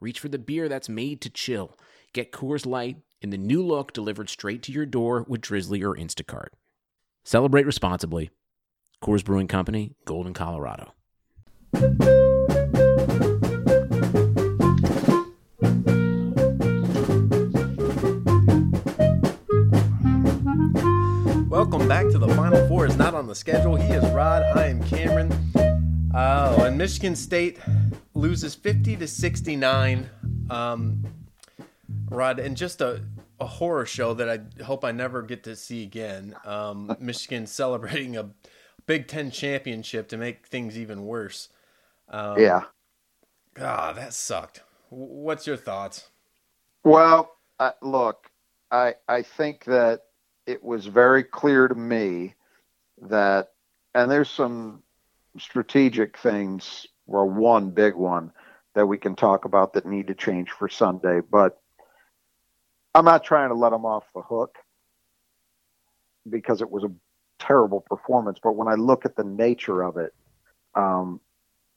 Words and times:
reach 0.00 0.18
for 0.18 0.28
the 0.28 0.38
beer 0.38 0.68
that's 0.68 0.88
made 0.88 1.20
to 1.20 1.30
chill. 1.30 1.78
Get 2.12 2.32
Coors 2.32 2.66
Light 2.66 2.96
in 3.20 3.30
the 3.30 3.38
new 3.38 3.64
look 3.64 3.92
delivered 3.92 4.30
straight 4.30 4.62
to 4.64 4.72
your 4.72 4.86
door 4.86 5.24
with 5.28 5.42
Drizzly 5.42 5.82
or 5.82 5.94
Instacart. 5.94 6.48
Celebrate 7.22 7.66
responsibly. 7.66 8.30
Coors 9.02 9.24
Brewing 9.24 9.46
Company, 9.46 9.94
Golden, 10.06 10.34
Colorado. 10.34 10.92
Welcome 21.48 21.88
back 21.88 22.08
to 22.08 22.18
the 22.18 22.32
Final 22.36 22.66
Four. 22.68 22.86
Is 22.86 22.96
not 22.96 23.14
on 23.14 23.26
the 23.26 23.34
schedule. 23.34 23.76
He 23.76 23.92
is 23.92 24.04
Rod. 24.12 24.42
I 24.56 24.66
am 24.66 24.82
Cameron. 24.84 25.30
Uh, 26.14 26.64
and 26.66 26.76
Michigan 26.76 27.14
State 27.14 27.58
loses 28.14 28.54
50 28.54 28.96
to 28.96 29.06
69. 29.06 30.10
Um, 30.50 31.04
Rod, 32.08 32.40
and 32.40 32.56
just 32.56 32.80
a, 32.80 33.02
a 33.38 33.46
horror 33.46 33.86
show 33.86 34.14
that 34.14 34.28
I 34.28 34.62
hope 34.64 34.84
I 34.84 34.90
never 34.90 35.22
get 35.22 35.44
to 35.44 35.54
see 35.54 35.84
again. 35.84 36.34
Um, 36.44 36.96
Michigan 37.00 37.46
celebrating 37.46 38.16
a 38.16 38.30
Big 38.86 39.06
Ten 39.06 39.30
championship 39.30 40.08
to 40.08 40.16
make 40.16 40.46
things 40.48 40.76
even 40.76 41.06
worse. 41.06 41.48
Um, 42.08 42.40
yeah. 42.40 42.62
Ah, 43.60 43.92
that 43.92 44.12
sucked. 44.12 44.62
What's 44.88 45.46
your 45.46 45.56
thoughts? 45.56 46.08
Well, 46.82 47.36
uh, 47.60 47.72
look, 47.82 48.30
I 48.72 48.94
I 49.08 49.22
think 49.22 49.64
that 49.66 50.02
it 50.46 50.64
was 50.64 50.86
very 50.86 51.22
clear 51.22 51.68
to 51.68 51.74
me 51.74 52.34
that, 53.02 53.52
and 53.94 54.10
there's 54.10 54.30
some 54.30 54.82
strategic 55.38 56.18
things, 56.18 56.86
were 57.06 57.26
one 57.26 57.70
big 57.70 57.94
one 57.94 58.32
that 58.74 58.86
we 58.86 58.96
can 58.96 59.16
talk 59.16 59.44
about 59.44 59.72
that 59.72 59.86
need 59.86 60.06
to 60.06 60.14
change 60.14 60.50
for 60.50 60.68
Sunday, 60.68 61.20
but 61.20 61.60
I'm 62.94 63.04
not 63.04 63.24
trying 63.24 63.48
to 63.48 63.54
let 63.54 63.70
them 63.70 63.84
off 63.84 64.04
the 64.14 64.22
hook 64.22 64.56
because 66.28 66.62
it 66.62 66.70
was 66.70 66.84
a 66.84 66.92
terrible 67.38 67.80
performance. 67.80 68.38
But 68.42 68.52
when 68.52 68.68
I 68.68 68.74
look 68.74 69.04
at 69.04 69.16
the 69.16 69.24
nature 69.24 69.82
of 69.82 69.96
it, 69.96 70.12
um, 70.74 71.20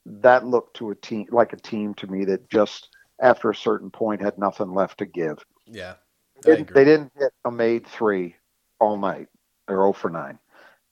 that 0.06 0.46
looked 0.46 0.76
to 0.76 0.90
a 0.90 0.94
team 0.94 1.26
like 1.30 1.52
a 1.52 1.56
team 1.56 1.94
to 1.94 2.06
me 2.06 2.24
that 2.26 2.48
just 2.50 2.88
after 3.20 3.50
a 3.50 3.54
certain 3.54 3.90
point 3.90 4.20
had 4.20 4.38
nothing 4.38 4.72
left 4.72 4.98
to 4.98 5.06
give. 5.06 5.44
Yeah, 5.66 5.94
they 6.42 6.56
didn't, 6.56 6.74
they 6.74 6.84
didn't 6.84 7.12
hit 7.18 7.32
a 7.44 7.50
made 7.50 7.86
three 7.86 8.36
all 8.78 8.96
night. 8.96 9.28
They're 9.66 9.76
0 9.76 9.92
for 9.94 10.10
9. 10.10 10.38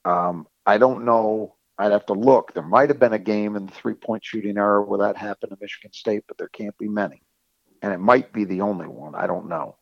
Um, 0.05 0.47
I 0.65 0.77
don't 0.77 1.05
know. 1.05 1.55
I'd 1.77 1.91
have 1.91 2.05
to 2.07 2.13
look. 2.13 2.53
There 2.53 2.63
might 2.63 2.89
have 2.89 2.99
been 2.99 3.13
a 3.13 3.19
game 3.19 3.55
in 3.55 3.65
the 3.65 3.71
three 3.71 3.95
point 3.95 4.23
shooting 4.23 4.57
era 4.57 4.81
where 4.81 4.99
that 4.99 5.17
happened 5.17 5.51
to 5.51 5.57
Michigan 5.59 5.91
State, 5.91 6.23
but 6.27 6.37
there 6.37 6.49
can't 6.49 6.77
be 6.77 6.87
many. 6.87 7.21
And 7.81 7.91
it 7.91 7.99
might 7.99 8.31
be 8.31 8.45
the 8.45 8.61
only 8.61 8.87
one. 8.87 9.15
I 9.15 9.27
don't 9.27 9.49
know. 9.49 9.77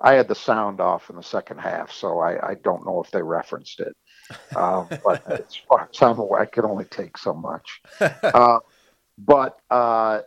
I 0.00 0.14
had 0.14 0.28
the 0.28 0.34
sound 0.34 0.80
off 0.80 1.10
in 1.10 1.16
the 1.16 1.22
second 1.22 1.58
half, 1.58 1.92
so 1.92 2.20
I, 2.20 2.50
I 2.50 2.54
don't 2.54 2.86
know 2.86 3.02
if 3.02 3.10
they 3.10 3.22
referenced 3.22 3.80
it. 3.80 3.94
Um, 4.56 4.88
but 5.04 5.30
as 5.30 5.56
far 5.68 5.88
as 5.92 6.02
I'm 6.02 6.18
aware, 6.18 6.40
I 6.40 6.46
could 6.46 6.64
only 6.64 6.86
take 6.86 7.18
so 7.18 7.34
much. 7.34 7.82
Uh, 8.00 8.58
but 9.18 9.60
uh, 9.70 10.20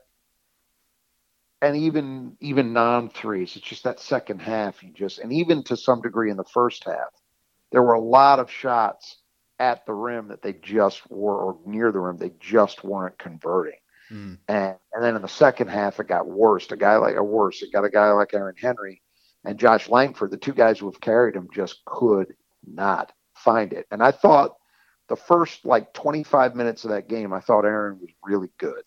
and 1.61 1.75
even 1.75 2.37
even 2.39 2.73
non 2.73 3.09
threes, 3.09 3.55
it's 3.55 3.65
just 3.65 3.83
that 3.85 3.99
second 3.99 4.39
half. 4.39 4.83
You 4.83 4.91
just 4.91 5.19
and 5.19 5.33
even 5.33 5.63
to 5.63 5.77
some 5.77 6.01
degree 6.01 6.29
in 6.29 6.37
the 6.37 6.43
first 6.43 6.83
half, 6.83 7.09
there 7.71 7.81
were 7.81 7.93
a 7.93 7.99
lot 7.99 8.39
of 8.39 8.51
shots 8.51 9.17
at 9.59 9.85
the 9.85 9.93
rim 9.93 10.29
that 10.29 10.41
they 10.41 10.53
just 10.53 11.09
were 11.09 11.37
or 11.37 11.57
near 11.65 11.91
the 11.91 11.99
rim 11.99 12.17
they 12.17 12.31
just 12.39 12.83
weren't 12.83 13.17
converting. 13.17 13.79
Mm. 14.11 14.37
And 14.47 14.75
and 14.93 15.03
then 15.03 15.15
in 15.15 15.21
the 15.21 15.27
second 15.27 15.69
half 15.69 15.99
it 15.99 16.07
got 16.07 16.27
worse. 16.27 16.69
A 16.71 16.77
guy 16.77 16.97
like 16.97 17.15
a 17.15 17.23
worse. 17.23 17.61
It 17.61 17.71
got 17.71 17.85
a 17.85 17.89
guy 17.89 18.11
like 18.11 18.33
Aaron 18.33 18.55
Henry 18.57 19.01
and 19.45 19.59
Josh 19.59 19.89
Langford, 19.89 20.31
the 20.31 20.37
two 20.37 20.53
guys 20.53 20.79
who 20.79 20.89
have 20.89 21.01
carried 21.01 21.35
him, 21.35 21.49
just 21.53 21.83
could 21.85 22.33
not 22.65 23.11
find 23.35 23.73
it. 23.73 23.87
And 23.91 24.01
I 24.01 24.11
thought 24.11 24.55
the 25.09 25.15
first 25.15 25.65
like 25.65 25.93
25 25.93 26.55
minutes 26.55 26.83
of 26.83 26.91
that 26.91 27.09
game, 27.09 27.33
I 27.33 27.39
thought 27.39 27.65
Aaron 27.65 27.99
was 27.99 28.09
really 28.23 28.49
good. 28.57 28.83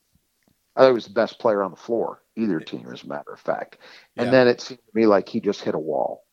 I 0.74 0.80
thought 0.80 0.88
he 0.88 0.94
was 0.94 1.06
the 1.06 1.12
best 1.12 1.38
player 1.38 1.62
on 1.62 1.70
the 1.70 1.76
floor, 1.76 2.22
either 2.36 2.60
team, 2.60 2.88
as 2.92 3.02
a 3.02 3.08
matter 3.08 3.32
of 3.32 3.40
fact. 3.40 3.78
And 4.16 4.26
yeah. 4.26 4.30
then 4.30 4.48
it 4.48 4.60
seemed 4.60 4.80
to 4.80 4.98
me 4.98 5.06
like 5.06 5.28
he 5.28 5.40
just 5.40 5.62
hit 5.62 5.74
a 5.74 5.78
wall. 5.78 6.24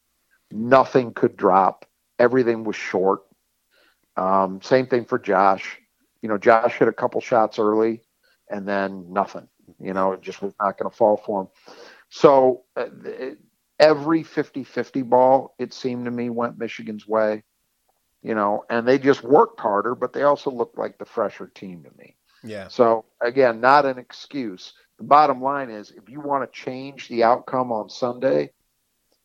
Nothing 0.51 1.13
could 1.13 1.37
drop. 1.37 1.85
Everything 2.19 2.63
was 2.63 2.75
short. 2.75 3.21
Um, 4.15 4.61
same 4.61 4.87
thing 4.87 5.05
for 5.05 5.19
Josh. 5.19 5.79
You 6.21 6.29
know, 6.29 6.37
Josh 6.37 6.77
hit 6.77 6.87
a 6.87 6.93
couple 6.93 7.21
shots 7.21 7.59
early, 7.59 8.01
and 8.49 8.67
then 8.67 9.11
nothing. 9.11 9.47
You 9.79 9.93
know, 9.93 10.13
it 10.13 10.21
just 10.21 10.41
was 10.41 10.53
not 10.59 10.77
going 10.77 10.89
to 10.89 10.95
fall 10.95 11.17
for 11.17 11.41
him. 11.41 11.47
So 12.09 12.63
uh, 12.75 12.85
it, 13.05 13.39
every 13.79 14.23
50-50 14.23 15.09
ball, 15.09 15.55
it 15.57 15.73
seemed 15.73 16.05
to 16.05 16.11
me, 16.11 16.29
went 16.29 16.57
Michigan's 16.57 17.07
way. 17.07 17.43
You 18.21 18.35
know, 18.35 18.63
and 18.69 18.87
they 18.87 18.99
just 18.99 19.23
worked 19.23 19.59
harder, 19.59 19.95
but 19.95 20.13
they 20.13 20.23
also 20.23 20.49
looked 20.49 20.77
like 20.77 20.97
the 20.97 21.05
fresher 21.05 21.47
team 21.47 21.83
to 21.83 21.91
me. 21.97 22.15
Yeah. 22.41 22.69
So 22.69 23.05
again, 23.21 23.59
not 23.59 23.85
an 23.85 23.97
excuse. 23.97 24.73
The 24.97 25.03
bottom 25.03 25.41
line 25.41 25.69
is 25.69 25.91
if 25.91 26.07
you 26.09 26.21
want 26.21 26.49
to 26.49 26.59
change 26.59 27.09
the 27.09 27.23
outcome 27.23 27.71
on 27.71 27.89
Sunday, 27.89 28.51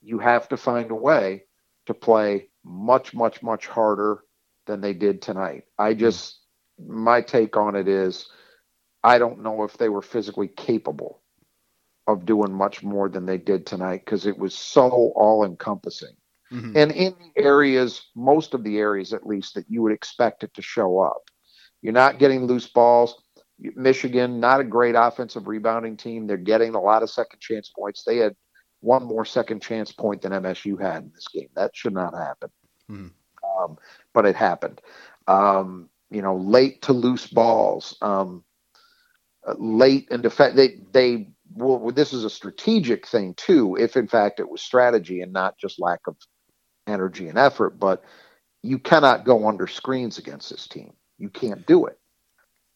you 0.02 0.18
have 0.18 0.48
to 0.48 0.56
find 0.56 0.90
a 0.90 0.96
way 0.96 1.44
to 1.86 1.94
play 1.94 2.48
much, 2.64 3.14
much, 3.14 3.42
much 3.42 3.66
harder 3.66 4.24
than 4.68 4.80
they 4.80 4.92
did 4.92 5.20
tonight. 5.20 5.64
I 5.76 5.92
hmm. 5.92 5.98
just 5.98 6.38
my 6.78 7.20
take 7.20 7.56
on 7.56 7.74
it 7.74 7.88
is 7.88 8.28
I 9.02 9.18
don't 9.18 9.42
know 9.42 9.64
if 9.64 9.76
they 9.76 9.88
were 9.88 10.02
physically 10.02 10.48
capable 10.48 11.20
of 12.06 12.24
doing 12.24 12.52
much 12.52 12.82
more 12.82 13.08
than 13.08 13.26
they 13.26 13.38
did 13.38 13.66
tonight 13.66 14.02
because 14.04 14.26
it 14.26 14.38
was 14.38 14.54
so 14.54 15.12
all 15.16 15.44
encompassing. 15.44 16.14
Mm-hmm. 16.52 16.76
And 16.76 16.92
in 16.92 17.14
the 17.18 17.42
areas, 17.42 18.06
most 18.16 18.54
of 18.54 18.64
the 18.64 18.78
areas 18.78 19.12
at 19.12 19.26
least, 19.26 19.54
that 19.54 19.66
you 19.68 19.82
would 19.82 19.92
expect 19.92 20.42
it 20.42 20.54
to 20.54 20.62
show 20.62 21.00
up. 21.00 21.22
You're 21.82 21.92
not 21.92 22.18
getting 22.18 22.46
loose 22.46 22.66
balls. 22.66 23.22
Michigan, 23.58 24.40
not 24.40 24.60
a 24.60 24.64
great 24.64 24.94
offensive 24.96 25.46
rebounding 25.46 25.96
team. 25.96 26.26
They're 26.26 26.36
getting 26.36 26.74
a 26.74 26.80
lot 26.80 27.02
of 27.02 27.10
second 27.10 27.40
chance 27.40 27.70
points. 27.76 28.04
They 28.04 28.16
had 28.16 28.34
one 28.80 29.04
more 29.04 29.24
second 29.24 29.60
chance 29.60 29.92
point 29.92 30.22
than 30.22 30.32
MSU 30.32 30.80
had 30.80 31.02
in 31.02 31.12
this 31.14 31.26
game. 31.28 31.48
That 31.56 31.72
should 31.74 31.92
not 31.92 32.14
happen. 32.16 32.50
Mm. 32.90 33.10
Um, 33.58 33.78
but 34.14 34.26
it 34.26 34.36
happened. 34.36 34.80
Um, 35.26 35.88
you 36.10 36.22
know, 36.22 36.36
late 36.36 36.82
to 36.82 36.92
loose 36.92 37.26
balls, 37.26 37.96
um, 38.00 38.44
uh, 39.46 39.54
late 39.58 40.08
in 40.10 40.22
defense. 40.22 40.54
They, 40.56 40.78
they, 40.92 41.28
well, 41.54 41.90
this 41.90 42.12
is 42.12 42.24
a 42.24 42.30
strategic 42.30 43.06
thing 43.06 43.34
too, 43.34 43.76
if 43.76 43.96
in 43.96 44.06
fact 44.06 44.40
it 44.40 44.48
was 44.48 44.62
strategy 44.62 45.20
and 45.20 45.32
not 45.32 45.58
just 45.58 45.80
lack 45.80 46.00
of 46.06 46.16
energy 46.86 47.28
and 47.28 47.38
effort. 47.38 47.78
But 47.78 48.04
you 48.62 48.78
cannot 48.78 49.24
go 49.24 49.46
under 49.48 49.66
screens 49.66 50.18
against 50.18 50.50
this 50.50 50.66
team. 50.66 50.92
You 51.18 51.28
can't 51.28 51.66
do 51.66 51.86
it. 51.86 51.98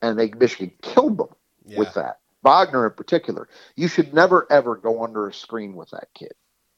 And 0.00 0.18
they 0.18 0.30
Michigan 0.30 0.72
killed 0.82 1.18
them 1.18 1.28
yeah. 1.64 1.78
with 1.78 1.94
that. 1.94 2.18
Wagner 2.42 2.86
in 2.86 2.92
particular. 2.92 3.48
You 3.76 3.88
should 3.88 4.12
never 4.12 4.46
ever 4.50 4.76
go 4.76 5.04
under 5.04 5.28
a 5.28 5.34
screen 5.34 5.74
with 5.74 5.90
that 5.90 6.08
kid. 6.14 6.32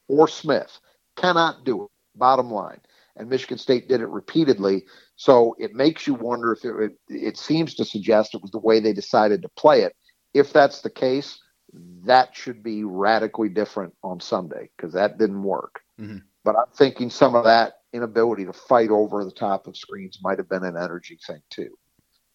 Or 0.08 0.28
Smith. 0.28 0.78
Cannot 1.16 1.64
do 1.64 1.84
it. 1.84 1.90
Bottom 2.16 2.50
line. 2.50 2.80
And 3.16 3.28
Michigan 3.28 3.58
State 3.58 3.88
did 3.88 4.00
it 4.00 4.08
repeatedly. 4.08 4.84
So 5.16 5.54
it 5.58 5.74
makes 5.74 6.06
you 6.06 6.14
wonder 6.14 6.52
if 6.52 6.64
it, 6.64 6.74
it, 6.80 6.92
it 7.08 7.36
seems 7.38 7.74
to 7.76 7.84
suggest 7.84 8.34
it 8.34 8.42
was 8.42 8.50
the 8.50 8.58
way 8.58 8.80
they 8.80 8.92
decided 8.92 9.42
to 9.42 9.48
play 9.50 9.82
it. 9.82 9.94
If 10.32 10.52
that's 10.52 10.80
the 10.80 10.90
case, 10.90 11.38
that 12.04 12.34
should 12.34 12.62
be 12.62 12.84
radically 12.84 13.48
different 13.48 13.94
on 14.02 14.20
Sunday 14.20 14.68
because 14.76 14.92
that 14.94 15.18
didn't 15.18 15.42
work. 15.42 15.80
Mhm. 16.00 16.22
But 16.44 16.56
I'm 16.56 16.72
thinking 16.74 17.10
some 17.10 17.34
of 17.34 17.44
that 17.44 17.74
inability 17.92 18.44
to 18.46 18.52
fight 18.52 18.90
over 18.90 19.24
the 19.24 19.32
top 19.32 19.66
of 19.66 19.76
screens 19.76 20.18
might 20.22 20.38
have 20.38 20.48
been 20.48 20.64
an 20.64 20.76
energy 20.76 21.18
thing 21.26 21.42
too. 21.50 21.76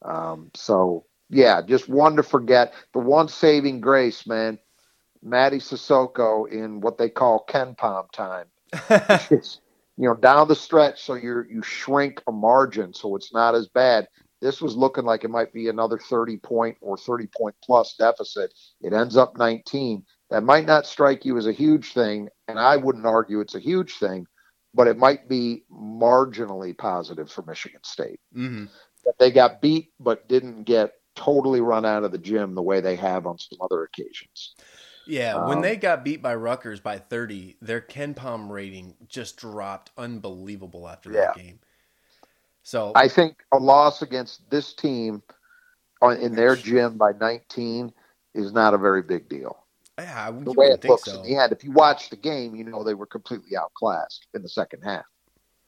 Um, 0.03 0.49
so 0.55 1.05
yeah, 1.29 1.61
just 1.61 1.89
one 1.89 2.15
to 2.15 2.23
forget. 2.23 2.73
The 2.93 2.99
one 2.99 3.27
saving 3.27 3.81
grace, 3.81 4.25
man, 4.25 4.57
Mady 5.23 5.61
Sissoko 5.61 6.49
in 6.51 6.81
what 6.81 6.97
they 6.97 7.09
call 7.09 7.45
KenPom 7.47 8.11
time. 8.11 8.47
You 9.99 10.07
know, 10.07 10.15
down 10.15 10.47
the 10.47 10.55
stretch, 10.55 11.03
so 11.03 11.15
you 11.15 11.43
you 11.49 11.61
shrink 11.61 12.23
a 12.25 12.31
margin, 12.31 12.93
so 12.93 13.17
it's 13.17 13.33
not 13.33 13.53
as 13.53 13.67
bad. 13.67 14.07
This 14.39 14.61
was 14.61 14.77
looking 14.77 15.03
like 15.03 15.25
it 15.25 15.29
might 15.29 15.51
be 15.51 15.67
another 15.67 15.97
30 15.97 16.37
point 16.37 16.77
or 16.79 16.95
30 16.97 17.27
point 17.37 17.53
plus 17.61 17.95
deficit. 17.99 18.53
It 18.81 18.93
ends 18.93 19.17
up 19.17 19.37
19. 19.37 20.05
That 20.29 20.43
might 20.43 20.65
not 20.65 20.85
strike 20.85 21.25
you 21.25 21.37
as 21.37 21.47
a 21.47 21.51
huge 21.51 21.91
thing, 21.91 22.29
and 22.47 22.57
I 22.57 22.77
wouldn't 22.77 23.05
argue 23.05 23.41
it's 23.41 23.55
a 23.55 23.59
huge 23.59 23.97
thing, 23.97 24.25
but 24.73 24.87
it 24.87 24.97
might 24.97 25.27
be 25.27 25.65
marginally 25.69 26.77
positive 26.77 27.29
for 27.29 27.41
Michigan 27.41 27.81
State. 27.83 28.21
hmm 28.33 28.67
That 29.03 29.19
they 29.19 29.31
got 29.31 29.61
beat, 29.61 29.91
but 29.99 30.29
didn't 30.29 30.63
get 30.63 30.93
totally 31.17 31.59
run 31.59 31.85
out 31.85 32.05
of 32.05 32.13
the 32.13 32.17
gym 32.17 32.55
the 32.55 32.61
way 32.61 32.79
they 32.79 32.95
have 32.95 33.27
on 33.27 33.37
some 33.37 33.59
other 33.61 33.83
occasions. 33.83 34.55
Yeah, 35.09 35.47
when 35.47 35.57
Um, 35.57 35.63
they 35.63 35.75
got 35.75 36.03
beat 36.03 36.21
by 36.21 36.35
Rutgers 36.35 36.79
by 36.79 36.99
30, 36.99 37.57
their 37.61 37.81
KenPom 37.81 38.49
rating 38.49 38.95
just 39.07 39.37
dropped 39.37 39.91
unbelievable 39.97 40.87
after 40.87 41.11
that 41.11 41.35
game. 41.35 41.59
So 42.61 42.91
I 42.93 43.07
think 43.07 43.43
a 43.51 43.57
loss 43.57 44.03
against 44.03 44.47
this 44.51 44.73
team 44.73 45.23
on, 46.01 46.17
in 46.17 46.35
their 46.35 46.55
gym 46.55 46.97
by 46.97 47.13
19 47.13 47.91
is 48.35 48.53
not 48.53 48.75
a 48.75 48.77
very 48.77 49.01
big 49.01 49.27
deal. 49.27 49.65
yeah, 49.97 50.27
I 50.27 50.31
The 50.31 50.53
way 50.53 50.67
it 50.67 50.85
looks 50.85 51.05
so. 51.05 51.23
in 51.23 51.23
the 51.23 51.41
end, 51.41 51.51
if 51.51 51.63
you 51.63 51.71
watch 51.71 52.11
the 52.11 52.15
game, 52.15 52.55
you 52.55 52.63
know 52.63 52.83
they 52.83 52.93
were 52.93 53.07
completely 53.07 53.57
outclassed 53.57 54.27
in 54.35 54.43
the 54.43 54.49
second 54.49 54.83
half. 54.83 55.05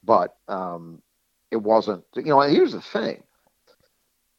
But 0.04 0.36
um, 0.46 1.02
it 1.50 1.56
wasn't. 1.56 2.04
You 2.14 2.22
know, 2.22 2.40
and 2.40 2.54
here's 2.54 2.72
the 2.72 2.80
thing: 2.80 3.24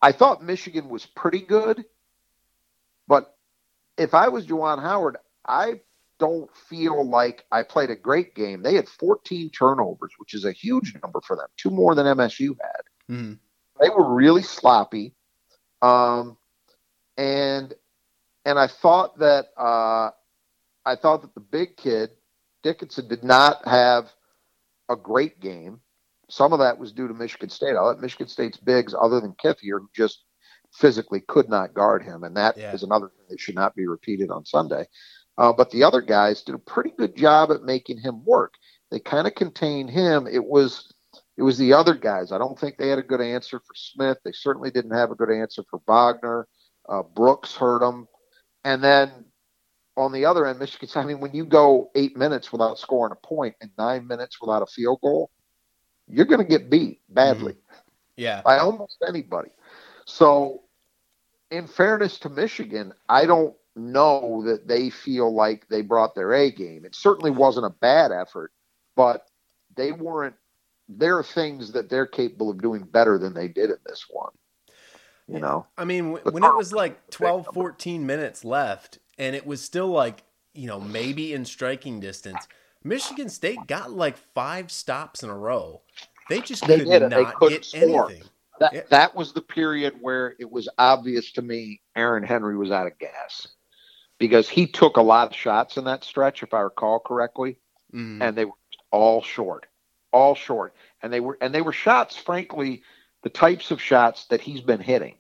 I 0.01 0.13
thought 0.13 0.41
Michigan 0.41 0.88
was 0.88 1.05
pretty 1.05 1.41
good, 1.41 1.83
if 3.98 4.13
I 4.13 4.28
was 4.30 4.45
Juwan 4.48 4.81
Howard, 4.81 5.18
I 5.48 5.81
don't 6.19 6.50
feel 6.56 7.07
like 7.07 7.45
I 7.51 7.63
played 7.63 7.90
a 7.90 7.95
great 7.95 8.34
game. 8.36 8.62
They 8.63 8.75
had 8.75 8.88
14 8.88 9.50
turnovers, 9.50 10.12
which 10.18 10.34
is 10.34 10.45
a 10.45 10.51
huge 10.51 10.95
number 11.01 11.19
for 11.22 11.36
them, 11.36 11.48
two 11.57 11.69
more 11.69 11.95
than 11.95 12.06
MSU 12.06 12.56
had 12.62 12.81
Mhm. 13.13 13.40
they 13.81 13.90
were 13.90 14.13
really 14.13 14.42
sloppy 14.44 15.13
um 15.81 16.38
and 17.18 17.74
and 18.45 18.57
i 18.57 18.66
thought 18.68 19.18
that 19.19 19.48
uh 19.57 20.10
i 20.86 20.96
thought 20.96 21.22
that 21.22 21.34
the 21.34 21.42
big 21.42 21.75
kid 21.75 22.12
dickinson 22.62 23.07
did 23.10 23.24
not 23.24 23.68
have 23.68 24.10
a 24.89 24.96
great 24.96 25.39
game 25.42 25.81
some 26.30 26.54
of 26.54 26.60
that 26.60 26.78
was 26.78 26.94
due 26.94 27.07
to 27.10 27.13
michigan 27.13 27.50
state 27.50 27.72
i 27.72 27.75
thought 27.75 28.00
michigan 28.00 28.28
state's 28.28 28.57
bigs 28.57 28.96
other 28.98 29.19
than 29.19 29.34
kithier 29.34 29.80
who 29.80 29.89
just 29.94 30.24
physically 30.74 31.22
could 31.28 31.50
not 31.50 31.74
guard 31.74 32.04
him 32.04 32.24
and 32.24 32.36
that 32.36 32.58
is 32.58 32.62
Yeah. 32.81 32.88
another 32.88 33.10
thing 33.10 33.25
that 33.30 33.40
should 33.40 33.56
not 33.56 33.75
be 33.75 33.88
repeated 33.88 34.30
on 34.31 34.46
sunday 34.46 34.88
uh, 35.38 35.54
but 35.54 35.70
the 35.72 35.84
other 35.84 36.02
guys 36.02 36.42
did 36.44 36.56
a 36.56 36.60
pretty 36.60 36.92
good 36.98 37.16
job 37.16 37.52
at 37.52 37.64
making 37.64 38.00
him 38.00 38.24
work 38.25 38.54
they 38.92 39.00
kind 39.00 39.28
of 39.28 39.36
contained 39.36 39.90
him 39.90 40.28
it 40.28 40.44
was 40.44 40.94
it 41.36 41.42
was 41.42 41.58
the 41.58 41.74
other 41.74 41.96
guys. 41.96 42.31
I 42.31 42.38
don't 42.38 42.60
think 42.60 42.78
they 42.78 42.90
had 42.90 43.00
a 43.00 43.04
good 43.04 43.20
answer 43.20 43.60
for 43.60 43.74
Smith. 43.74 44.20
They 44.24 44.31
certainly 44.34 44.70
didn't 44.70 44.92
have 44.92 45.10
a 45.10 45.16
good 45.16 45.31
answer 45.31 45.64
for 45.68 45.81
Wagner. 45.88 46.48
Uh, 46.88 47.02
Brooks 47.02 47.56
hurt 47.56 47.80
them. 47.80 48.08
And 48.64 48.84
then 48.84 49.25
on 49.98 50.12
the 50.12 50.25
other 50.25 50.46
end, 50.46 50.60
Michigan, 50.60 50.90
I 50.94 51.06
mean, 51.06 51.20
when 51.20 51.34
you 51.34 51.44
go 51.46 51.90
eight 51.96 52.16
minutes 52.16 52.52
without 52.52 52.78
scoring 52.78 53.14
a 53.14 53.28
point 53.28 53.56
and 53.62 53.72
nine 53.80 54.06
minutes 54.06 54.40
without 54.42 54.62
a 54.62 54.68
field 54.68 55.00
goal, 55.02 55.31
you're 56.08 56.25
going 56.28 56.40
to 56.40 56.46
get 56.48 56.70
beat 56.70 57.02
badly 57.10 57.56
Yeah. 58.16 58.44
by 58.44 58.60
almost 58.60 58.98
anybody. 59.08 59.50
So, 60.06 60.62
in 61.53 61.67
fairness 61.67 62.19
to 62.19 62.29
Michigan, 62.29 62.94
I 63.09 63.25
don't 63.27 63.55
know 63.75 64.44
that 64.45 64.67
they 64.67 64.89
feel 64.89 65.33
like 65.33 65.67
they 65.69 65.81
brought 65.83 66.15
their 66.15 66.33
A 66.33 66.51
game. 66.51 66.85
It 66.85 66.95
certainly 66.95 67.31
wasn't 67.31 67.67
a 67.67 67.71
bad 67.81 68.11
effort, 68.11 68.51
but 68.95 69.27
they 69.77 69.91
weren't. 69.94 70.35
There 70.89 71.17
are 71.17 71.23
things 71.23 71.73
that 71.73 71.89
they're 71.89 72.07
capable 72.07 72.51
of 72.51 72.61
doing 72.61 72.83
better 72.83 73.17
than 73.19 73.33
they 73.35 73.47
did 73.47 73.69
in 73.69 73.77
this 73.85 74.05
one. 74.09 74.31
You 75.27 75.39
know, 75.39 75.67
I 75.77 75.85
mean, 75.85 76.05
w- 76.13 76.25
But 76.25 76.33
when 76.33 76.44
it 76.44 76.55
was 76.55 76.73
like 76.73 77.07
big 77.07 77.11
12, 77.11 77.45
number. 77.47 77.53
14 77.53 78.05
minutes 78.05 78.45
left, 78.45 79.00
and 79.17 79.35
it 79.35 79.45
was 79.47 79.61
still 79.61 79.88
like, 79.88 80.23
you 80.53 80.67
know, 80.67 80.79
maybe 80.79 81.33
in 81.33 81.45
striking 81.45 82.00
distance, 82.00 82.47
Michigan 82.83 83.29
State 83.29 83.67
got 83.67 83.91
like 83.91 84.17
five 84.17 84.71
stops 84.71 85.23
in 85.23 85.29
a 85.29 85.38
row. 85.38 85.81
They 86.27 86.41
just 86.41 86.67
They 86.67 86.77
could 86.77 86.85
did, 86.85 87.01
they 87.13 87.25
not 87.25 87.35
couldn't 87.35 87.50
get 87.50 87.65
score. 87.65 88.07
anything. 88.07 88.29
That 88.63 88.74
Yeah. 88.74 88.81
that 88.89 89.15
was 89.15 89.33
the 89.33 89.42
period 89.42 89.95
where 90.01 90.36
it 90.39 90.51
was 90.51 90.68
obvious 90.77 91.31
to 91.33 91.42
me 91.42 91.81
Aaron 91.95 92.24
Henry 92.24 92.57
was 92.57 92.71
out 92.71 92.88
of 92.88 92.98
gas 92.98 93.48
because 94.19 94.50
he 94.50 94.68
took 94.68 94.98
a 94.98 95.01
lot 95.01 95.27
of 95.30 95.36
shots 95.36 95.77
in 95.77 95.86
that 95.86 96.04
stretch, 96.04 96.44
if 96.44 96.54
I 96.54 96.62
recall 96.62 97.00
correctly. 97.00 97.60
Mhm. 97.94 98.21
and 98.24 98.36
they 98.36 98.45
were 98.45 98.57
all 98.92 99.21
short, 99.21 99.68
all 100.12 100.33
short, 100.33 100.74
and 101.01 101.13
they 101.13 101.19
were 101.19 101.38
and 101.42 101.54
they 101.54 101.62
were 101.62 101.71
shots. 101.74 102.18
Frankly, 102.18 102.81
the 103.21 103.30
types 103.30 103.69
of 103.71 103.80
shots 103.81 104.25
that 104.27 104.42
he's 104.42 104.62
been 104.62 104.80
hitting. 104.81 105.18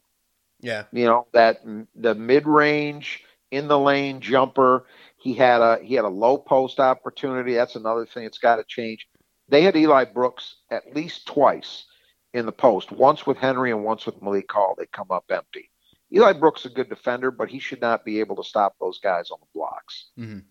Yeah. 0.59 0.85
You 0.91 1.05
know 1.05 1.27
that 1.33 1.61
the 1.95 2.15
mid 2.15 2.47
range 2.47 3.23
in 3.51 3.67
the 3.67 3.77
lane 3.77 4.21
jumper. 4.21 4.85
He 5.17 5.33
had 5.35 5.61
a 5.61 5.77
he 5.83 5.93
had 5.93 6.05
a 6.05 6.09
low 6.09 6.37
post 6.37 6.79
opportunity. 6.79 7.53
That's 7.53 7.75
another 7.75 8.05
thing 8.07 8.23
that's 8.23 8.39
got 8.39 8.55
to 8.55 8.63
change. 8.63 9.07
They 9.49 9.61
had 9.61 9.75
Eli 9.75 10.05
Brooks 10.05 10.55
at 10.71 10.95
least 10.95 11.27
twice 11.27 11.85
in 12.33 12.45
the 12.45 12.51
post. 12.51 12.91
Once 12.91 13.25
with 13.25 13.37
Henry 13.37 13.71
and 13.71 13.83
once 13.83 14.05
with 14.05 14.21
Malik 14.21 14.51
Hall. 14.51 14.75
They 14.77 14.85
come 14.87 15.11
up 15.11 15.25
empty. 15.29 15.69
Eli 16.11 16.33
Brooks 16.33 16.65
is 16.65 16.71
a 16.71 16.75
good 16.75 16.89
defender, 16.89 17.31
but 17.31 17.49
he 17.49 17.59
should 17.59 17.81
not 17.81 18.05
be 18.05 18.19
able 18.19 18.35
to 18.35 18.43
stop 18.43 18.75
those 18.79 18.99
guys 18.99 19.31
on 19.31 19.39
the 19.39 19.47
blocks. 19.53 20.09
Mhm. 20.17 20.43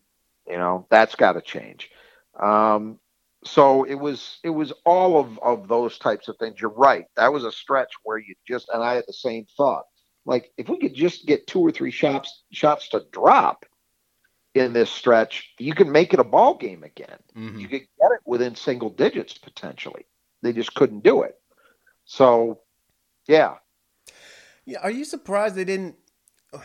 You 0.48 0.56
know 0.58 0.86
that's 0.90 1.14
got 1.14 1.32
to 1.32 1.40
change. 1.40 1.90
Um, 2.38 2.98
so 3.44 3.84
it 3.84 3.94
was 3.94 4.38
it 4.42 4.50
was 4.50 4.72
all 4.84 5.18
of 5.20 5.38
of 5.40 5.68
those 5.68 5.98
types 5.98 6.28
of 6.28 6.36
things. 6.38 6.60
You're 6.60 6.70
right. 6.70 7.06
That 7.16 7.32
was 7.32 7.44
a 7.44 7.52
stretch 7.52 7.92
where 8.02 8.18
you 8.18 8.34
just 8.46 8.68
and 8.68 8.82
I 8.82 8.94
had 8.94 9.04
the 9.06 9.12
same 9.12 9.46
thought. 9.56 9.84
Like 10.24 10.52
if 10.56 10.68
we 10.68 10.78
could 10.78 10.94
just 10.94 11.26
get 11.26 11.46
two 11.46 11.60
or 11.60 11.70
three 11.72 11.90
shots 11.90 12.42
shots 12.50 12.88
to 12.90 13.04
drop 13.12 13.64
in 14.54 14.72
this 14.72 14.90
stretch, 14.90 15.54
you 15.58 15.74
can 15.74 15.90
make 15.90 16.12
it 16.12 16.20
a 16.20 16.24
ball 16.24 16.54
game 16.54 16.82
again. 16.84 17.18
Mhm. 17.36 17.60
You 17.60 17.68
could 17.68 17.80
get 18.00 18.12
it 18.12 18.20
within 18.24 18.54
single 18.54 18.90
digits 18.90 19.38
potentially. 19.38 20.06
They 20.42 20.52
just 20.52 20.74
couldn't 20.74 21.04
do 21.04 21.22
it. 21.22 21.40
So 22.12 22.60
yeah, 23.28 23.56
Yeah, 24.66 24.80
are 24.82 24.90
you 24.90 25.04
surprised 25.04 25.56
they 25.56 25.64
didn't? 25.64 25.96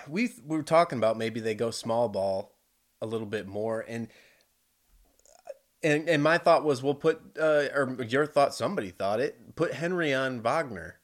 We 0.10 0.32
we 0.46 0.58
were 0.58 0.64
talking 0.64 1.00
about 1.00 1.18
maybe 1.18 1.40
they 1.42 1.56
go 1.56 1.72
small 1.72 2.10
ball 2.10 2.58
a 3.02 3.08
little 3.08 3.28
bit 3.28 3.48
more, 3.48 3.86
and 3.88 4.08
and 5.84 6.10
and 6.10 6.24
my 6.24 6.38
thought 6.38 6.64
was 6.66 6.84
we'll 6.84 6.96
put 6.96 7.22
uh, 7.40 7.68
or 7.76 7.98
your 8.08 8.28
thought 8.28 8.56
somebody 8.56 8.92
thought 8.92 9.20
it 9.20 9.56
put 9.56 9.74
Henry 9.74 10.14
on 10.14 10.42
Wagner, 10.42 11.00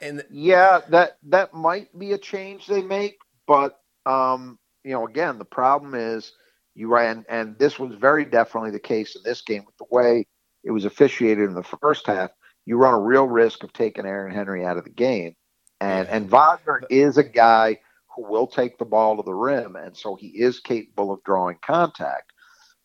and 0.00 0.24
Yeah, 0.30 0.80
that 0.90 1.18
that 1.24 1.54
might 1.54 1.96
be 1.98 2.12
a 2.12 2.18
change 2.18 2.66
they 2.66 2.82
make, 2.82 3.18
but 3.46 3.80
um, 4.06 4.58
you 4.84 4.92
know, 4.92 5.06
again, 5.06 5.38
the 5.38 5.46
problem 5.46 5.94
is 5.94 6.32
you 6.74 6.88
ran, 6.92 7.24
and 7.28 7.58
this 7.58 7.78
was 7.78 7.94
very 7.96 8.24
definitely 8.24 8.72
the 8.72 8.80
case 8.80 9.16
in 9.16 9.22
this 9.24 9.42
game 9.42 9.64
with 9.66 9.76
the 9.78 9.86
way 9.90 10.26
it 10.64 10.72
was 10.72 10.86
officiated 10.86 11.48
in 11.48 11.54
the 11.54 11.64
first 11.82 12.06
half. 12.08 12.30
You 12.70 12.76
run 12.76 12.94
a 12.94 13.00
real 13.00 13.26
risk 13.26 13.64
of 13.64 13.72
taking 13.72 14.06
Aaron 14.06 14.32
Henry 14.32 14.64
out 14.64 14.76
of 14.76 14.84
the 14.84 14.90
game, 14.90 15.34
and 15.80 16.06
and 16.06 16.30
Wagner 16.30 16.82
is 16.88 17.18
a 17.18 17.24
guy 17.24 17.80
who 18.14 18.30
will 18.30 18.46
take 18.46 18.78
the 18.78 18.84
ball 18.84 19.16
to 19.16 19.24
the 19.24 19.34
rim, 19.34 19.74
and 19.74 19.96
so 19.96 20.14
he 20.14 20.28
is 20.28 20.60
capable 20.60 21.10
of 21.10 21.24
drawing 21.24 21.58
contact, 21.66 22.32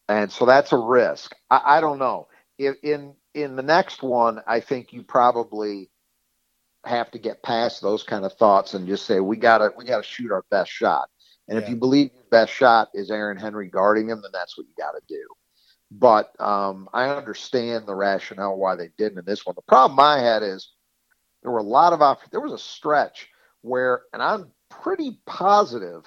and 0.09 0.31
so 0.31 0.47
that's 0.47 0.71
a 0.71 0.77
risk. 0.77 1.35
I, 1.51 1.77
I 1.77 1.81
don't 1.81 1.99
know 1.99 2.27
if 2.57 2.77
in 2.81 3.13
in 3.35 3.55
the 3.55 3.61
next 3.61 4.01
one, 4.01 4.41
I 4.47 4.59
think 4.59 4.91
you 4.91 5.03
probably 5.03 5.91
have 6.83 7.11
to 7.11 7.19
get 7.19 7.43
past 7.43 7.83
those 7.83 8.01
kind 8.01 8.25
of 8.25 8.33
thoughts 8.33 8.73
and 8.73 8.87
just 8.87 9.05
say 9.05 9.19
we 9.19 9.37
gotta 9.37 9.71
we 9.77 9.85
gotta 9.85 10.01
shoot 10.01 10.31
our 10.31 10.45
best 10.49 10.71
shot. 10.71 11.09
And 11.47 11.59
if 11.59 11.69
you 11.69 11.75
believe 11.75 12.09
your 12.11 12.23
best 12.31 12.51
shot 12.51 12.89
is 12.95 13.11
Aaron 13.11 13.37
Henry 13.37 13.69
guarding 13.69 14.09
him, 14.09 14.23
then 14.23 14.31
that's 14.33 14.57
what 14.57 14.65
you 14.65 14.73
got 14.79 14.93
to 14.93 15.01
do. 15.07 15.27
But 15.91 16.39
um, 16.39 16.89
I 16.93 17.09
understand 17.09 17.85
the 17.85 17.95
rationale 17.95 18.57
why 18.57 18.75
they 18.75 18.89
didn't 18.97 19.19
in 19.19 19.25
this 19.25 19.45
one. 19.45 19.55
The 19.55 19.61
problem 19.61 19.99
I 19.99 20.19
had 20.19 20.43
is 20.43 20.71
there 21.41 21.51
were 21.51 21.59
a 21.59 21.63
lot 21.63 21.93
of. 21.93 22.17
There 22.31 22.41
was 22.41 22.53
a 22.53 22.57
stretch 22.57 23.29
where, 23.61 24.01
and 24.13 24.21
I'm 24.21 24.51
pretty 24.69 25.19
positive 25.25 26.03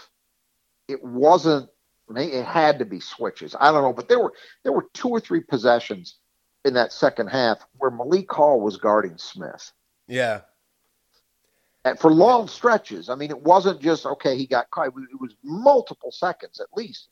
it 0.88 1.04
wasn't. 1.04 1.68
It 2.16 2.44
had 2.44 2.78
to 2.78 2.86
be 2.86 3.00
switches. 3.00 3.54
I 3.60 3.70
don't 3.70 3.82
know, 3.82 3.92
but 3.92 4.08
there 4.08 4.18
were 4.18 4.32
there 4.62 4.72
were 4.72 4.86
two 4.94 5.10
or 5.10 5.20
three 5.20 5.40
possessions 5.40 6.16
in 6.64 6.72
that 6.74 6.92
second 6.92 7.28
half 7.28 7.58
where 7.76 7.90
Malik 7.90 8.32
Hall 8.32 8.60
was 8.60 8.78
guarding 8.78 9.18
Smith. 9.18 9.72
yeah, 10.08 10.40
And 11.84 11.98
for 11.98 12.10
long 12.10 12.48
stretches. 12.48 13.10
I 13.10 13.14
mean, 13.14 13.30
it 13.30 13.42
wasn't 13.42 13.82
just 13.82 14.06
okay. 14.06 14.38
He 14.38 14.46
got 14.46 14.70
caught. 14.70 14.88
It 14.88 15.20
was 15.20 15.36
multiple 15.44 16.10
seconds 16.10 16.60
at 16.60 16.68
least, 16.74 17.08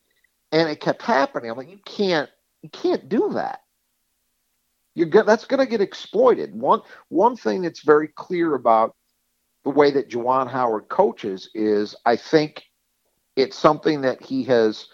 and 0.50 0.68
it 0.70 0.80
kept 0.80 1.02
happening. 1.02 1.50
I'm 1.50 1.58
like, 1.58 1.70
you 1.70 1.80
can't, 1.85 2.30
you 2.66 2.70
can't 2.70 3.08
do 3.08 3.30
that. 3.35 3.61
You're 4.96 5.06
go- 5.06 5.23
that's 5.23 5.44
going 5.44 5.64
to 5.64 5.70
get 5.70 5.80
exploited. 5.80 6.52
One 6.52 6.80
one 7.08 7.37
thing 7.37 7.62
that's 7.62 7.85
very 7.85 8.08
clear 8.08 8.54
about 8.56 8.96
the 9.62 9.70
way 9.70 9.92
that 9.92 10.11
Juwan 10.11 10.50
Howard 10.50 10.88
coaches 10.88 11.49
is, 11.54 11.94
I 12.04 12.16
think 12.16 12.64
it's 13.37 13.56
something 13.56 14.00
that 14.00 14.20
he 14.20 14.42
has 14.44 14.88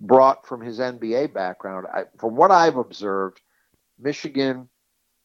brought 0.00 0.46
from 0.46 0.62
his 0.62 0.78
NBA 0.78 1.34
background. 1.34 1.86
I, 1.92 2.04
from 2.18 2.34
what 2.34 2.50
I've 2.50 2.76
observed, 2.76 3.42
Michigan 3.98 4.68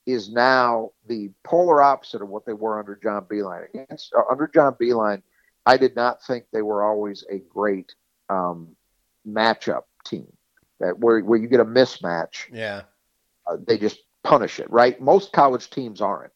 is 0.05 0.29
now 0.29 0.91
the 1.07 1.31
polar 1.45 1.81
opposite 1.81 2.22
of 2.22 2.27
what 2.27 2.45
they 2.45 2.53
were 2.53 2.79
under 2.79 3.00
John 3.01 3.24
Beilein. 3.24 3.69
Against 3.74 4.13
uh, 4.13 4.24
under 4.29 4.48
John 4.53 4.75
Beilein, 4.81 5.22
I 5.65 5.77
did 5.77 5.95
not 5.95 6.22
think 6.25 6.45
they 6.51 6.63
were 6.63 6.83
always 6.83 7.24
a 7.31 7.38
great 7.38 7.95
um, 8.29 8.75
matchup 9.25 9.83
team. 10.03 10.27
Where 10.92 11.20
where 11.22 11.40
you 11.40 11.48
get 11.48 11.60
a 11.60 11.66
mismatch, 11.66 12.46
yeah, 12.52 12.84
uh, 13.48 13.58
they 13.68 13.78
just 13.78 14.00
punish 14.24 14.60
it. 14.60 14.70
Right? 14.70 15.00
Most 15.02 15.32
college 15.34 15.70
teams 15.70 16.02
aren't. 16.02 16.32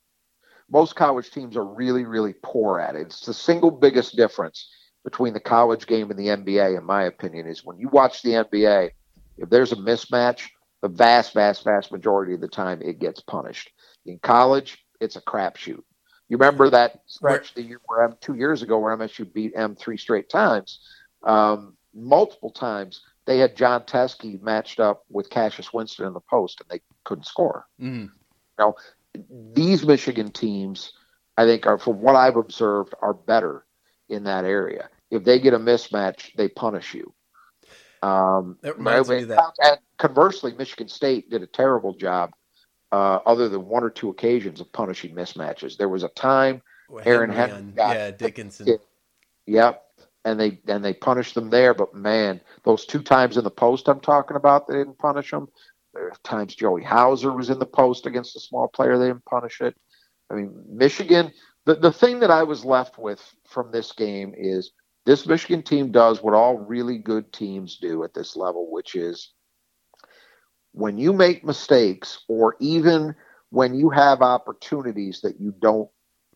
Most 0.69 0.95
college 0.95 1.31
teams 1.31 1.55
are 1.55 1.65
really 1.65 2.05
really 2.05 2.35
poor 2.41 2.79
at 2.79 2.95
it. 2.95 3.01
It's 3.01 3.25
the 3.25 3.33
single 3.33 3.71
biggest 3.71 4.15
difference 4.15 4.69
between 5.03 5.33
the 5.33 5.39
college 5.39 5.87
game 5.87 6.11
and 6.11 6.19
the 6.19 6.27
NBA, 6.27 6.77
in 6.77 6.83
my 6.83 7.03
opinion, 7.03 7.47
is 7.47 7.63
when 7.63 7.79
you 7.79 7.87
watch 7.87 8.21
the 8.21 8.31
NBA, 8.31 8.91
if 9.37 9.49
there's 9.49 9.71
a 9.71 9.77
mismatch, 9.77 10.49
the 10.81 10.89
vast, 10.89 11.33
vast, 11.33 11.63
vast 11.63 11.91
majority 11.91 12.33
of 12.33 12.41
the 12.41 12.47
time 12.47 12.81
it 12.81 12.99
gets 12.99 13.21
punished. 13.21 13.71
In 14.05 14.19
college, 14.19 14.83
it's 14.99 15.15
a 15.15 15.21
crapshoot. 15.21 15.81
You 16.29 16.37
remember 16.37 16.69
that 16.69 17.01
stretch 17.05 17.53
the 17.53 17.61
year 17.61 17.79
where 17.85 18.03
M 18.03 18.17
two 18.19 18.33
years 18.35 18.61
ago 18.61 18.79
where 18.79 18.95
MSU 18.97 19.31
beat 19.31 19.53
M 19.55 19.75
three 19.75 19.97
straight 19.97 20.29
times, 20.29 20.81
um, 21.23 21.77
multiple 21.93 22.51
times. 22.51 23.01
They 23.27 23.37
had 23.37 23.55
Jon 23.57 23.81
Teske 23.83 24.41
matched 24.41 24.79
up 24.79 25.03
with 25.09 25.29
Cassius 25.29 25.73
Winston 25.73 26.07
in 26.07 26.13
the 26.13 26.21
post, 26.21 26.61
and 26.61 26.69
they 26.69 26.81
couldn't 27.03 27.25
score. 27.25 27.67
Mm. 27.79 28.09
Now, 28.57 28.75
these 29.53 29.85
Michigan 29.85 30.31
teams, 30.31 30.93
I 31.37 31.45
think, 31.45 31.67
are 31.67 31.77
from 31.77 32.01
what 32.01 32.15
I've 32.15 32.37
observed, 32.37 32.93
are 33.01 33.13
better 33.13 33.65
in 34.07 34.23
that 34.23 34.45
area. 34.45 34.89
If 35.11 35.25
they 35.25 35.39
get 35.39 35.53
a 35.53 35.59
mismatch, 35.59 36.33
they 36.37 36.47
punish 36.47 36.93
you. 36.93 37.13
Um, 38.01 38.57
That 38.61 38.77
reminds 38.77 39.09
me 39.09 39.23
of 39.23 39.27
that. 39.29 39.53
and 39.61 39.77
conversely, 39.97 40.53
Michigan 40.57 40.87
State 40.87 41.29
did 41.29 41.43
a 41.43 41.47
terrible 41.47 41.93
job, 41.93 42.31
uh, 42.93 43.19
other 43.25 43.49
than 43.49 43.67
one 43.67 43.83
or 43.83 43.89
two 43.89 44.09
occasions 44.09 44.61
of 44.61 44.71
punishing 44.71 45.13
mismatches. 45.13 45.75
There 45.77 45.89
was 45.89 46.03
a 46.03 46.09
time, 46.09 46.61
Aaron 47.05 47.29
Henry 47.29 47.35
Henry 47.35 47.53
on- 47.57 47.73
got- 47.73 47.95
yeah, 47.95 48.11
Dickinson. 48.11 48.67
Yeah. 49.45 49.73
And 50.27 50.39
they 50.39 50.61
and 50.67 50.85
they 50.85 50.93
punished 50.93 51.35
them 51.35 51.49
there. 51.51 51.73
But 51.73 51.95
man, 51.95 52.41
those 52.65 52.85
two 52.85 53.03
times 53.03 53.37
in 53.37 53.45
the 53.45 53.51
post 53.51 53.89
I'm 53.89 54.01
talking 54.01 54.37
about, 54.37 54.67
they 54.67 54.75
didn't 54.75 54.99
punish 54.99 55.31
them. 55.31 55.49
There 55.93 56.07
are 56.09 56.13
times 56.23 56.55
Joey 56.55 56.83
Hauser 56.83 57.31
was 57.33 57.49
in 57.49 57.59
the 57.59 57.65
post 57.65 58.05
against 58.07 58.37
a 58.37 58.41
small 58.41 58.67
player, 58.69 58.97
they 58.99 59.07
didn't 59.07 59.25
punish 59.25 59.61
it. 59.61 59.75
I 60.31 60.35
mean, 60.35 60.63
Michigan. 60.69 61.33
The 61.65 61.75
the 61.75 61.93
thing 61.93 62.19
that 62.21 62.31
I 62.31 62.43
was 62.43 62.65
left 62.65 62.99
with 62.99 63.21
from 63.47 63.71
this 63.71 63.93
game 63.93 64.33
is 64.37 64.71
this 65.05 65.27
Michigan 65.27 65.63
team 65.63 65.91
does 65.91 66.23
what 66.23 66.33
all 66.35 66.57
really 66.57 66.99
good 66.99 67.33
teams 67.33 67.77
do 67.77 68.03
at 68.03 68.13
this 68.13 68.35
level, 68.35 68.71
which 68.71 68.95
is 68.95 69.33
when 70.73 70.97
you 70.97 71.13
make 71.13 71.43
mistakes 71.45 72.19
or 72.29 72.55
even 72.59 73.15
when 73.51 73.75
you 73.75 73.89
have 73.89 74.21
opportunities 74.21 75.21
that 75.21 75.39
you 75.39 75.53
don't 75.59 75.89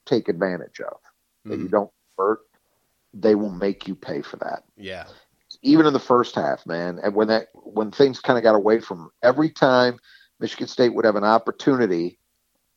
take 0.05 0.29
advantage 0.29 0.81
of, 0.81 0.97
that 1.49 1.59
you 1.59 1.67
Mhm. 1.67 1.71
don't 1.71 1.91
convert, 2.17 2.41
they 3.13 3.35
will 3.35 3.51
make 3.51 3.87
you 3.87 3.95
pay 3.95 4.21
for 4.21 4.37
that. 4.37 4.63
Yeah. 4.77 5.05
Even 5.61 5.85
in 5.85 5.93
the 5.93 5.99
first 5.99 6.35
half, 6.35 6.65
man, 6.65 6.99
and 7.03 7.13
when 7.13 7.27
that 7.27 7.47
when 7.53 7.91
things 7.91 8.19
kind 8.19 8.37
of 8.37 8.43
got 8.43 8.55
away 8.55 8.79
from 8.79 9.11
every 9.21 9.49
time 9.49 9.99
Michigan 10.39 10.67
State 10.67 10.93
would 10.93 11.05
have 11.05 11.17
an 11.17 11.23
opportunity, 11.23 12.17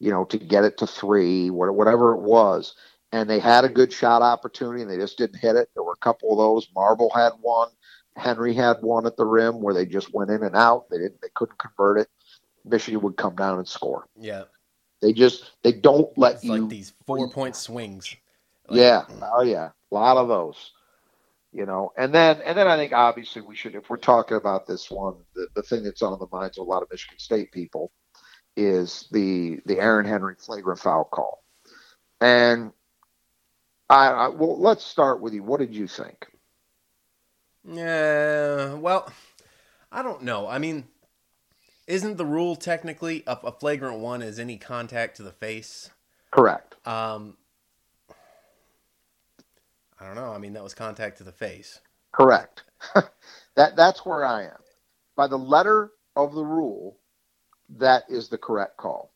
you 0.01 0.11
know, 0.11 0.25
to 0.27 0.39
get 0.39 0.65
it 0.65 0.77
to 0.79 0.87
three, 0.87 1.51
whatever 1.51 2.15
it 2.15 2.21
was, 2.21 2.75
and 3.13 3.31
they 3.31 3.39
had 3.39 3.65
a 3.65 3.69
good 3.69 3.93
shot 3.93 4.23
opportunity 4.23 4.83
and 4.83 4.91
they 4.91 4.97
just 4.97 5.17
didn't 5.17 5.39
hit 5.39 5.57
it. 5.57 5.71
There 5.75 5.85
were 5.85 5.93
a 5.93 6.05
couple 6.05 6.33
of 6.33 6.39
those. 6.39 6.69
Marble 6.75 7.11
had 7.15 7.31
one. 7.41 7.69
Henry 8.17 8.55
had 8.55 8.77
one 8.81 9.07
at 9.07 9.17
the 9.17 9.25
rim 9.25 9.61
where 9.63 9.73
they 9.75 9.87
just 9.87 10.13
went 10.13 10.31
in 10.31 10.43
and 10.43 10.57
out. 10.57 10.91
They 10.91 10.99
didn't. 10.99 11.21
They 11.23 11.31
couldn't 11.35 11.59
convert 11.59 11.99
it. 12.01 12.09
Michigan 12.65 13.01
would 13.03 13.17
come 13.17 13.37
down 13.37 13.59
and 13.59 13.69
score. 13.69 14.09
Yeah. 14.19 14.45
They 15.01 15.13
just 15.13 15.53
they 15.63 15.73
don't 15.73 16.17
let 16.19 16.37
It's 16.37 16.45
you. 16.45 16.53
like 16.57 16.69
these 16.69 16.93
four 17.07 17.29
point 17.31 17.57
swings. 17.57 18.17
Like- 18.69 18.81
yeah. 18.81 19.05
Oh 19.23 19.43
yeah. 19.43 19.71
A 19.91 19.95
lot 19.95 20.17
of 20.17 20.29
those. 20.29 20.73
You 21.53 21.67
know, 21.67 21.93
and 21.97 22.13
then 22.13 22.41
and 22.45 22.59
then 22.59 22.67
I 22.67 22.77
think 22.77 22.93
obviously 22.93 23.41
we 23.41 23.55
should, 23.55 23.77
if 23.77 23.89
we're 23.89 23.97
talking 23.97 24.37
about 24.37 24.67
this 24.67 24.91
one, 24.91 25.15
the, 25.37 25.47
the 25.55 25.63
thing 25.63 25.85
that's 25.85 26.03
on 26.03 26.19
the 26.19 26.27
minds 26.33 26.59
of 26.59 26.67
a 26.67 26.69
lot 26.69 26.83
of 26.83 26.91
Michigan 26.91 27.21
State 27.21 27.53
people 27.53 27.93
is 28.57 29.07
the 29.13 29.61
the 29.65 29.79
Aaron 29.79 30.05
Henry 30.05 30.35
flagrant 30.37 30.81
foul 30.81 31.05
call. 31.05 31.45
And 32.21 32.73
I, 33.89 34.09
I 34.09 34.29
well, 34.31 34.61
let's 34.61 34.85
start 34.85 35.21
with 35.21 35.33
you. 35.33 35.45
What 35.45 35.61
did 35.61 35.73
you 35.73 35.87
think? 35.87 36.27
Yeah. 37.65 38.75
Well, 38.75 39.13
I 39.93 40.03
don't 40.03 40.23
know. 40.23 40.49
I 40.49 40.59
mean, 40.59 40.89
isn't 41.87 42.17
the 42.17 42.27
rule 42.27 42.57
technically 42.57 43.23
a, 43.29 43.39
a 43.45 43.53
flagrant 43.53 44.01
one 44.01 44.23
is 44.23 44.41
any 44.41 44.57
contact 44.57 45.19
to 45.19 45.23
the 45.23 45.31
face? 45.33 45.91
Correct. 46.33 46.75
Um, 46.85 47.37
I 50.05 50.09
don't 50.09 50.17
know. 50.17 50.33
I 50.33 50.39
mean, 50.39 50.53
that 50.53 50.63
was 50.63 50.75
contact 50.75 51.19
to 51.19 51.25
the 51.25 51.33
face. 51.33 51.81
Correct. 52.13 52.63
that 53.57 53.75
that's 53.77 54.05
where 54.05 54.25
I 54.25 54.45
am. 54.45 54.59
By 55.17 55.27
the 55.29 55.39
letter 55.39 55.93
of 56.17 56.35
the 56.35 56.45
rule, 56.45 56.99
that 57.79 58.05
is 58.09 58.29
the 58.29 58.39
correct 58.39 58.77
call. 58.77 59.13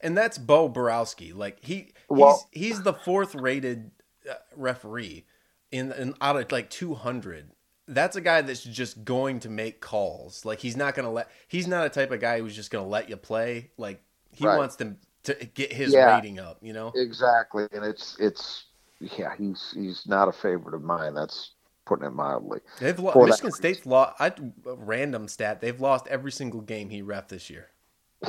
And 0.00 0.16
that's 0.16 0.38
Bo 0.38 0.68
Boroski. 0.68 1.34
Like 1.34 1.58
he, 1.64 1.92
Well- 2.08 2.48
he's 2.52 2.68
he's 2.76 2.82
the 2.82 2.94
fourth 2.94 3.34
rated 3.34 3.90
uh, 4.28 4.34
referee 4.56 5.26
in, 5.70 5.92
in 5.92 6.14
out 6.20 6.36
of 6.36 6.50
like 6.50 6.70
200. 6.70 7.50
That's 7.88 8.16
a 8.16 8.20
guy 8.20 8.40
that's 8.42 8.64
just 8.64 9.04
going 9.04 9.40
to 9.40 9.48
make 9.48 9.80
calls. 9.80 10.44
Like 10.44 10.60
he's 10.60 10.76
not 10.76 10.94
going 10.94 11.04
to 11.06 11.10
let. 11.10 11.30
He's 11.46 11.68
not 11.68 11.86
a 11.86 11.90
type 11.90 12.10
of 12.10 12.20
guy 12.20 12.40
who's 12.40 12.56
just 12.56 12.70
going 12.70 12.84
to 12.84 12.88
let 12.88 13.08
you 13.08 13.16
play. 13.16 13.70
Like 13.76 14.02
he 14.32 14.44
Right. 14.46 14.58
wants 14.58 14.76
them 14.76 14.98
to 15.24 15.34
get 15.34 15.72
his 15.72 15.92
Yeah. 15.92 16.14
rating 16.16 16.38
up. 16.40 16.58
You 16.62 16.72
know. 16.72 16.92
Exactly, 16.96 17.66
and 17.72 17.84
it's 17.84 18.16
it's 18.18 18.64
yeah, 19.00 19.34
he's 19.36 19.72
he's 19.74 20.06
not 20.06 20.28
a 20.28 20.32
favorite 20.32 20.74
of 20.74 20.82
mine. 20.82 21.14
That's 21.14 21.52
putting 21.84 22.06
it 22.06 22.10
mildly. 22.10 22.60
They've 22.80 22.98
lost. 22.98 23.14
For 23.14 23.26
Michigan 23.26 23.52
State's 23.52 23.86
lost. 23.86 24.16
I 24.20 24.32
random 24.64 25.28
stat. 25.28 25.60
They've 25.60 25.80
lost 25.80 26.06
every 26.08 26.32
single 26.32 26.60
game 26.60 26.90
he 26.90 27.02
ref 27.02 27.28
this 27.28 27.48
year. 27.50 27.68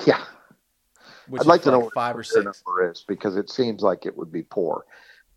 Yeah, 0.06 0.24
Which 1.28 1.42
I'd 1.42 1.48
like 1.48 1.62
to 1.64 1.72
know 1.72 1.78
like 1.78 1.86
what 1.86 1.94
five 1.94 2.18
or 2.18 2.24
six. 2.24 2.44
number 2.44 2.92
is 2.92 3.04
because 3.08 3.38
it 3.38 3.50
seems 3.50 3.82
like 3.82 4.06
it 4.06 4.16
would 4.18 4.32
be 4.32 4.44
poor. 4.44 4.86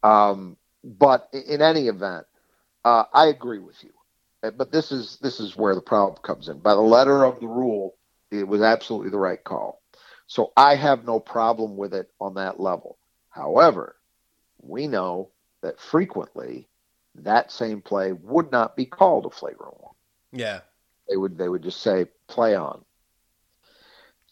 Um, 0.03 0.57
but 0.85 1.29
in 1.33 1.63
any 1.63 1.89
event, 1.89 2.27
uh, 2.85 3.05
I 3.13 3.27
agree 3.27 3.59
with 3.61 3.83
you. 3.83 3.91
Uh, 4.43 4.51
But 4.51 4.73
this 4.73 4.91
is 4.93 5.19
this 5.23 5.41
is 5.41 5.57
where 5.57 5.75
the 5.75 5.81
problem 5.81 6.21
comes 6.23 6.49
in. 6.49 6.59
By 6.59 6.75
the 6.75 6.81
letter 6.81 7.25
of 7.25 7.41
the 7.41 7.47
rule, 7.47 7.95
it 8.31 8.47
was 8.47 8.63
absolutely 8.63 9.11
the 9.11 9.19
right 9.19 9.43
call. 9.43 9.81
So 10.27 10.53
I 10.57 10.75
have 10.77 11.05
no 11.05 11.21
problem 11.21 11.77
with 11.77 11.93
it 11.95 12.11
on 12.21 12.35
that 12.35 12.61
level. 12.61 12.99
However, 13.31 13.97
we 14.63 14.87
know 14.87 15.31
that 15.63 15.81
frequently 15.81 16.69
that 17.17 17.51
same 17.51 17.83
play 17.83 18.13
would 18.13 18.51
not 18.51 18.77
be 18.77 18.87
called 18.87 19.27
a 19.27 19.31
flagrant 19.31 19.81
one. 19.81 19.95
Yeah. 20.33 20.61
They 21.09 21.17
would 21.17 21.37
they 21.37 21.49
would 21.49 21.63
just 21.63 21.81
say 21.81 22.07
play 22.29 22.55
on. 22.55 22.85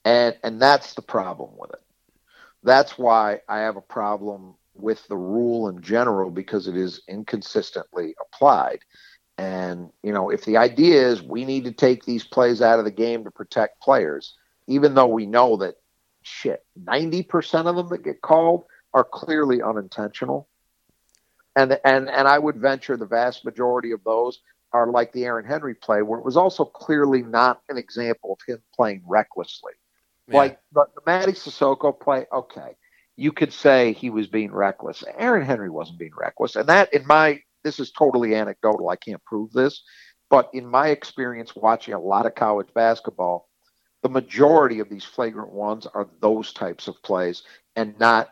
And 0.04 0.36
and 0.42 0.62
that's 0.62 0.94
the 0.94 1.02
problem 1.02 1.50
with 1.56 1.70
it. 1.70 1.82
That's 2.62 2.96
why 2.96 3.40
I 3.48 3.60
have 3.60 3.76
a 3.76 3.82
problem 3.82 4.54
with 4.74 5.06
the 5.08 5.16
rule 5.16 5.68
in 5.68 5.82
general 5.82 6.30
because 6.30 6.68
it 6.68 6.76
is 6.76 7.02
inconsistently 7.08 8.14
applied. 8.20 8.80
And 9.36 9.90
you 10.02 10.12
know, 10.12 10.30
if 10.30 10.44
the 10.44 10.56
idea 10.56 11.06
is 11.08 11.22
we 11.22 11.44
need 11.44 11.64
to 11.64 11.72
take 11.72 12.04
these 12.04 12.24
plays 12.24 12.62
out 12.62 12.78
of 12.78 12.84
the 12.84 12.90
game 12.90 13.24
to 13.24 13.30
protect 13.30 13.82
players, 13.82 14.34
even 14.66 14.94
though 14.94 15.06
we 15.06 15.26
know 15.26 15.56
that 15.58 15.76
shit, 16.22 16.64
90% 16.82 17.66
of 17.66 17.76
them 17.76 17.88
that 17.88 18.04
get 18.04 18.20
called 18.20 18.64
are 18.94 19.04
clearly 19.04 19.62
unintentional. 19.62 20.48
And 21.56 21.78
and 21.84 22.08
and 22.08 22.28
I 22.28 22.38
would 22.38 22.56
venture 22.56 22.96
the 22.96 23.06
vast 23.06 23.44
majority 23.44 23.92
of 23.92 24.04
those 24.04 24.40
are 24.72 24.86
like 24.86 25.12
the 25.12 25.24
Aaron 25.24 25.46
Henry 25.46 25.74
play, 25.74 26.02
where 26.02 26.18
it 26.18 26.24
was 26.24 26.36
also 26.36 26.64
clearly 26.64 27.22
not 27.22 27.62
an 27.68 27.78
example 27.78 28.32
of 28.32 28.38
him 28.46 28.62
playing 28.74 29.02
recklessly. 29.06 29.72
Yeah. 30.28 30.36
Like 30.36 30.60
the, 30.72 30.86
the 30.94 31.00
Mady 31.02 31.28
Sissoko 31.28 31.98
play, 31.98 32.26
okay, 32.32 32.76
you 33.16 33.32
could 33.32 33.52
say 33.52 33.94
he 33.94 34.10
was 34.10 34.26
being 34.26 34.52
reckless. 34.52 35.02
Aaron 35.16 35.44
Henry 35.44 35.70
wasn't 35.70 35.98
being 35.98 36.12
reckless, 36.16 36.54
and 36.54 36.68
that, 36.68 36.92
in 36.92 37.06
my, 37.06 37.40
this 37.64 37.80
is 37.80 37.90
totally 37.90 38.34
anecdotal. 38.34 38.90
I 38.90 38.96
can't 38.96 39.24
prove 39.24 39.52
this, 39.52 39.82
but 40.28 40.50
in 40.52 40.66
my 40.66 40.88
experience 40.88 41.56
watching 41.56 41.94
a 41.94 42.00
lot 42.00 42.26
of 42.26 42.34
college 42.34 42.68
basketball, 42.74 43.48
the 44.02 44.10
majority 44.10 44.80
of 44.80 44.90
these 44.90 45.04
flagrant 45.04 45.50
ones 45.50 45.86
are 45.86 46.08
those 46.20 46.52
types 46.52 46.88
of 46.88 47.02
plays, 47.02 47.42
and 47.74 47.98
not 47.98 48.30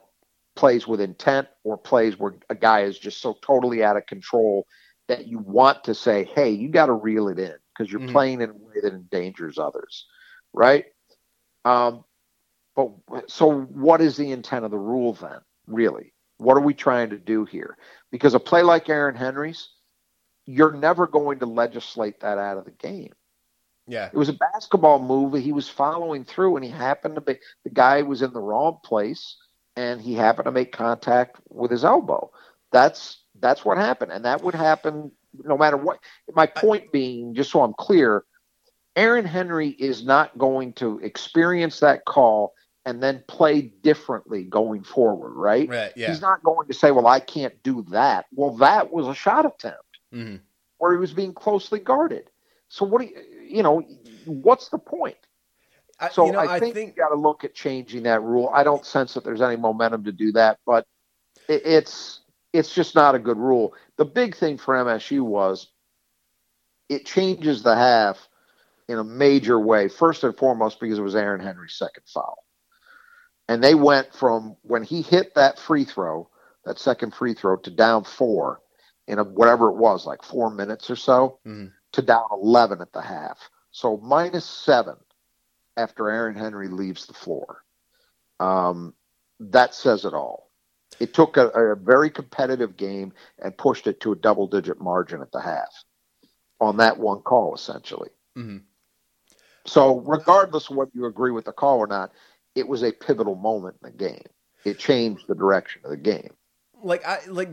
plays 0.56 0.88
with 0.88 1.00
intent 1.00 1.48
or 1.64 1.78
plays 1.78 2.18
where 2.18 2.34
a 2.50 2.54
guy 2.54 2.82
is 2.82 2.98
just 2.98 3.20
so 3.20 3.38
totally 3.42 3.84
out 3.84 3.96
of 3.96 4.06
control 4.06 4.66
that 5.08 5.28
you 5.28 5.38
want 5.38 5.84
to 5.84 5.94
say, 5.94 6.24
hey, 6.24 6.50
you 6.50 6.68
got 6.68 6.86
to 6.86 6.92
reel 6.92 7.28
it 7.28 7.38
in 7.38 7.54
because 7.72 7.92
you're 7.92 8.00
Mhm. 8.00 8.08
playing 8.12 8.40
in 8.40 8.50
a 8.50 8.54
way 8.54 8.80
that 8.82 8.92
endangers 8.94 9.58
others, 9.58 10.06
right? 10.52 10.86
Um, 11.64 12.04
but 12.74 12.90
so, 13.30 13.62
what 13.62 14.00
is 14.00 14.16
the 14.16 14.32
intent 14.32 14.64
of 14.64 14.70
the 14.70 14.78
rule 14.78 15.14
then, 15.14 15.40
really? 15.66 16.12
What 16.38 16.56
are 16.56 16.62
we 16.62 16.74
trying 16.74 17.10
to 17.10 17.18
do 17.18 17.44
here? 17.44 17.78
Because 18.10 18.34
a 18.34 18.40
play 18.40 18.62
like 18.62 18.88
Aaron 18.88 19.14
Henry's, 19.14 19.70
you're 20.46 20.72
never 20.72 21.06
going 21.06 21.38
to 21.40 21.46
legislate 21.46 22.20
that 22.20 22.38
out 22.38 22.58
of 22.58 22.64
the 22.64 22.72
game. 22.72 23.12
Yeah. 23.86 24.10
It 24.12 24.16
was 24.16 24.28
a 24.28 24.34
basketball 24.34 24.98
move. 25.00 25.34
He 25.34 25.52
was 25.52 25.68
following 25.68 26.24
through, 26.24 26.56
and 26.56 26.64
he 26.64 26.70
happened 26.70 27.14
to 27.16 27.20
be 27.20 27.38
the 27.64 27.70
guy 27.70 28.02
was 28.02 28.22
in 28.22 28.32
the 28.32 28.40
wrong 28.40 28.78
place, 28.84 29.36
and 29.76 30.00
he 30.00 30.14
happened 30.14 30.46
to 30.46 30.52
make 30.52 30.72
contact 30.72 31.40
with 31.48 31.70
his 31.70 31.84
elbow. 31.84 32.30
That's 32.72 33.22
that's 33.38 33.64
what 33.64 33.76
happened, 33.78 34.12
and 34.12 34.24
that 34.24 34.42
would 34.42 34.54
happen 34.54 35.12
no 35.44 35.56
matter 35.56 35.76
what. 35.76 35.98
My 36.34 36.46
point 36.46 36.90
being, 36.92 37.34
just 37.34 37.50
so 37.50 37.62
I'm 37.62 37.74
clear, 37.74 38.24
Aaron 38.96 39.26
Henry 39.26 39.68
is 39.68 40.04
not 40.04 40.36
going 40.38 40.72
to 40.74 40.98
experience 41.00 41.80
that 41.80 42.04
call 42.06 42.54
and 42.86 43.02
then 43.02 43.22
play 43.28 43.60
differently 43.82 44.44
going 44.44 44.84
forward, 44.84 45.32
right? 45.34 45.68
Right. 45.68 45.92
Yeah. 45.96 46.08
He's 46.10 46.20
not 46.20 46.42
going 46.42 46.68
to 46.68 46.74
say, 46.74 46.90
"Well, 46.90 47.06
I 47.06 47.20
can't 47.20 47.62
do 47.62 47.84
that." 47.90 48.26
Well, 48.32 48.56
that 48.56 48.92
was 48.92 49.06
a 49.06 49.14
shot 49.14 49.44
attempt 49.44 49.98
Mhm. 50.12 50.40
where 50.78 50.92
he 50.92 50.98
was 50.98 51.12
being 51.12 51.34
closely 51.34 51.78
guarded. 51.78 52.30
So 52.68 52.84
what 52.84 53.00
do 53.02 53.08
you, 53.08 53.22
you 53.42 53.62
know, 53.62 53.80
what's 54.24 54.68
the 54.70 54.78
point? 54.78 55.16
I, 56.06 56.10
So 56.10 56.26
you 56.26 56.32
know, 56.32 56.38
I, 56.40 56.58
think, 56.58 56.74
think 56.74 56.96
you 56.96 57.02
got 57.02 57.10
to 57.10 57.20
look 57.20 57.44
at 57.44 57.54
changing 57.54 58.04
that 58.04 58.22
rule. 58.22 58.50
I 58.52 58.64
don't 58.64 58.84
sense 58.84 59.14
that 59.14 59.24
there's 59.24 59.40
any 59.40 59.56
momentum 59.56 60.04
to 60.04 60.12
do 60.12 60.32
that, 60.32 60.58
but 60.66 60.86
it, 61.48 61.62
it's 61.64 62.20
it's 62.52 62.74
just 62.74 62.94
not 62.94 63.14
a 63.14 63.18
good 63.18 63.36
rule. 63.36 63.74
The 63.96 64.04
big 64.04 64.36
thing 64.36 64.56
for 64.58 64.74
MSU 64.74 65.20
was 65.20 65.68
it 66.88 67.04
changes 67.04 67.62
the 67.62 67.74
half 67.74 68.28
in 68.88 68.98
a 68.98 69.04
major 69.04 69.58
way. 69.58 69.88
First 69.88 70.24
and 70.24 70.36
foremost, 70.36 70.80
because 70.80 70.98
it 70.98 71.02
was 71.02 71.16
Aaron 71.16 71.40
Henry's 71.40 71.74
second 71.76 72.04
foul, 72.06 72.44
and 73.48 73.62
they 73.62 73.74
went 73.74 74.14
from 74.14 74.56
when 74.62 74.82
he 74.82 75.02
hit 75.02 75.34
that 75.34 75.58
free 75.58 75.84
throw, 75.84 76.28
that 76.64 76.78
second 76.78 77.14
free 77.14 77.34
throw, 77.34 77.56
to 77.58 77.70
down 77.70 78.04
four 78.04 78.60
in 79.06 79.18
a, 79.18 79.24
whatever 79.24 79.68
it 79.68 79.76
was, 79.76 80.06
like 80.06 80.22
four 80.22 80.50
minutes 80.50 80.88
or 80.90 80.96
so, 80.96 81.38
Mhm. 81.46 81.72
to 81.92 82.02
down 82.02 82.26
eleven 82.32 82.80
at 82.80 82.92
the 82.92 83.02
half. 83.02 83.50
So 83.72 83.98
minus 83.98 84.44
seven 84.44 84.96
after 85.76 86.08
Aaron 86.10 86.34
Henry 86.36 86.68
leaves 86.68 87.06
the 87.06 87.14
floor. 87.14 87.62
Um, 88.40 88.94
that 89.40 89.74
says 89.74 90.04
it 90.04 90.14
all. 90.14 90.50
It 91.00 91.12
took 91.14 91.36
a, 91.36 91.48
a 91.48 91.76
very 91.76 92.10
competitive 92.10 92.76
game 92.76 93.12
and 93.38 93.56
pushed 93.56 93.86
it 93.86 94.00
to 94.00 94.12
a 94.12 94.16
double 94.16 94.46
digit 94.46 94.80
margin 94.80 95.20
at 95.20 95.32
the 95.32 95.40
half 95.40 95.84
on 96.60 96.78
that 96.78 96.98
one 96.98 97.20
call, 97.20 97.54
essentially. 97.54 98.10
Mhm. 98.36 98.62
So, 99.66 99.98
regardless 100.00 100.70
of 100.70 100.76
whether 100.76 100.92
you 100.94 101.06
agree 101.06 101.32
with 101.32 101.44
the 101.44 101.52
call 101.52 101.78
or 101.78 101.86
not, 101.86 102.12
it 102.54 102.66
was 102.68 102.82
a 102.82 102.92
pivotal 102.92 103.34
moment 103.34 103.76
in 103.82 103.90
the 103.90 103.96
game. 103.96 104.24
It 104.64 104.78
changed 104.78 105.26
the 105.26 105.34
direction 105.34 105.82
of 105.84 105.90
the 105.90 105.96
game. 105.96 106.30
like 106.82 107.04
I 107.06 107.20
like 107.28 107.48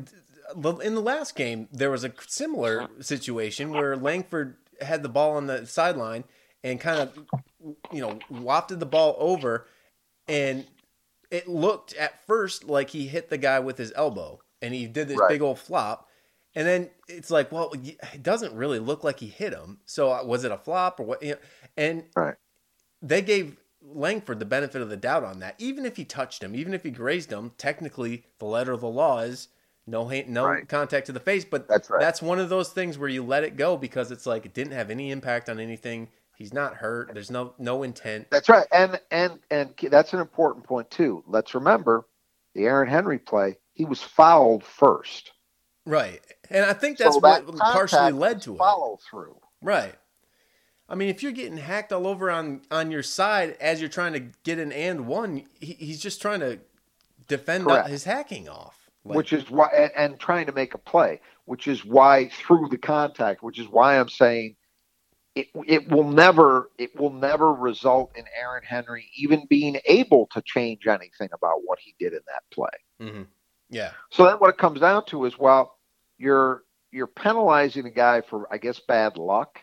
in 0.84 0.96
the 0.96 1.02
last 1.02 1.36
game 1.36 1.68
there 1.72 1.90
was 1.90 2.04
a 2.04 2.14
similar 2.28 2.90
situation 3.00 3.72
where 3.72 3.96
Langford 3.96 4.58
had 4.82 5.02
the 5.02 5.10
ball 5.10 5.38
on 5.38 5.48
the 5.48 5.66
sideline 5.66 6.26
and 6.64 6.80
kind 6.80 7.00
of 7.00 7.18
you 7.92 8.02
know 8.02 8.20
wafted 8.30 8.80
the 8.80 8.86
ball 8.86 9.16
over 9.20 9.68
and 10.28 10.66
it 11.32 11.48
looked 11.48 11.94
at 11.96 12.26
first 12.26 12.64
like 12.66 12.90
he 12.90 13.08
hit 13.08 13.30
the 13.30 13.38
guy 13.38 13.60
with 13.60 13.78
his 13.78 13.94
elbow 13.96 14.40
and 14.62 14.74
he 14.74 14.86
did 14.88 15.08
this 15.08 15.20
Right. 15.20 15.30
big 15.30 15.42
old 15.42 15.60
flop 15.60 16.10
and 16.56 16.68
then 16.68 16.90
it's 17.08 17.32
like 17.32 17.52
well 17.52 17.72
it 17.74 18.24
doesn't 18.24 18.54
really 18.56 18.80
look 18.80 19.04
like 19.04 19.20
he 19.20 19.28
hit 19.28 19.54
him 19.54 19.80
so 19.86 20.12
uh, 20.12 20.24
was 20.24 20.44
it 20.44 20.52
a 20.52 20.58
flop 20.58 21.00
or 21.00 21.04
what 21.04 21.24
and 21.78 22.04
Right. 22.16 22.36
they 23.02 23.22
gave 23.22 23.58
Langford 23.86 24.40
the 24.40 24.46
benefit 24.46 24.82
of 24.82 24.90
the 24.90 24.96
doubt 24.98 25.24
on 25.24 25.40
that. 25.40 25.56
Even 25.58 25.86
if 25.86 25.98
he 25.98 26.06
touched 26.06 26.42
him, 26.44 26.56
even 26.56 26.74
if 26.74 26.84
he 26.84 26.90
grazed 26.90 27.32
him, 27.32 27.52
technically 27.58 28.24
the 28.40 28.46
letter 28.46 28.72
of 28.72 28.82
the 28.82 28.88
law 28.88 29.20
is 29.20 29.50
no 29.86 30.08
hand, 30.08 30.30
no 30.30 30.46
Right. 30.46 30.68
contact 30.68 31.08
to 31.08 31.12
the 31.12 31.20
face. 31.20 31.44
But 31.44 31.68
That's 31.68 31.90
right. 31.90 32.00
that's 32.00 32.22
one 32.22 32.40
of 32.40 32.48
those 32.50 32.70
things 32.70 32.98
where 32.98 33.10
you 33.10 33.24
let 33.24 33.44
it 33.44 33.58
go 33.58 33.76
because 33.76 34.12
it's 34.12 34.26
like 34.26 34.46
it 34.46 34.54
didn't 34.54 34.74
have 34.74 34.90
any 34.90 35.12
impact 35.12 35.50
on 35.50 35.60
anything. 35.60 36.08
He's 36.44 36.54
not 36.54 36.76
hurt. 36.76 37.14
There's 37.14 37.32
no 37.32 37.54
no 37.58 37.84
intent. 37.84 38.28
That's 38.30 38.50
right. 38.50 38.68
And 38.70 39.00
and 39.12 39.40
and 39.50 39.74
that's 39.90 40.12
an 40.12 40.20
important 40.20 40.66
point 40.66 40.92
too. 40.92 41.24
Let's 41.26 41.56
remember 41.56 42.06
the 42.54 42.66
Aaron 42.66 42.90
Henry 42.90 43.18
play, 43.18 43.56
he 43.72 43.86
was 43.86 44.04
fouled 44.04 44.66
first. 44.66 45.32
Right. 45.86 46.20
And 46.50 46.66
I 46.66 46.74
think 46.74 46.98
that's 46.98 47.16
so 47.16 47.22
what 47.22 47.48
that 47.48 47.56
partially 47.58 48.12
led 48.12 48.42
to 48.42 48.56
it. 48.56 48.58
Follow 48.58 49.00
through. 49.10 49.38
Right. 49.62 49.96
I 50.90 50.96
mean, 50.96 51.08
if 51.08 51.24
you're 51.24 51.32
getting 51.32 51.60
hacked 51.60 51.94
all 51.94 52.08
over 52.08 52.30
on 52.30 52.64
on 52.70 52.92
your 52.92 53.04
side 53.04 53.56
as 53.62 53.80
you're 53.80 53.90
trying 53.90 54.12
to 54.12 54.26
get 54.44 54.60
an 54.60 54.74
and 54.74 55.08
one, 55.08 55.46
he, 55.62 55.78
he's 55.80 56.02
just 56.02 56.22
trying 56.22 56.42
to 56.42 56.60
defend 57.30 57.72
his 57.88 58.04
hacking 58.04 58.50
off. 58.50 58.90
Like, 59.06 59.16
which 59.16 59.32
is 59.32 59.50
why 59.50 59.70
and, 59.70 59.92
and 59.96 60.20
trying 60.20 60.48
to 60.48 60.52
make 60.52 60.74
a 60.74 60.78
play, 60.78 61.22
which 61.46 61.70
is 61.70 61.86
why 61.86 62.28
through 62.28 62.68
the 62.68 62.78
contact, 62.78 63.44
which 63.44 63.60
is 63.60 63.70
why 63.70 63.98
I'm 63.98 64.10
saying 64.10 64.58
it 65.36 65.48
it 65.68 65.90
will 65.90 66.04
never 66.04 66.70
it 66.78 66.96
will 67.00 67.12
never 67.12 67.54
result 67.54 68.12
in 68.16 68.26
Aaron 68.40 68.64
Henry 68.64 69.10
even 69.18 69.46
being 69.50 69.80
able 69.86 70.28
to 70.34 70.42
change 70.44 70.88
anything 70.88 71.30
about 71.34 71.62
what 71.64 71.80
he 71.80 71.96
did 72.00 72.14
in 72.14 72.22
that 72.28 72.44
play. 72.52 72.70
Mhm. 73.02 73.28
yeah. 73.70 73.92
So 74.12 74.26
then 74.26 74.36
what 74.38 74.50
it 74.50 74.58
comes 74.58 74.80
down 74.80 75.06
to 75.08 75.26
is 75.26 75.38
well, 75.38 75.78
you're 76.18 76.64
you're 76.92 77.08
penalizing 77.08 77.86
a 77.86 77.92
guy 77.92 78.22
for 78.22 78.52
I 78.54 78.58
guess 78.58 78.80
bad 78.80 79.18
luck. 79.18 79.60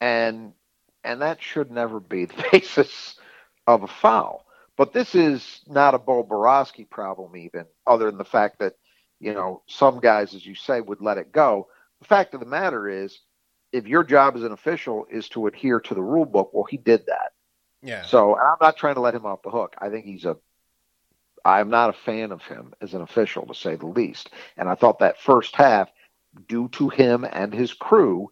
And 0.00 0.52
and 1.04 1.22
that 1.22 1.42
should 1.42 1.70
never 1.70 2.00
be 2.00 2.26
the 2.26 2.44
basis 2.52 3.16
of 3.66 3.82
a 3.82 3.88
foul. 3.88 4.44
But 4.76 4.92
this 4.92 5.14
is 5.14 5.62
not 5.66 5.94
a 5.94 5.98
Bo 5.98 6.22
Boroski 6.24 6.88
problem 6.88 7.36
even, 7.36 7.66
other 7.86 8.06
than 8.06 8.18
the 8.18 8.24
fact 8.24 8.60
that, 8.60 8.74
you 9.18 9.34
know, 9.34 9.62
some 9.66 9.98
guys, 9.98 10.34
as 10.34 10.46
you 10.46 10.54
say, 10.54 10.80
would 10.80 11.00
let 11.00 11.18
it 11.18 11.32
go. 11.32 11.68
The 12.00 12.06
fact 12.06 12.34
of 12.34 12.40
the 12.40 12.46
matter 12.46 12.88
is, 12.88 13.18
if 13.72 13.86
your 13.86 14.04
job 14.04 14.36
as 14.36 14.42
an 14.42 14.52
official 14.52 15.06
is 15.10 15.28
to 15.30 15.46
adhere 15.46 15.80
to 15.80 15.94
the 15.94 16.02
rule 16.02 16.24
book, 16.24 16.50
well, 16.52 16.64
he 16.64 16.76
did 16.76 17.06
that. 17.06 17.32
Yeah. 17.82 18.02
So 18.02 18.36
I'm 18.36 18.56
not 18.60 18.76
trying 18.76 18.94
to 18.94 19.00
let 19.00 19.14
him 19.14 19.26
off 19.26 19.42
the 19.42 19.50
hook. 19.50 19.74
I 19.78 19.88
think 19.88 20.04
he's 20.04 20.24
a 20.24 20.36
I'm 21.44 21.70
not 21.70 21.90
a 21.90 21.92
fan 21.92 22.32
of 22.32 22.42
him 22.42 22.74
as 22.80 22.94
an 22.94 23.00
official 23.00 23.46
to 23.46 23.54
say 23.54 23.76
the 23.76 23.86
least. 23.86 24.30
And 24.56 24.68
I 24.68 24.74
thought 24.74 24.98
that 24.98 25.20
first 25.20 25.54
half, 25.54 25.88
due 26.48 26.68
to 26.72 26.88
him 26.88 27.24
and 27.30 27.54
his 27.54 27.72
crew, 27.72 28.30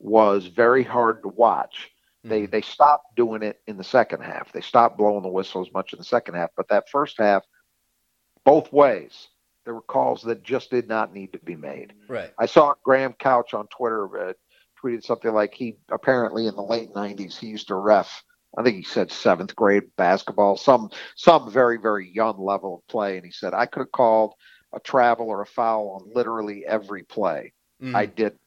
was 0.00 0.46
very 0.46 0.82
hard 0.82 1.22
to 1.22 1.28
watch. 1.28 1.90
They 2.24 2.42
Mhm. 2.42 2.50
they 2.50 2.60
stopped 2.60 3.14
doing 3.14 3.42
it 3.42 3.60
in 3.68 3.76
the 3.76 3.84
second 3.84 4.22
half. 4.22 4.52
They 4.52 4.60
stopped 4.60 4.98
blowing 4.98 5.22
the 5.22 5.28
whistle 5.28 5.62
as 5.64 5.72
much 5.72 5.92
in 5.92 5.98
the 5.98 6.04
second 6.04 6.34
half. 6.34 6.50
But 6.56 6.68
that 6.68 6.88
first 6.90 7.16
half, 7.18 7.44
both 8.44 8.72
ways, 8.72 9.28
there 9.64 9.74
were 9.74 9.80
calls 9.82 10.22
that 10.22 10.42
just 10.42 10.70
did 10.70 10.88
not 10.88 11.14
need 11.14 11.32
to 11.34 11.38
be 11.38 11.56
made. 11.56 11.94
right. 12.08 12.32
I 12.38 12.46
saw 12.46 12.74
Graham 12.82 13.12
Couch 13.12 13.54
on 13.54 13.68
Twitter 13.68 14.30
uh, 14.30 14.32
tweeted 14.82 15.04
something 15.04 15.32
like 15.32 15.54
he 15.54 15.76
apparently 15.90 16.46
in 16.46 16.54
the 16.56 16.62
late 16.62 16.92
'90s 16.94 17.38
he 17.38 17.48
used 17.48 17.68
to 17.68 17.74
ref. 17.74 18.22
I 18.56 18.62
think 18.62 18.76
he 18.76 18.82
said 18.82 19.12
seventh 19.12 19.54
grade 19.56 19.84
basketball, 19.96 20.56
some 20.56 20.90
some 21.16 21.50
very 21.50 21.78
very 21.78 22.08
young 22.10 22.38
level 22.38 22.76
of 22.76 22.88
play, 22.88 23.16
and 23.16 23.24
he 23.26 23.32
said 23.32 23.54
I 23.54 23.66
could 23.66 23.80
have 23.80 23.92
called 23.92 24.34
a 24.74 24.80
travel 24.80 25.28
or 25.28 25.42
a 25.42 25.46
foul 25.46 26.00
on 26.00 26.12
literally 26.14 26.64
every 26.66 27.02
play. 27.04 27.52
Mhm. 27.82 27.94
I 27.96 28.06
didn't. 28.06 28.40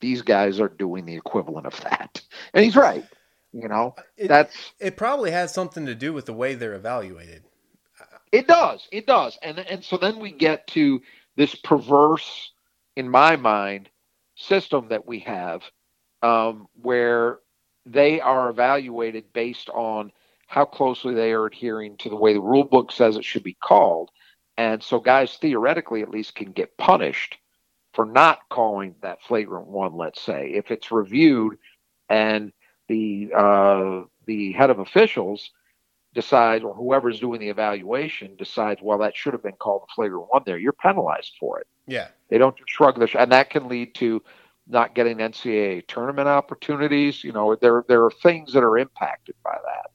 These 0.00 0.22
guys 0.22 0.60
are 0.60 0.68
doing 0.68 1.06
the 1.06 1.16
equivalent 1.16 1.66
of 1.66 1.80
that, 1.82 2.22
and 2.54 2.64
he's 2.64 2.76
right. 2.76 3.04
You 3.52 3.68
know, 3.68 3.94
It- 4.16 4.28
that's 4.28 4.72
It 4.78 4.96
probably 4.96 5.30
has 5.30 5.54
something 5.54 5.86
to 5.86 5.94
do 5.94 6.12
with 6.12 6.26
the 6.26 6.34
way 6.34 6.54
they're 6.54 6.74
evaluated. 6.74 7.44
It 8.32 8.46
does. 8.46 8.86
It 8.92 9.06
does. 9.06 9.38
And 9.42 9.58
and 9.58 9.82
so 9.84 9.96
then 9.96 10.18
we 10.18 10.30
get 10.32 10.66
to 10.68 11.00
this 11.36 11.54
perverse, 11.54 12.52
in 12.96 13.08
my 13.08 13.36
mind, 13.36 13.88
system 14.36 14.88
that 14.88 15.06
we 15.06 15.20
have, 15.20 15.62
um, 16.22 16.68
where 16.80 17.38
they 17.84 18.20
are 18.20 18.50
evaluated 18.50 19.32
based 19.32 19.68
on 19.70 20.12
how 20.46 20.64
closely 20.64 21.14
they 21.14 21.32
are 21.32 21.46
adhering 21.46 21.96
to 21.98 22.08
the 22.08 22.16
way 22.16 22.32
the 22.32 22.40
rule 22.40 22.64
book 22.64 22.92
says 22.92 23.16
it 23.16 23.24
should 23.24 23.42
be 23.42 23.56
called. 23.62 24.10
And 24.56 24.82
so 24.82 25.00
guys 25.00 25.36
theoretically 25.36 26.02
at 26.02 26.10
least 26.10 26.34
can 26.34 26.52
get 26.52 26.76
punished 26.78 27.36
for 27.92 28.04
not 28.06 28.40
calling 28.50 28.94
that 29.02 29.22
flagrant 29.22 29.66
one, 29.66 29.96
let's 29.96 30.20
say. 30.20 30.52
If 30.54 30.70
it's 30.70 30.92
reviewed 30.92 31.58
and 32.08 32.52
the 32.88 33.30
uh, 33.36 34.02
the 34.26 34.52
head 34.52 34.70
of 34.70 34.78
officials 34.78 35.50
decides, 36.14 36.64
or 36.64 36.74
whoever's 36.74 37.20
doing 37.20 37.40
the 37.40 37.48
evaluation 37.48 38.36
decides, 38.36 38.80
well, 38.82 38.98
that 38.98 39.16
should 39.16 39.32
have 39.34 39.42
been 39.42 39.52
called 39.52 39.82
a 39.88 39.94
flagrant 39.94 40.28
one 40.30 40.42
there, 40.46 40.58
you're 40.58 40.72
penalized 40.72 41.32
for 41.38 41.60
it. 41.60 41.66
Yeah. 41.86 42.08
They 42.28 42.38
don't 42.38 42.56
shrug 42.66 42.98
their 42.98 43.08
and 43.18 43.32
that 43.32 43.50
can 43.50 43.68
lead 43.68 43.94
to 43.96 44.22
not 44.66 44.94
getting 44.94 45.18
NCAA 45.18 45.86
tournament 45.86 46.28
opportunities. 46.28 47.22
You 47.22 47.32
know, 47.32 47.54
there 47.56 47.84
there 47.88 48.04
are 48.04 48.10
things 48.10 48.52
that 48.52 48.64
are 48.64 48.78
impacted 48.78 49.36
by 49.44 49.56
that, 49.64 49.90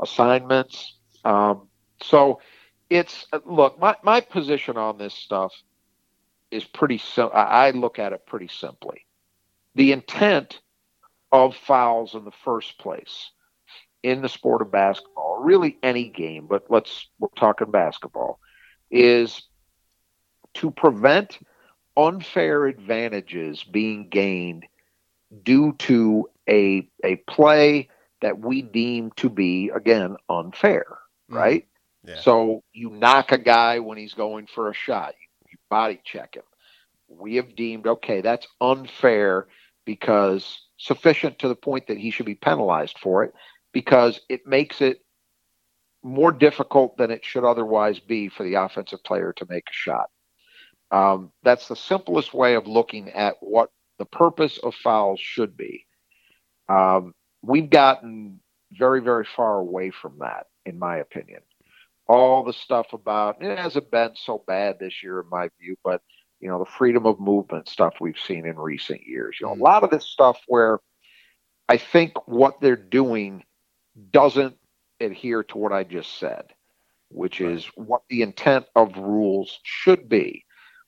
assignments. 0.00 0.94
Um, 1.24 1.68
so 2.02 2.40
it's 2.88 3.26
look 3.44 3.78
my 3.78 3.96
my 4.02 4.20
position 4.20 4.76
on 4.76 4.98
this 4.98 5.14
stuff 5.14 5.52
is 6.50 6.64
pretty 6.64 6.98
simple. 6.98 7.36
I 7.36 7.70
look 7.70 7.98
at 7.98 8.12
it 8.12 8.26
pretty 8.26 8.48
simply. 8.48 9.06
The 9.74 9.92
intent 9.92 10.60
of 11.32 11.56
fouls 11.56 12.14
in 12.14 12.24
the 12.24 12.32
first 12.44 12.78
place 12.78 13.30
in 14.04 14.20
the 14.20 14.28
sport 14.28 14.62
of 14.62 14.70
basketball, 14.70 15.38
really 15.42 15.78
any 15.82 16.08
game, 16.08 16.46
but 16.46 16.64
let's 16.68 17.08
we're 17.18 17.28
talking 17.36 17.70
basketball, 17.70 18.38
is 18.90 19.42
to 20.54 20.70
prevent 20.70 21.38
unfair 21.96 22.66
advantages 22.66 23.62
being 23.64 24.08
gained 24.08 24.66
due 25.42 25.72
to 25.78 26.28
a 26.48 26.88
a 27.02 27.16
play 27.16 27.88
that 28.20 28.38
we 28.38 28.62
deem 28.62 29.10
to 29.16 29.28
be 29.28 29.70
again 29.74 30.16
unfair, 30.28 30.84
mm-hmm. 31.30 31.36
right? 31.36 31.68
Yeah. 32.06 32.20
So 32.20 32.62
you 32.72 32.90
knock 32.90 33.32
a 33.32 33.38
guy 33.38 33.78
when 33.78 33.98
he's 33.98 34.14
going 34.14 34.46
for 34.46 34.70
a 34.70 34.74
shot, 34.74 35.14
you, 35.20 35.48
you 35.52 35.58
body 35.70 36.00
check 36.04 36.34
him. 36.34 36.42
We 37.08 37.36
have 37.36 37.54
deemed 37.54 37.86
okay, 37.86 38.20
that's 38.20 38.46
unfair 38.60 39.46
because 39.84 40.60
sufficient 40.78 41.38
to 41.38 41.48
the 41.48 41.54
point 41.54 41.86
that 41.86 41.98
he 41.98 42.10
should 42.10 42.26
be 42.26 42.34
penalized 42.34 42.98
for 42.98 43.24
it 43.24 43.34
because 43.72 44.20
it 44.28 44.46
makes 44.46 44.80
it 44.80 45.04
more 46.02 46.32
difficult 46.32 46.96
than 46.96 47.10
it 47.10 47.24
should 47.24 47.44
otherwise 47.44 47.98
be 47.98 48.28
for 48.28 48.42
the 48.42 48.54
offensive 48.54 49.02
player 49.04 49.32
to 49.32 49.46
make 49.48 49.64
a 49.68 49.72
shot. 49.72 50.10
Um, 50.94 51.32
that's 51.42 51.66
the 51.66 51.74
simplest 51.74 52.32
way 52.32 52.54
of 52.54 52.68
looking 52.68 53.10
at 53.10 53.34
what 53.40 53.70
the 53.98 54.04
purpose 54.04 54.58
of 54.58 54.76
fouls 54.76 55.18
should 55.18 55.56
be. 55.56 55.86
Um, 56.68 57.14
we've 57.42 57.68
gotten 57.68 58.38
very, 58.70 59.00
very 59.00 59.24
far 59.24 59.58
away 59.58 59.90
from 59.90 60.18
that, 60.20 60.46
in 60.64 60.78
my 60.78 60.98
opinion. 60.98 61.40
All 62.06 62.44
the 62.44 62.52
stuff 62.52 62.92
about 62.92 63.42
it 63.42 63.58
hasn't 63.58 63.90
been 63.90 64.12
so 64.14 64.44
bad 64.46 64.78
this 64.78 65.02
year, 65.02 65.18
in 65.18 65.28
my 65.28 65.48
view, 65.60 65.74
but 65.82 66.00
you 66.38 66.48
know 66.48 66.60
the 66.60 66.70
freedom 66.70 67.06
of 67.06 67.18
movement 67.18 67.68
stuff 67.68 67.94
we've 68.00 68.18
seen 68.18 68.46
in 68.46 68.56
recent 68.56 69.00
years. 69.04 69.38
You 69.40 69.48
know, 69.48 69.54
a 69.54 69.64
lot 69.64 69.82
of 69.82 69.90
this 69.90 70.06
stuff 70.06 70.38
where 70.46 70.78
I 71.68 71.76
think 71.76 72.28
what 72.28 72.60
they're 72.60 72.76
doing 72.76 73.42
doesn't 74.12 74.56
adhere 75.00 75.42
to 75.44 75.58
what 75.58 75.72
I 75.72 75.82
just 75.82 76.20
said, 76.20 76.44
which 77.08 77.40
is 77.40 77.64
what 77.74 78.02
the 78.08 78.22
intent 78.22 78.66
of 78.76 78.96
rules 78.96 79.58
should 79.64 80.08
be, 80.08 80.44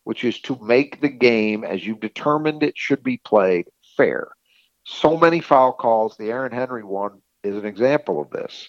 which 0.06 0.22
is 0.22 0.38
to 0.38 0.56
make 0.62 1.00
the 1.00 1.08
game 1.08 1.64
as 1.64 1.84
you've 1.84 1.98
determined 1.98 2.62
it 2.62 2.78
should 2.78 3.02
be 3.02 3.16
played 3.16 3.66
fair. 3.96 4.28
So 4.84 5.16
many 5.16 5.40
foul 5.40 5.72
calls, 5.72 6.16
the 6.16 6.30
Aaron 6.30 6.52
Henry 6.52 6.84
one 6.84 7.22
is 7.42 7.56
an 7.56 7.66
example 7.66 8.22
of 8.22 8.30
this. 8.30 8.68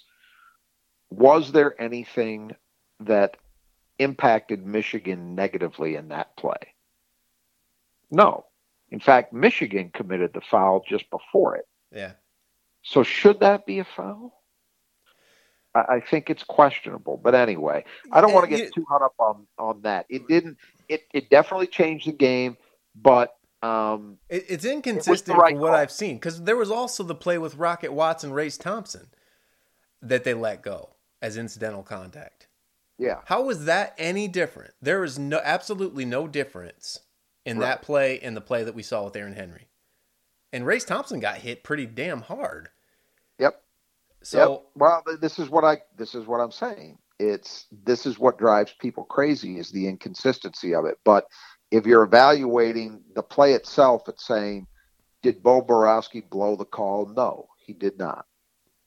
Was 1.11 1.51
there 1.51 1.79
anything 1.79 2.55
that 3.01 3.37
impacted 3.99 4.65
Michigan 4.65 5.35
negatively 5.35 5.93
in 5.93 6.07
that 6.07 6.35
play? 6.37 6.73
No. 8.09 8.47
In 8.89 8.99
fact, 8.99 9.31
Michigan 9.31 9.91
committed 9.93 10.33
the 10.33 10.41
foul 10.41 10.83
just 10.89 11.07
before 11.11 11.55
it. 11.55 11.67
Yeah. 11.91 12.13
So 12.81 13.03
should 13.03 13.41
that 13.41 13.67
be 13.67 13.77
a 13.77 13.85
foul? 13.85 14.41
I, 15.75 15.97
I 15.97 15.99
think 15.99 16.31
it's 16.31 16.43
questionable. 16.43 17.21
But 17.23 17.35
anyway, 17.35 17.85
I 18.11 18.21
don't 18.21 18.33
want 18.33 18.49
to 18.49 18.57
get 18.57 18.73
too 18.73 18.85
hung 18.89 19.03
up 19.03 19.13
on 19.19 19.45
on 19.59 19.81
that. 19.83 20.07
It 20.09 20.27
didn't. 20.27 20.57
It 20.89 21.03
it 21.13 21.29
definitely 21.29 21.67
changed 21.67 22.07
the 22.07 22.13
game, 22.13 22.57
but 22.95 23.37
um, 23.61 24.17
it, 24.29 24.45
it's 24.49 24.65
inconsistent 24.65 25.37
it 25.37 25.41
right 25.41 25.51
from 25.51 25.61
what 25.61 25.69
call. 25.69 25.77
I've 25.77 25.91
seen 25.91 26.15
because 26.15 26.43
there 26.43 26.55
was 26.55 26.71
also 26.71 27.03
the 27.03 27.15
play 27.15 27.37
with 27.37 27.55
Rocket 27.55 27.93
Watson, 27.93 28.31
Race 28.31 28.57
Thompson 28.57 29.07
that 30.01 30.23
they 30.23 30.33
let 30.33 30.61
go 30.61 30.91
as 31.21 31.37
incidental 31.37 31.83
contact. 31.83 32.47
Yeah. 32.97 33.21
How 33.25 33.43
was 33.43 33.65
that 33.65 33.93
any 33.97 34.27
different? 34.27 34.73
There 34.81 35.03
is 35.03 35.19
no 35.19 35.39
absolutely 35.43 36.05
no 36.05 36.27
difference 36.27 36.99
in 37.45 37.57
right. 37.59 37.67
that 37.67 37.81
play 37.81 38.19
and 38.19 38.35
the 38.35 38.41
play 38.41 38.63
that 38.63 38.75
we 38.75 38.83
saw 38.83 39.05
with 39.05 39.15
Aaron 39.15 39.33
Henry. 39.33 39.67
And 40.51 40.65
Race 40.65 40.85
Thompson 40.85 41.19
got 41.19 41.37
hit 41.37 41.63
pretty 41.63 41.85
damn 41.85 42.21
hard. 42.21 42.69
Yep. 43.39 43.61
So 44.23 44.51
yep. 44.51 44.61
well, 44.75 45.03
this 45.19 45.39
is 45.39 45.49
what 45.49 45.63
I 45.63 45.81
this 45.95 46.15
is 46.15 46.25
what 46.25 46.39
I'm 46.39 46.51
saying. 46.51 46.97
It's 47.19 47.65
this 47.83 48.05
is 48.05 48.19
what 48.19 48.37
drives 48.37 48.73
people 48.79 49.03
crazy 49.03 49.57
is 49.57 49.71
the 49.71 49.87
inconsistency 49.87 50.75
of 50.75 50.85
it. 50.85 50.99
But 51.03 51.25
if 51.71 51.85
you're 51.85 52.03
evaluating 52.03 53.01
the 53.15 53.23
play 53.23 53.53
itself, 53.53 54.07
it's 54.07 54.25
saying, 54.25 54.67
did 55.21 55.43
Bo 55.43 55.61
Boroski 55.61 56.27
blow 56.29 56.55
the 56.55 56.65
call? 56.65 57.07
No, 57.07 57.47
he 57.57 57.73
did 57.73 57.97
not. 57.97 58.25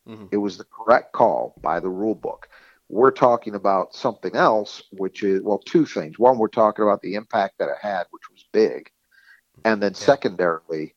Mm-hmm. 0.09 0.27
It 0.33 0.38
was 0.38 0.57
the 0.57 0.64
correct 0.64 1.12
call 1.12 1.55
by 1.61 1.81
the 1.81 1.88
rule 1.88 2.14
book. 2.14 2.49
We're 2.88 3.12
talking 3.12 3.55
about 3.55 3.95
something 3.95 4.35
else, 4.35 4.83
which 4.93 5.23
is 5.23 5.43
well, 5.43 5.59
two 5.59 5.87
things. 5.87 6.19
One, 6.19 6.38
we're 6.38 6.49
talking 6.49 6.85
about 6.85 7.03
the 7.03 7.14
impact 7.14 7.59
that 7.59 7.69
it 7.69 7.77
had, 7.81 8.05
which 8.11 8.29
was 8.31 8.45
big, 8.53 8.90
and 9.64 9.83
then 9.83 9.93
yeah. 9.93 9.99
secondarily, 9.99 10.95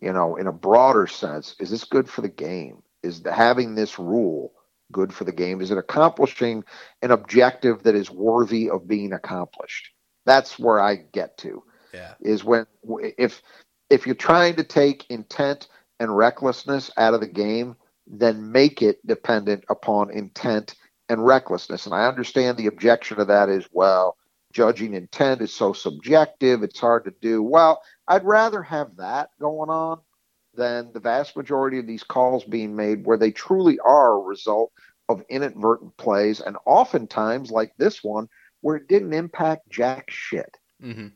you 0.00 0.12
know, 0.12 0.36
in 0.36 0.46
a 0.46 0.52
broader 0.52 1.06
sense, 1.06 1.54
is 1.58 1.70
this 1.70 1.84
good 1.84 2.08
for 2.08 2.22
the 2.22 2.28
game? 2.28 2.82
Is 3.02 3.22
the, 3.22 3.32
having 3.32 3.74
this 3.74 3.98
rule 3.98 4.52
good 4.92 5.12
for 5.12 5.24
the 5.24 5.32
game? 5.32 5.60
Is 5.60 5.70
it 5.70 5.78
accomplishing 5.78 6.64
an 7.02 7.10
objective 7.10 7.82
that 7.82 7.94
is 7.94 8.10
worthy 8.10 8.70
of 8.70 8.88
being 8.88 9.12
accomplished? 9.12 9.90
That's 10.24 10.58
where 10.58 10.80
I 10.80 10.96
get 10.96 11.38
to. 11.38 11.62
Yeah. 11.94 12.14
Is 12.20 12.44
when 12.44 12.66
if 12.82 13.42
if 13.90 14.06
you're 14.06 14.14
trying 14.14 14.56
to 14.56 14.64
take 14.64 15.08
intent 15.08 15.68
and 16.00 16.16
recklessness 16.16 16.90
out 16.96 17.14
of 17.14 17.20
the 17.20 17.28
game, 17.28 17.76
then 18.06 18.52
make 18.52 18.82
it 18.82 19.04
dependent 19.06 19.64
upon 19.68 20.10
intent 20.10 20.74
and 21.08 21.24
recklessness. 21.24 21.86
And 21.86 21.94
I 21.94 22.06
understand 22.06 22.56
the 22.56 22.66
objection 22.66 23.16
to 23.18 23.24
that 23.26 23.48
is 23.48 23.66
well, 23.72 24.16
judging 24.52 24.94
intent 24.94 25.40
is 25.40 25.54
so 25.54 25.72
subjective, 25.72 26.62
it's 26.62 26.80
hard 26.80 27.04
to 27.04 27.14
do. 27.20 27.42
Well, 27.42 27.82
I'd 28.08 28.24
rather 28.24 28.62
have 28.62 28.96
that 28.96 29.30
going 29.40 29.70
on 29.70 30.00
than 30.56 30.92
the 30.92 31.00
vast 31.00 31.36
majority 31.36 31.78
of 31.78 31.86
these 31.86 32.02
calls 32.02 32.44
being 32.44 32.74
made 32.74 33.04
where 33.04 33.18
they 33.18 33.30
truly 33.30 33.78
are 33.80 34.14
a 34.14 34.20
result 34.20 34.72
of 35.08 35.22
inadvertent 35.28 35.96
plays 35.96 36.40
and 36.40 36.56
oftentimes 36.66 37.50
like 37.50 37.72
this 37.78 38.02
one 38.02 38.28
where 38.60 38.76
it 38.76 38.88
didn't 38.88 39.12
impact 39.12 39.68
jack 39.70 40.10
shit. 40.10 40.56
Mm-hmm. 40.82 41.08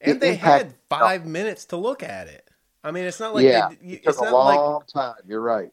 And 0.00 0.16
it 0.16 0.20
they 0.20 0.34
had 0.34 0.74
five 0.88 1.26
minutes 1.26 1.66
to 1.66 1.76
look 1.76 2.02
at 2.02 2.28
it. 2.28 2.48
I 2.82 2.90
mean, 2.90 3.04
it's 3.04 3.20
not 3.20 3.34
like 3.34 3.44
yeah, 3.44 3.68
they, 3.68 3.94
it 3.94 4.04
took 4.04 4.18
a 4.18 4.30
long 4.30 4.74
like... 4.74 4.86
time. 4.88 5.22
You're 5.26 5.40
right. 5.40 5.70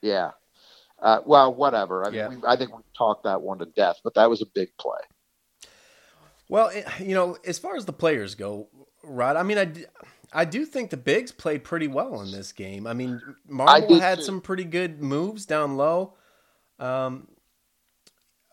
Yeah, 0.00 0.30
uh, 1.00 1.20
well, 1.24 1.54
whatever. 1.54 2.04
I 2.04 2.10
mean, 2.10 2.16
yeah. 2.16 2.28
we, 2.28 2.36
I 2.46 2.56
think 2.56 2.76
we 2.76 2.82
talked 2.96 3.24
that 3.24 3.42
one 3.42 3.58
to 3.58 3.66
death, 3.66 3.96
but 4.02 4.14
that 4.14 4.28
was 4.28 4.42
a 4.42 4.46
big 4.46 4.68
play. 4.78 4.98
Well, 6.48 6.72
you 6.98 7.14
know, 7.14 7.36
as 7.44 7.58
far 7.58 7.76
as 7.76 7.84
the 7.84 7.92
players 7.92 8.34
go, 8.34 8.68
Rod, 9.02 9.36
I 9.36 9.42
mean, 9.42 9.58
I, 9.58 9.70
I 10.32 10.44
do 10.44 10.64
think 10.64 10.90
the 10.90 10.96
bigs 10.96 11.32
played 11.32 11.64
pretty 11.64 11.88
well 11.88 12.20
in 12.20 12.30
this 12.30 12.52
game. 12.52 12.86
I 12.86 12.92
mean, 12.92 13.20
Marble 13.46 14.00
had 14.00 14.18
too. 14.18 14.24
some 14.24 14.40
pretty 14.40 14.64
good 14.64 15.02
moves 15.02 15.46
down 15.46 15.76
low. 15.76 16.14
Um, 16.78 17.28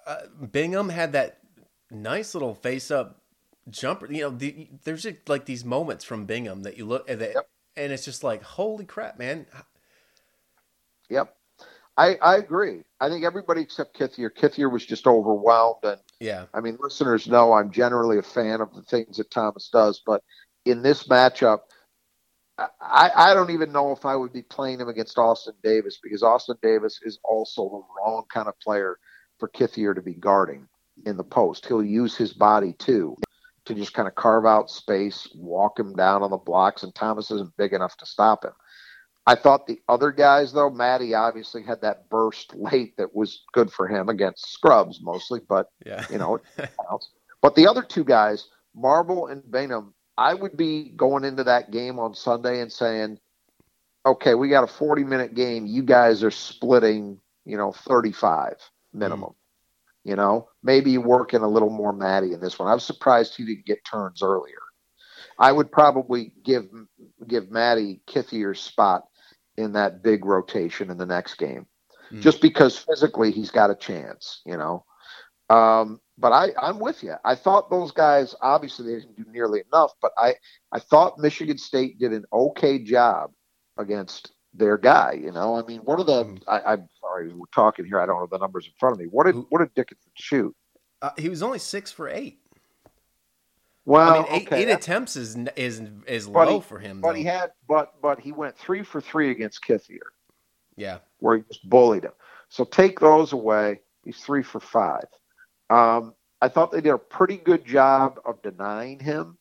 uh, 0.08 0.22
Bingham 0.52 0.90
had 0.90 1.14
that 1.14 1.40
nice 1.92 2.34
little 2.34 2.56
face 2.56 2.92
up 2.92 3.22
jumper. 3.70 4.12
You 4.12 4.22
know, 4.22 4.30
the, 4.30 4.70
there's 4.84 5.04
just 5.04 5.28
like 5.28 5.46
these 5.46 5.66
moments 5.66 6.06
from 6.06 6.26
Bingham 6.26 6.64
that 6.64 6.78
you 6.78 6.86
look 6.86 7.10
at, 7.10 7.20
that, 7.20 7.34
yep. 7.36 7.50
and 7.76 7.92
it's 7.92 8.06
just 8.06 8.24
like, 8.24 8.44
holy 8.44 8.86
crap, 8.86 9.20
man. 9.20 9.46
Yep. 11.10 11.36
I, 11.98 12.16
I 12.16 12.36
agree. 12.38 12.84
I 13.00 13.10
think 13.10 13.24
everybody 13.24 13.62
except 13.62 13.98
Kithier. 13.98 14.30
Kithier 14.30 14.72
was 14.72 14.86
just 14.86 15.08
overwhelmed, 15.08 15.84
and 15.84 16.00
yeah, 16.20 16.46
I 16.54 16.60
mean, 16.60 16.78
listeners 16.82 17.28
know 17.28 17.54
I'm 17.54 17.72
generally 17.72 18.18
a 18.18 18.24
fan 18.24 18.60
of 18.60 18.74
the 18.76 18.82
things 18.82 19.18
that 19.18 19.32
Thomas 19.32 19.70
does, 19.72 20.02
but 20.06 20.22
in 20.66 20.82
this 20.82 21.08
matchup, 21.08 21.60
I, 22.58 23.12
I 23.16 23.34
don't 23.34 23.52
even 23.52 23.72
know 23.72 23.92
if 23.92 24.06
I 24.06 24.16
would 24.16 24.34
be 24.34 24.42
playing 24.42 24.80
him 24.80 24.88
against 24.88 25.18
Austin 25.18 25.56
Davis 25.64 26.00
because 26.02 26.24
Austin 26.24 26.58
Davis 26.62 27.00
is 27.04 27.20
also 27.24 27.70
the 27.70 27.84
wrong 27.98 28.24
kind 28.34 28.48
of 28.48 28.60
player 28.60 28.98
for 29.40 29.50
Kithier 29.50 29.94
to 29.94 30.02
be 30.02 30.14
guarding 30.14 30.68
in 31.06 31.18
the 31.18 31.24
post. 31.24 31.66
He'll 31.66 31.84
use 31.84 32.16
his 32.16 32.34
body 32.34 32.74
too 32.80 33.18
to 33.66 33.74
just 33.74 33.94
kind 33.94 34.08
of 34.08 34.16
carve 34.16 34.46
out 34.46 34.70
space, 34.70 35.28
walk 35.36 35.80
him 35.80 35.96
down 35.96 36.24
on 36.24 36.30
the 36.30 36.38
blocks, 36.38 36.84
and 36.84 36.94
Thomas 36.94 37.32
isn't 37.32 37.58
big 37.58 37.74
enough 37.74 37.98
to 37.98 38.06
stop 38.06 38.46
him. 38.46 38.54
I 39.28 39.34
thought 39.34 39.66
the 39.66 39.82
other 39.90 40.12
guys, 40.12 40.54
though, 40.54 40.70
Mady 40.70 41.18
obviously 41.18 41.64
had 41.64 41.82
that 41.82 42.10
burst 42.10 42.54
late 42.54 42.96
that 42.98 43.16
was 43.16 43.44
good 43.54 43.72
for 43.72 43.88
him 43.88 44.08
against 44.08 44.52
scrubs 44.52 45.00
mostly, 45.02 45.42
but 45.50 45.70
yeah. 45.84 46.06
you 46.12 46.20
know, 46.20 46.40
but 47.42 47.56
the 47.56 47.68
other 47.68 47.82
two 47.82 48.04
guys, 48.04 48.48
Marble 48.76 49.28
and 49.28 49.50
Bingham, 49.50 49.95
I 50.18 50.34
would 50.34 50.56
be 50.56 50.90
going 50.96 51.24
into 51.24 51.44
that 51.44 51.72
game 51.72 52.00
on 52.00 52.14
Sunday 52.14 52.62
and 52.62 52.72
saying, 52.72 53.20
okay, 54.06 54.36
we 54.36 54.50
got 54.50 54.64
a 54.64 54.68
40 54.68 55.04
minute 55.04 55.36
game. 55.36 55.66
You 55.66 55.84
guys 55.84 56.24
are 56.24 56.32
splitting, 56.32 57.20
you 57.46 57.58
know, 57.58 57.72
35 57.72 58.56
minimum. 58.94 59.32
Mm. 59.32 59.36
You 60.04 60.16
know, 60.16 60.50
maybe 60.62 60.98
working 61.00 61.42
a 61.42 61.48
little 61.48 61.72
more 61.72 61.92
Mady 61.92 62.34
in 62.34 62.40
this 62.40 62.60
one. 62.60 62.70
I 62.70 62.76
was 62.76 62.86
surprised 62.86 63.36
he 63.36 63.46
didn't 63.46 63.66
get 63.66 63.84
turns 63.84 64.22
earlier. 64.22 64.60
I 65.40 65.52
would 65.52 65.72
probably 65.72 66.32
give 66.44 66.68
give 67.28 67.46
Mady 67.46 68.02
Kithier's 68.08 68.62
spot 68.62 69.06
in 69.58 69.74
that 69.74 70.04
big 70.04 70.24
rotation 70.24 70.92
in 70.92 70.98
the 70.98 71.06
next 71.06 71.36
game. 71.36 71.66
mm. 72.12 72.22
just 72.22 72.40
because 72.40 72.78
physically 72.78 73.32
he's 73.32 73.52
got 73.52 73.72
a 73.72 73.76
chance, 73.76 74.42
you 74.46 74.58
know. 74.58 74.86
Um, 75.50 76.00
but 76.18 76.32
I, 76.32 76.50
I'm 76.62 76.80
with 76.80 77.04
you. 77.04 77.16
I 77.24 77.36
thought 77.36 77.70
those 77.70 77.92
guys 77.92 78.36
obviously 78.42 78.86
they 78.86 79.00
didn't 79.00 79.18
do 79.18 79.26
nearly 79.32 79.64
enough, 79.72 79.92
but 80.02 80.12
I, 80.18 80.36
I 80.72 80.80
thought 80.80 81.20
Michigan 81.20 81.58
State 81.58 82.00
did 82.00 82.14
an 82.14 82.26
okay 82.32 82.80
job 82.80 83.32
against 83.78 84.32
their 84.54 84.78
guy. 84.78 85.20
You 85.22 85.32
know, 85.32 85.56
I 85.56 85.64
mean, 85.64 85.82
what 85.82 86.00
are 86.00 86.06
the? 86.06 86.26
Mm. 86.26 86.42
I, 86.48 86.74
am 86.74 86.90
sorry, 87.02 87.34
we're 87.34 87.46
talking 87.54 87.86
here. 87.86 88.00
I 88.00 88.06
don't 88.06 88.20
have 88.20 88.30
the 88.30 88.38
numbers 88.38 88.66
in 88.66 88.74
front 88.80 88.94
of 88.94 89.00
me. 89.00 89.06
What 89.06 89.26
did 89.26 89.36
what 89.50 89.60
did 89.60 89.74
Dickinson 89.74 90.12
shoot? 90.16 90.56
Uh, 91.02 91.12
he 91.18 91.30
was 91.30 91.44
only 91.44 91.60
six 91.60 91.92
for 91.92 92.08
eight. 92.10 92.40
Well, 93.84 94.10
I 94.10 94.14
mean, 94.14 94.26
eight, 94.30 94.48
okay. 94.48 94.62
eight 94.64 94.70
attempts 94.70 95.16
is 95.16 95.38
is 95.56 95.82
is 96.08 96.28
low 96.28 96.60
he, 96.60 96.66
for 96.66 96.80
him. 96.80 97.02
But 97.02 97.10
though. 97.10 97.14
he 97.16 97.24
had, 97.24 97.52
but 97.68 97.94
but 98.02 98.20
he 98.20 98.32
went 98.32 98.58
three 98.58 98.84
for 98.84 99.02
three 99.02 99.32
against 99.32 99.64
Kithier. 99.64 100.00
Yeah, 100.78 101.00
where 101.20 101.38
he 101.38 101.44
just 101.44 101.70
bullied 101.70 102.04
him. 102.04 102.14
So 102.50 102.64
take 102.64 103.00
those 103.00 103.34
away. 103.34 103.82
He's 104.04 104.18
three 104.18 104.44
for 104.44 104.60
five. 104.60 105.06
Um, 105.70 106.14
I 106.42 106.50
thought 106.50 106.72
they 106.72 106.82
did 106.82 106.94
a 106.94 106.98
pretty 106.98 107.38
good 107.38 107.66
job 107.66 108.20
of 108.26 108.42
denying 108.42 109.00
him 109.00 109.38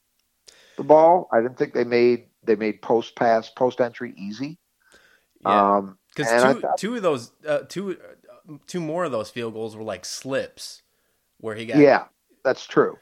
the 0.76 0.84
ball. 0.84 1.28
I 1.32 1.40
didn't 1.40 1.58
think 1.58 1.74
they 1.74 1.84
made 1.84 2.26
they 2.42 2.56
made 2.56 2.82
post 2.82 3.16
pass 3.16 3.50
post 3.50 3.80
entry 3.80 4.14
easy. 4.16 4.58
Yeah, 5.44 5.82
because 6.14 6.32
um, 6.32 6.54
two 6.54 6.60
thought, 6.60 6.78
two 6.78 6.96
of 6.96 7.02
those 7.02 7.32
uh, 7.46 7.60
two 7.68 7.92
uh, 7.92 8.54
two 8.66 8.80
more 8.80 9.04
of 9.04 9.12
those 9.12 9.30
field 9.30 9.54
goals 9.54 9.76
were 9.76 9.82
like 9.82 10.04
slips 10.04 10.82
where 11.38 11.54
he 11.54 11.66
got. 11.66 11.78
Yeah, 11.78 12.04
that's 12.44 12.66
true. 12.66 12.96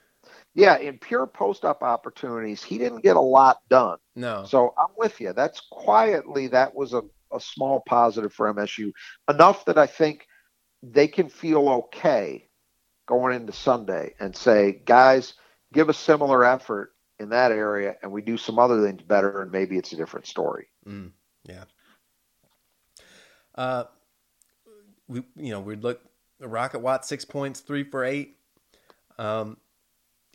Yeah, 0.54 0.76
in 0.78 0.98
pure 0.98 1.26
post 1.26 1.64
up 1.64 1.82
opportunities, 1.82 2.62
he 2.62 2.76
didn't 2.76 3.02
get 3.02 3.16
a 3.16 3.20
lot 3.20 3.60
done. 3.70 3.98
No. 4.14 4.44
So 4.46 4.74
I'm 4.76 4.94
with 4.96 5.20
you. 5.20 5.32
That's 5.32 5.60
quietly 5.70 6.48
that 6.48 6.74
was 6.74 6.92
a, 6.92 7.02
a 7.32 7.40
small 7.40 7.82
positive 7.86 8.34
for 8.34 8.52
MSU. 8.52 8.92
Enough 9.30 9.64
that 9.64 9.78
I 9.78 9.86
think 9.86 10.26
they 10.82 11.08
can 11.08 11.30
feel 11.30 11.68
okay 11.68 12.50
going 13.12 13.36
into 13.36 13.52
Sunday 13.52 14.14
and 14.18 14.34
say, 14.34 14.80
guys, 14.86 15.34
give 15.74 15.90
a 15.90 15.94
similar 15.94 16.46
effort 16.46 16.94
in 17.18 17.28
that 17.28 17.52
area 17.52 17.94
and 18.02 18.10
we 18.10 18.22
do 18.22 18.38
some 18.38 18.58
other 18.58 18.82
things 18.82 19.02
better 19.02 19.42
and 19.42 19.52
maybe 19.52 19.76
it's 19.76 19.92
a 19.92 19.96
different 19.96 20.26
story. 20.26 20.68
Mm, 20.88 21.10
yeah. 21.44 21.64
Uh, 23.54 23.84
we, 25.08 25.22
you 25.36 25.50
know, 25.50 25.60
we'd 25.60 25.82
look, 25.82 26.00
Rocket 26.40 26.78
Watts, 26.78 27.06
six 27.06 27.26
points, 27.26 27.60
three 27.60 27.84
for 27.84 28.02
eight. 28.02 28.38
Um, 29.18 29.58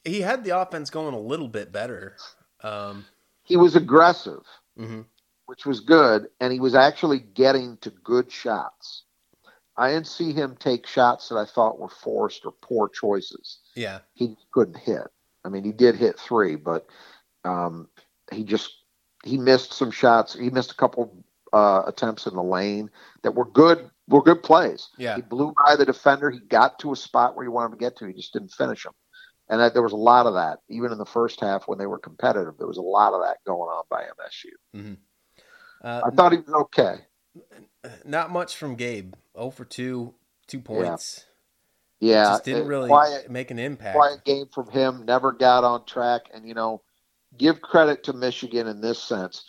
he 0.05 0.21
had 0.21 0.43
the 0.43 0.59
offense 0.59 0.91
going 0.91 1.15
a 1.15 1.19
little 1.19 1.47
bit 1.47 1.71
better. 1.71 2.15
Um, 2.61 3.05
he 3.41 3.57
was 3.57 3.75
aggressive, 3.75 4.43
mm-hmm. 4.77 5.01
which 5.47 5.65
was 5.65 5.79
good, 5.79 6.27
and 6.39 6.53
he 6.53 6.59
was 6.59 6.75
actually 6.75 7.19
getting 7.19 7.77
to 7.77 7.89
good 7.89 8.31
shots. 8.31 9.01
I 9.77 9.91
didn't 9.91 10.07
see 10.07 10.33
him 10.33 10.55
take 10.59 10.87
shots 10.87 11.29
that 11.29 11.35
I 11.35 11.45
thought 11.45 11.79
were 11.79 11.89
forced 11.89 12.45
or 12.45 12.53
poor 12.61 12.89
choices. 12.89 13.59
Yeah. 13.75 13.99
He 14.13 14.35
couldn't 14.51 14.77
hit. 14.77 15.07
I 15.45 15.49
mean, 15.49 15.63
he 15.63 15.71
did 15.71 15.95
hit 15.95 16.19
three, 16.19 16.55
but 16.55 16.87
um, 17.45 17.87
he 18.31 18.43
just 18.43 18.71
he 19.23 19.37
missed 19.37 19.73
some 19.73 19.91
shots. 19.91 20.33
He 20.33 20.49
missed 20.49 20.71
a 20.71 20.75
couple 20.75 21.23
uh, 21.53 21.83
attempts 21.85 22.25
in 22.25 22.35
the 22.35 22.43
lane 22.43 22.89
that 23.23 23.35
were 23.35 23.45
good 23.45 23.89
were 24.07 24.23
good 24.23 24.41
plays. 24.41 24.89
Yeah. 24.97 25.15
He 25.15 25.21
blew 25.21 25.53
by 25.65 25.75
the 25.75 25.85
defender. 25.85 26.31
He 26.31 26.39
got 26.39 26.79
to 26.79 26.93
a 26.93 26.95
spot 26.95 27.35
where 27.35 27.45
he 27.45 27.49
wanted 27.49 27.71
to 27.71 27.77
get 27.77 27.97
to. 27.97 28.07
He 28.07 28.13
just 28.13 28.33
didn't 28.33 28.51
finish 28.51 28.83
them. 28.83 28.93
And 29.49 29.61
that, 29.61 29.73
there 29.73 29.83
was 29.83 29.93
a 29.93 29.97
lot 29.97 30.25
of 30.25 30.33
that, 30.33 30.59
even 30.69 30.91
in 30.91 30.97
the 30.97 31.05
first 31.05 31.39
half 31.39 31.67
when 31.67 31.77
they 31.77 31.85
were 31.85 31.99
competitive. 31.99 32.55
There 32.57 32.67
was 32.67 32.77
a 32.77 32.81
lot 32.81 33.13
of 33.13 33.21
that 33.21 33.37
going 33.45 33.69
on 33.69 33.83
by 33.89 34.03
MSU. 34.03 34.79
Mm-hmm. 34.79 34.93
Uh, 35.83 36.01
I 36.05 36.09
thought 36.09 36.33
he 36.33 36.39
was 36.39 36.53
okay. 36.53 36.95
Not 38.05 38.31
much 38.31 38.55
from 38.55 38.75
Gabe. 38.75 39.13
0 39.37 39.51
for 39.51 39.65
2, 39.65 40.13
two 40.47 40.59
points. 40.59 41.25
Yeah, 41.99 42.09
yeah 42.09 42.23
just 42.25 42.45
didn't 42.45 42.63
uh, 42.63 42.67
really 42.67 42.87
quiet, 42.87 43.29
make 43.29 43.51
an 43.51 43.59
impact. 43.59 43.95
Quiet 43.95 44.23
game 44.23 44.47
from 44.53 44.69
him. 44.69 45.05
Never 45.05 45.31
got 45.31 45.63
on 45.63 45.85
track. 45.85 46.29
And 46.33 46.47
you 46.47 46.53
know, 46.53 46.81
give 47.37 47.61
credit 47.61 48.03
to 48.05 48.13
Michigan 48.13 48.67
in 48.67 48.81
this 48.81 49.01
sense. 49.01 49.45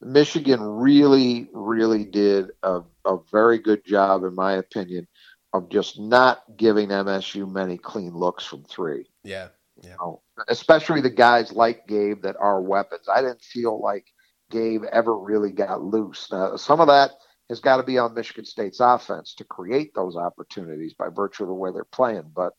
Michigan 0.00 0.60
really, 0.60 1.48
really 1.52 2.04
did 2.04 2.50
a, 2.62 2.82
a 3.04 3.18
very 3.32 3.58
good 3.58 3.84
job, 3.84 4.22
in 4.22 4.34
my 4.34 4.54
opinion, 4.54 5.08
of 5.52 5.68
just 5.70 5.98
not 5.98 6.42
giving 6.56 6.88
MSU 6.88 7.50
many 7.50 7.78
clean 7.78 8.14
looks 8.14 8.44
from 8.44 8.64
three. 8.64 9.06
Yeah. 9.24 9.48
Yeah. 9.82 9.90
You 9.90 9.96
know, 10.00 10.22
especially 10.48 11.00
the 11.00 11.10
guys 11.10 11.52
like 11.52 11.86
Gabe 11.86 12.22
that 12.22 12.36
are 12.38 12.60
weapons. 12.60 13.08
I 13.12 13.22
didn't 13.22 13.42
feel 13.42 13.80
like 13.80 14.06
Gabe 14.50 14.84
ever 14.90 15.16
really 15.16 15.52
got 15.52 15.82
loose. 15.82 16.28
Now, 16.30 16.56
some 16.56 16.80
of 16.80 16.88
that 16.88 17.12
has 17.48 17.60
got 17.60 17.78
to 17.78 17.82
be 17.82 17.98
on 17.98 18.14
Michigan 18.14 18.44
State's 18.44 18.80
offense 18.80 19.34
to 19.34 19.44
create 19.44 19.94
those 19.94 20.16
opportunities 20.16 20.94
by 20.94 21.08
virtue 21.08 21.44
of 21.44 21.48
the 21.48 21.54
way 21.54 21.70
they're 21.72 21.84
playing. 21.84 22.30
But 22.34 22.52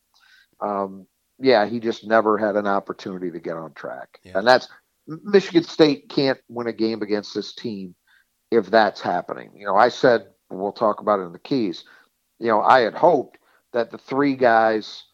um, 0.60 1.06
yeah, 1.38 1.66
he 1.66 1.80
just 1.80 2.06
never 2.06 2.36
had 2.36 2.56
an 2.56 2.66
opportunity 2.66 3.30
to 3.30 3.40
get 3.40 3.56
on 3.56 3.72
track. 3.74 4.20
Yeah. 4.22 4.38
And 4.38 4.46
that's 4.46 4.68
Michigan 5.06 5.64
State 5.64 6.08
can't 6.08 6.38
win 6.48 6.66
a 6.66 6.72
game 6.72 7.02
against 7.02 7.34
this 7.34 7.54
team 7.54 7.94
if 8.50 8.66
that's 8.66 9.00
happening. 9.00 9.50
You 9.54 9.66
know, 9.66 9.76
I 9.76 9.88
said 9.88 10.26
we'll 10.50 10.72
talk 10.72 11.00
about 11.00 11.20
it 11.20 11.24
in 11.24 11.32
the 11.32 11.38
keys. 11.38 11.84
You 12.38 12.48
know, 12.48 12.60
I 12.60 12.80
had 12.80 12.94
hoped 12.94 13.38
that 13.72 13.90
the 13.90 13.98
three 13.98 14.34
guys, 14.34 15.04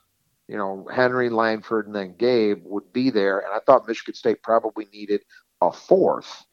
you 0.48 0.56
know, 0.56 0.86
Henry, 0.92 1.28
Langford, 1.28 1.86
and 1.86 1.94
then 1.94 2.16
Gabe 2.16 2.62
would 2.64 2.92
be 2.92 3.10
there, 3.10 3.40
and 3.40 3.52
I 3.52 3.58
thought 3.66 3.86
Michigan 3.86 4.14
State 4.14 4.42
probably 4.42 4.86
needed 4.92 5.22
a 5.60 5.72
fourth. 5.72 6.44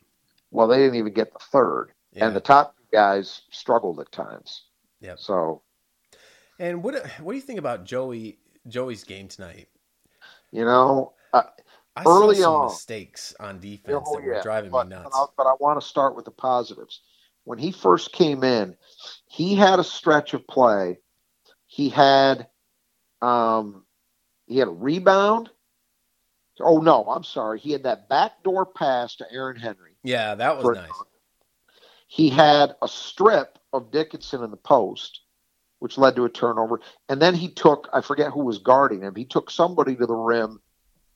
Well, 0.52 0.68
they 0.68 0.78
didn't 0.78 0.96
even 0.96 1.14
get 1.14 1.32
the 1.32 1.40
third, 1.40 1.92
yeah. 2.12 2.28
and 2.28 2.36
the 2.36 2.42
top 2.42 2.76
guys 2.94 3.42
struggled 3.52 4.00
at 4.00 4.12
times. 4.12 4.66
Yeah. 5.02 5.16
So. 5.18 5.64
And 6.60 6.84
what 6.84 6.96
what 7.20 7.34
do 7.34 7.38
you 7.38 7.42
think 7.42 7.60
about 7.60 7.84
Joey 7.84 8.38
Joey's 8.68 9.04
game 9.04 9.28
tonight? 9.28 9.68
You 10.52 10.66
know, 10.66 11.14
uh, 11.34 11.44
I 11.96 12.04
early 12.06 12.36
saw 12.36 12.42
some 12.42 12.54
on 12.54 12.66
mistakes 12.68 13.36
on 13.40 13.60
defense 13.60 14.04
oh, 14.08 14.16
that 14.16 14.24
were 14.24 14.36
yeah, 14.36 14.42
driving 14.44 14.72
but, 14.72 14.88
me 14.88 14.96
nuts. 14.96 15.10
But 15.12 15.18
I, 15.18 15.26
but 15.38 15.48
I 15.48 15.54
want 15.60 15.82
to 15.82 15.86
start 15.86 16.16
with 16.16 16.26
the 16.26 16.32
positives. 16.32 17.02
When 17.46 17.58
he 17.58 17.72
first 17.72 18.14
came 18.14 18.44
in, 18.44 18.76
he 19.28 19.56
had 19.56 19.80
a 19.80 19.84
stretch 19.84 20.34
of 20.34 20.48
play. 20.48 21.00
He 21.66 21.90
had, 21.90 22.48
um, 23.22 23.84
he 24.46 24.60
had 24.60 24.68
a 24.68 24.72
rebound. 24.72 25.50
Oh 26.62 26.80
no, 26.80 27.04
I'm 27.04 27.24
sorry. 27.24 27.60
He 27.60 27.72
had 27.72 27.84
that 27.84 28.08
backdoor 28.10 28.68
pass 28.68 29.16
to 29.18 29.26
Aaron 29.32 29.58
Henry. 29.58 29.98
Yeah, 30.04 30.36
that 30.36 30.58
was 30.58 30.78
nice. 30.78 30.90
He 32.14 32.30
had 32.30 32.76
a 32.80 32.88
strip 32.88 33.58
of 33.74 33.90
Dickinson 33.90 34.44
in 34.44 34.52
the 34.52 34.56
post, 34.56 35.22
which 35.80 35.98
led 35.98 36.16
to 36.16 36.26
a 36.26 36.30
turnover. 36.30 36.80
And 37.10 37.20
then 37.20 37.34
he 37.34 37.50
took, 37.50 37.90
I 37.92 38.02
forget 38.02 38.32
who 38.32 38.44
was 38.44 38.60
guarding 38.60 39.02
him, 39.02 39.16
he 39.16 39.26
took 39.26 39.50
somebody 39.50 39.96
to 39.96 40.06
the 40.06 40.14
rim 40.14 40.62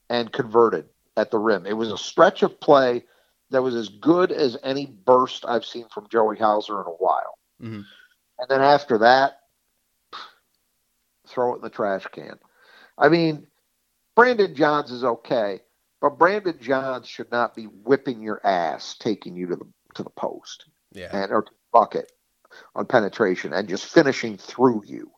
and 0.10 0.34
converted 0.34 0.90
at 1.16 1.30
the 1.30 1.38
rim. 1.38 1.68
It 1.68 1.78
was 1.78 1.92
a 1.92 2.00
stretch 2.00 2.42
of 2.42 2.60
play 2.60 3.04
that 3.52 3.62
was 3.62 3.76
as 3.76 3.90
good 3.90 4.32
as 4.32 4.58
any 4.64 4.88
burst 4.88 5.46
I've 5.48 5.66
seen 5.66 5.86
from 5.94 6.08
Joey 6.10 6.40
Hauser 6.40 6.82
in 6.82 6.88
a 6.88 6.98
while. 6.98 7.38
Mm-hmm. 7.62 7.82
And 8.40 8.50
then 8.50 8.62
after 8.62 8.98
that, 8.98 9.42
throw 11.28 11.54
it 11.54 11.58
in 11.58 11.62
the 11.62 11.70
trash 11.70 12.08
can. 12.12 12.40
I 12.98 13.10
mean, 13.10 13.46
Brandon 14.16 14.56
Johns 14.56 14.90
is 14.90 15.04
okay, 15.04 15.60
but 16.02 16.18
Brandon 16.18 16.58
Johns 16.60 17.08
should 17.08 17.30
not 17.30 17.56
be 17.56 17.66
whipping 17.66 18.20
your 18.24 18.42
ass, 18.44 18.96
taking 19.00 19.36
you 19.36 19.46
to 19.50 19.58
the 19.58 19.68
to 19.94 20.04
the 20.04 20.10
post, 20.12 20.66
yeah, 20.98 21.10
and 21.16 21.32
or 21.32 21.46
bucket 21.72 22.12
on 22.76 22.86
penetration 22.86 23.54
and 23.54 23.68
just 23.68 23.86
finishing 23.86 24.38
through 24.38 24.84
you. 24.86 25.12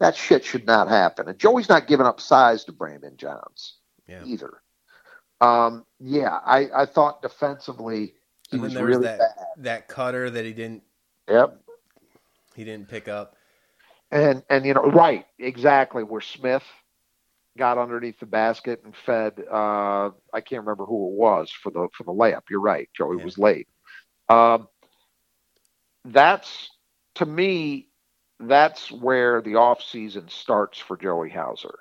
That 0.00 0.16
shit 0.16 0.44
should 0.44 0.66
not 0.66 0.88
happen. 0.88 1.28
And 1.28 1.38
Joey's 1.38 1.68
not 1.68 1.86
giving 1.86 2.06
up 2.06 2.20
size 2.20 2.64
to 2.64 2.72
Brandon 2.72 3.16
Johns 3.16 3.76
yeah. 4.08 4.24
either. 4.24 4.60
Um, 5.40 5.84
yeah, 6.00 6.38
I, 6.44 6.68
I 6.74 6.86
thought 6.86 7.22
defensively 7.22 8.14
he 8.50 8.56
and 8.56 8.62
was 8.62 8.74
there 8.74 8.84
really 8.84 8.98
was 8.98 9.06
that, 9.06 9.18
bad. 9.18 9.46
That 9.58 9.88
cutter 9.88 10.30
that 10.30 10.44
he 10.44 10.52
didn't. 10.52 10.82
Yep. 11.28 11.60
He 12.54 12.64
didn't 12.64 12.88
pick 12.88 13.08
up. 13.08 13.36
And 14.10 14.42
and 14.50 14.66
you 14.66 14.74
know 14.74 14.82
right 14.82 15.24
exactly 15.38 16.02
where 16.02 16.20
Smith 16.20 16.64
got 17.56 17.78
underneath 17.78 18.20
the 18.20 18.26
basket 18.26 18.82
and 18.84 18.94
fed. 18.94 19.42
Uh, 19.50 20.10
I 20.32 20.40
can't 20.40 20.62
remember 20.62 20.84
who 20.84 21.08
it 21.08 21.18
was 21.18 21.50
for 21.50 21.70
the 21.70 21.88
for 21.96 22.04
the 22.04 22.12
layup. 22.12 22.42
You're 22.50 22.60
right, 22.60 22.88
Joey 22.94 23.18
yeah. 23.18 23.24
was 23.24 23.38
late. 23.38 23.68
Um, 24.28 24.68
that's 26.04 26.70
to 27.16 27.26
me, 27.26 27.88
that's 28.40 28.90
where 28.90 29.40
the 29.42 29.56
off 29.56 29.82
season 29.82 30.28
starts 30.28 30.78
for 30.78 30.96
Joey 30.96 31.30
Hauser. 31.30 31.78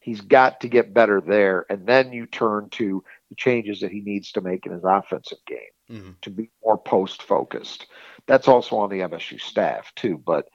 He's 0.00 0.20
got 0.20 0.60
to 0.60 0.68
get 0.68 0.94
better 0.94 1.20
there, 1.20 1.66
and 1.68 1.86
then 1.86 2.12
you 2.12 2.26
turn 2.26 2.68
to 2.70 3.02
the 3.28 3.34
changes 3.34 3.80
that 3.80 3.90
he 3.90 4.00
needs 4.00 4.32
to 4.32 4.40
make 4.40 4.64
in 4.64 4.72
his 4.72 4.84
offensive 4.84 5.38
game 5.46 5.58
mm-hmm. 5.90 6.10
to 6.22 6.30
be 6.30 6.50
more 6.64 6.78
post 6.78 7.22
focused. 7.22 7.86
That's 8.26 8.48
also 8.48 8.76
on 8.76 8.90
the 8.90 9.00
MSU 9.00 9.40
staff 9.40 9.92
too, 9.96 10.22
but 10.24 10.48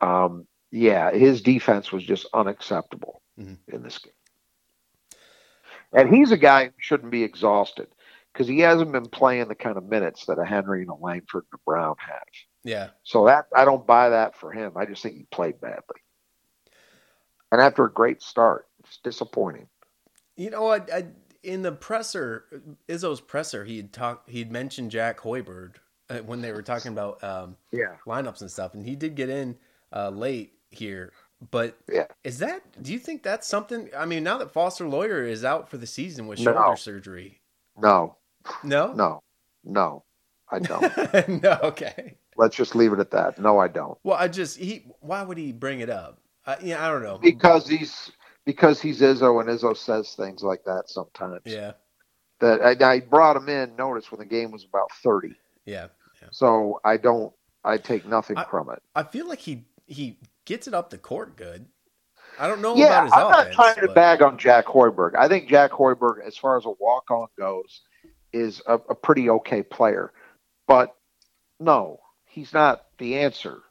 um, 0.00 0.46
yeah, 0.70 1.10
his 1.12 1.42
defense 1.42 1.90
was 1.90 2.04
just 2.04 2.26
unacceptable 2.32 3.22
mm-hmm. 3.38 3.54
in 3.74 3.82
this 3.82 3.98
game. 3.98 4.12
And 5.92 6.14
he's 6.14 6.30
a 6.30 6.36
guy 6.36 6.66
who 6.66 6.72
shouldn't 6.78 7.10
be 7.10 7.24
exhausted 7.24 7.88
because 8.40 8.48
he 8.48 8.60
hasn't 8.60 8.90
been 8.90 9.06
playing 9.06 9.48
the 9.48 9.54
kind 9.54 9.76
of 9.76 9.84
minutes 9.84 10.24
that 10.24 10.38
a 10.38 10.44
Henry 10.46 10.80
and 10.80 10.88
a 10.88 10.94
Langford 10.94 11.44
and 11.52 11.60
a 11.60 11.62
Brown 11.66 11.94
have. 11.98 12.22
Yeah. 12.64 12.88
So 13.02 13.26
that 13.26 13.44
I 13.54 13.66
don't 13.66 13.86
buy 13.86 14.08
that 14.08 14.34
for 14.34 14.50
him. 14.50 14.72
I 14.76 14.86
just 14.86 15.02
think 15.02 15.14
he 15.14 15.24
played 15.30 15.60
badly. 15.60 16.00
And 17.52 17.60
after 17.60 17.84
a 17.84 17.92
great 17.92 18.22
start, 18.22 18.66
it's 18.78 18.96
disappointing. 19.04 19.66
You 20.38 20.48
know, 20.48 20.68
I, 20.68 20.76
I 20.76 21.06
in 21.42 21.60
the 21.60 21.72
presser, 21.72 22.46
Izzo's 22.88 23.20
presser, 23.20 23.66
he 23.66 23.76
had 23.76 23.92
talked, 23.92 24.30
he'd 24.30 24.50
mentioned 24.50 24.90
Jack 24.90 25.20
Hoiberg 25.20 25.74
uh, 26.08 26.20
when 26.20 26.40
they 26.40 26.52
were 26.52 26.62
talking 26.62 26.92
about 26.92 27.22
um, 27.22 27.58
Yeah. 27.72 27.96
lineups 28.06 28.40
and 28.40 28.50
stuff, 28.50 28.72
and 28.72 28.86
he 28.86 28.96
did 28.96 29.16
get 29.16 29.28
in 29.28 29.58
uh, 29.94 30.08
late 30.08 30.54
here. 30.70 31.12
But 31.50 31.76
Yeah. 31.92 32.06
is 32.24 32.38
that? 32.38 32.62
Do 32.82 32.90
you 32.90 32.98
think 32.98 33.22
that's 33.22 33.46
something? 33.46 33.90
I 33.94 34.06
mean, 34.06 34.24
now 34.24 34.38
that 34.38 34.50
Foster 34.50 34.88
Loyer 34.88 35.24
is 35.24 35.44
out 35.44 35.68
for 35.68 35.76
the 35.76 35.86
season 35.86 36.26
with 36.26 36.38
No. 36.38 36.54
shoulder 36.54 36.76
surgery, 36.76 37.42
No, 37.76 38.16
no, 38.64 38.92
no, 38.92 39.22
no, 39.64 40.04
I 40.50 40.58
don't. 40.58 41.42
no. 41.42 41.58
Okay. 41.62 42.14
Let's 42.36 42.56
just 42.56 42.74
leave 42.74 42.92
it 42.92 43.00
at 43.00 43.10
that. 43.10 43.38
No, 43.38 43.58
I 43.58 43.68
don't. 43.68 43.98
Well, 44.02 44.16
I 44.16 44.28
just 44.28 44.58
he. 44.58 44.86
Why 45.00 45.22
would 45.22 45.36
he 45.38 45.52
bring 45.52 45.80
it 45.80 45.90
up? 45.90 46.18
Uh, 46.46 46.56
yeah, 46.62 46.84
I 46.84 46.90
don't 46.90 47.02
know. 47.02 47.18
Because 47.18 47.68
he's 47.68 48.10
because 48.46 48.80
he's 48.80 49.00
Izzo 49.00 49.40
and 49.40 49.48
Izzo 49.48 49.76
says 49.76 50.14
things 50.14 50.42
like 50.42 50.64
that 50.64 50.84
sometimes. 50.88 51.42
Yeah, 51.44 51.72
That 52.40 52.62
I, 52.82 52.92
I 52.94 53.00
brought 53.00 53.36
him 53.36 53.48
in. 53.48 53.76
Notice 53.76 54.10
when 54.10 54.20
the 54.20 54.24
game 54.26 54.50
was 54.50 54.64
about 54.64 54.90
thirty. 55.02 55.34
yeah, 55.66 55.88
yeah. 56.22 56.28
So 56.32 56.80
I 56.84 56.96
don't. 56.96 57.32
I 57.64 57.76
take 57.76 58.06
nothing 58.06 58.38
I- 58.38 58.44
from 58.44 58.70
it. 58.70 58.80
I 58.94 59.02
feel 59.02 59.28
like 59.28 59.40
he 59.40 59.64
he 59.86 60.18
gets 60.46 60.66
it 60.66 60.72
up 60.72 60.88
the 60.90 60.98
court 60.98 61.36
good. 61.36 61.66
I 62.38 62.46
don't 62.48 62.62
know 62.62 62.74
Yeah, 62.76 62.86
about 62.86 63.04
his 63.04 63.12
I'm 63.12 63.28
not 63.28 63.40
offense. 63.42 63.54
trying 63.56 63.86
to 63.86 63.92
bag 63.92 64.22
on 64.22 64.38
Jack 64.38 64.64
Hoiberg. 64.64 65.14
I 65.14 65.28
think 65.28 65.48
Jack 65.48 65.72
Hoiberg, 65.72 66.24
as 66.26 66.38
far 66.38 66.56
as 66.56 66.64
a 66.64 66.70
walk 66.80 67.10
on 67.10 67.26
goes, 67.38 67.82
is 68.32 68.62
a, 68.66 68.74
a 68.74 68.94
pretty 68.94 69.30
okay 69.30 69.62
player. 69.62 70.12
But 70.66 70.94
no, 71.58 72.00
he's 72.26 72.52
not 72.52 72.86
the 72.98 73.18
answer 73.18 73.62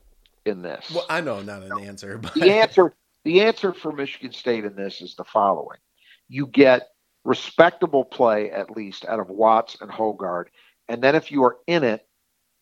in 0.45 0.61
this. 0.61 0.91
Well, 0.93 1.05
I 1.09 1.21
know 1.21 1.41
not 1.41 1.63
an 1.63 1.79
answer, 1.79 2.17
but 2.17 2.33
the 2.33 2.51
answer 2.51 2.93
the 3.25 3.41
answer 3.41 3.73
for 3.73 3.91
Michigan 3.91 4.31
State 4.31 4.65
in 4.65 4.75
this 4.75 5.01
is 5.01 5.15
the 5.15 5.23
following. 5.23 5.79
You 6.27 6.47
get 6.47 6.89
respectable 7.25 8.05
play 8.05 8.51
at 8.51 8.71
least 8.71 9.05
out 9.05 9.19
of 9.19 9.29
Watts 9.29 9.77
and 9.81 9.91
Hoggard. 9.91 10.45
And 10.87 11.01
then 11.03 11.15
if 11.15 11.31
you 11.31 11.43
are 11.43 11.57
in 11.67 11.83
it 11.83 12.07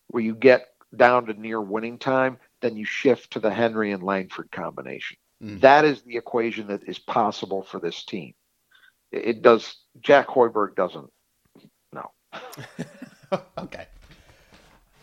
where 0.07 0.23
you 0.23 0.35
get 0.35 0.67
down 0.95 1.27
to 1.27 1.33
near 1.33 1.61
winning 1.61 1.97
time, 1.97 2.37
then 2.61 2.75
you 2.75 2.85
shift 2.85 3.31
to 3.31 3.39
the 3.39 3.51
Henry 3.51 3.91
and 3.91 4.03
Langford 4.03 4.51
combination. 4.51 5.17
Mm. 5.43 5.61
That 5.61 5.85
is 5.85 6.01
the 6.01 6.17
equation 6.17 6.67
that 6.67 6.87
is 6.87 6.97
possible 6.97 7.63
for 7.63 7.79
this 7.79 8.03
team. 8.03 8.33
It 9.11 9.41
does 9.41 9.77
Jack 10.01 10.27
Hoiberg 10.27 10.75
doesn't 10.75 11.05
no. 11.05 11.11
okay. 13.57 13.85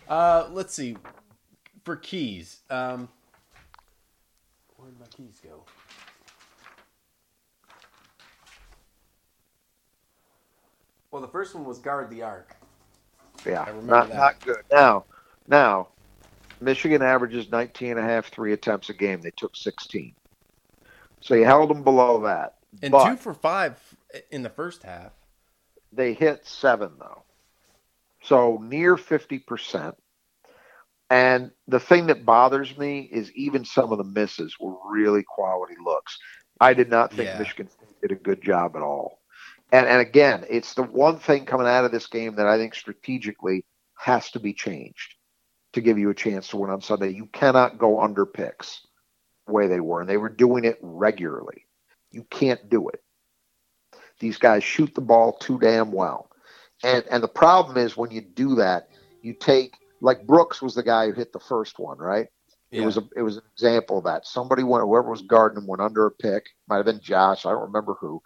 Uh, 0.09 0.49
let's 0.53 0.75
see. 0.75 0.97
For 1.85 1.97
keys, 1.97 2.61
um, 2.71 3.09
where 4.77 4.91
did 4.91 5.01
my 5.01 5.07
keys 5.07 5.41
go? 5.43 5.65
Well, 11.11 11.23
the 11.23 11.29
first 11.29 11.55
one 11.55 11.65
was 11.65 11.79
guard 11.79 12.11
the 12.11 12.23
arc. 12.23 12.57
Yeah, 13.47 13.63
I 13.63 13.69
remember 13.69 13.93
not 13.93 14.09
that. 14.09 14.17
not 14.17 14.41
good. 14.45 14.63
Now, 14.73 15.05
now, 15.47 15.89
Michigan 16.61 17.03
averages 17.03 17.51
19 17.51 17.93
and 17.93 18.01
a 18.01 18.03
half 18.03 18.29
three 18.29 18.53
attempts 18.53 18.89
a 18.89 18.95
game. 18.95 19.21
They 19.21 19.31
took 19.31 19.55
16. 19.55 20.15
So 21.21 21.35
you 21.35 21.45
held 21.45 21.71
them 21.71 21.83
below 21.83 22.23
that. 22.23 22.57
And 22.83 22.93
but 22.93 23.09
two 23.09 23.17
for 23.17 23.35
five 23.35 23.79
in 24.31 24.43
the 24.43 24.51
first 24.51 24.83
half. 24.83 25.13
they 25.93 26.13
hit 26.13 26.47
seven 26.47 26.93
though. 26.99 27.23
So 28.25 28.59
near 28.63 28.97
50%. 28.97 29.95
And 31.11 31.53
the 31.69 31.81
thing 31.81 32.07
that 32.09 32.27
bothers 32.27 32.77
me 32.79 33.09
is 33.13 33.33
even 33.33 33.65
some 33.65 33.93
of 33.93 33.99
the 33.99 34.05
misses 34.05 34.57
were 34.61 34.77
really 34.91 35.23
quality 35.23 35.77
looks. 35.85 36.19
I 36.61 36.75
did 36.75 36.91
not 36.91 37.13
think 37.13 37.31
Yeah. 37.31 37.39
Michigan 37.39 37.69
State 37.71 38.01
did 38.03 38.13
a 38.13 38.17
good 38.17 38.43
job 38.43 38.77
at 38.77 38.83
all. 38.83 39.21
And 39.73 39.87
and 39.87 40.01
again, 40.01 40.45
it's 40.49 40.75
the 40.75 40.85
one 40.85 41.19
thing 41.19 41.47
coming 41.47 41.67
out 41.67 41.85
of 41.85 41.93
this 41.93 42.07
game 42.07 42.37
that 42.37 42.47
I 42.47 42.59
think 42.59 42.75
strategically 42.75 43.65
has 43.97 44.31
to 44.33 44.41
be 44.41 44.55
changed 44.55 45.17
to 45.75 45.81
give 45.83 45.99
you 45.99 46.11
a 46.11 46.15
chance 46.15 46.49
to 46.49 46.57
win 46.57 46.71
on 46.71 46.81
Sunday. 46.81 47.11
You 47.11 47.27
cannot 47.27 47.79
go 47.79 48.01
under 48.01 48.27
picks 48.27 48.87
the 49.47 49.53
way 49.53 49.67
they 49.69 49.81
were, 49.81 50.01
and 50.01 50.09
they 50.09 50.17
were 50.19 50.31
doing 50.31 50.65
it 50.65 50.79
regularly. 50.83 51.67
You 52.13 52.25
can't 52.25 52.69
do 52.71 52.89
it. 52.89 53.03
These 54.21 54.39
guys 54.39 54.65
shoot 54.65 54.95
the 54.95 55.01
ball 55.03 55.33
too 55.35 55.59
damn 55.59 55.93
well. 55.93 56.31
And 56.85 57.05
and 57.11 57.23
the 57.23 57.29
problem 57.29 57.77
is 57.77 57.97
when 57.97 58.11
you 58.11 58.21
do 58.21 58.55
that, 58.57 58.89
you 59.23 59.33
take 59.33 59.79
like 60.01 60.27
Brooks 60.27 60.61
was 60.63 60.75
the 60.75 60.83
guy 60.83 61.07
who 61.07 61.13
hit 61.13 61.33
the 61.33 61.41
first 61.41 61.79
one, 61.79 61.99
right? 61.99 62.29
It 62.71 62.81
was 62.85 62.97
a 62.97 63.09
it 63.17 63.23
was 63.23 63.37
an 63.37 63.43
example 63.53 63.99
of 63.99 64.05
that. 64.05 64.27
Somebody 64.27 64.65
went 64.65 64.83
whoever 64.85 65.11
was 65.11 65.23
guarding 65.23 65.59
him 65.59 65.67
went 65.67 65.81
under 65.83 66.07
a 66.07 66.11
pick. 66.11 66.47
Might 66.69 66.77
have 66.77 66.87
been 66.87 67.01
Josh. 67.01 67.47
I 67.47 67.51
don't 67.51 67.63
remember 67.63 67.95
who. 67.95 68.21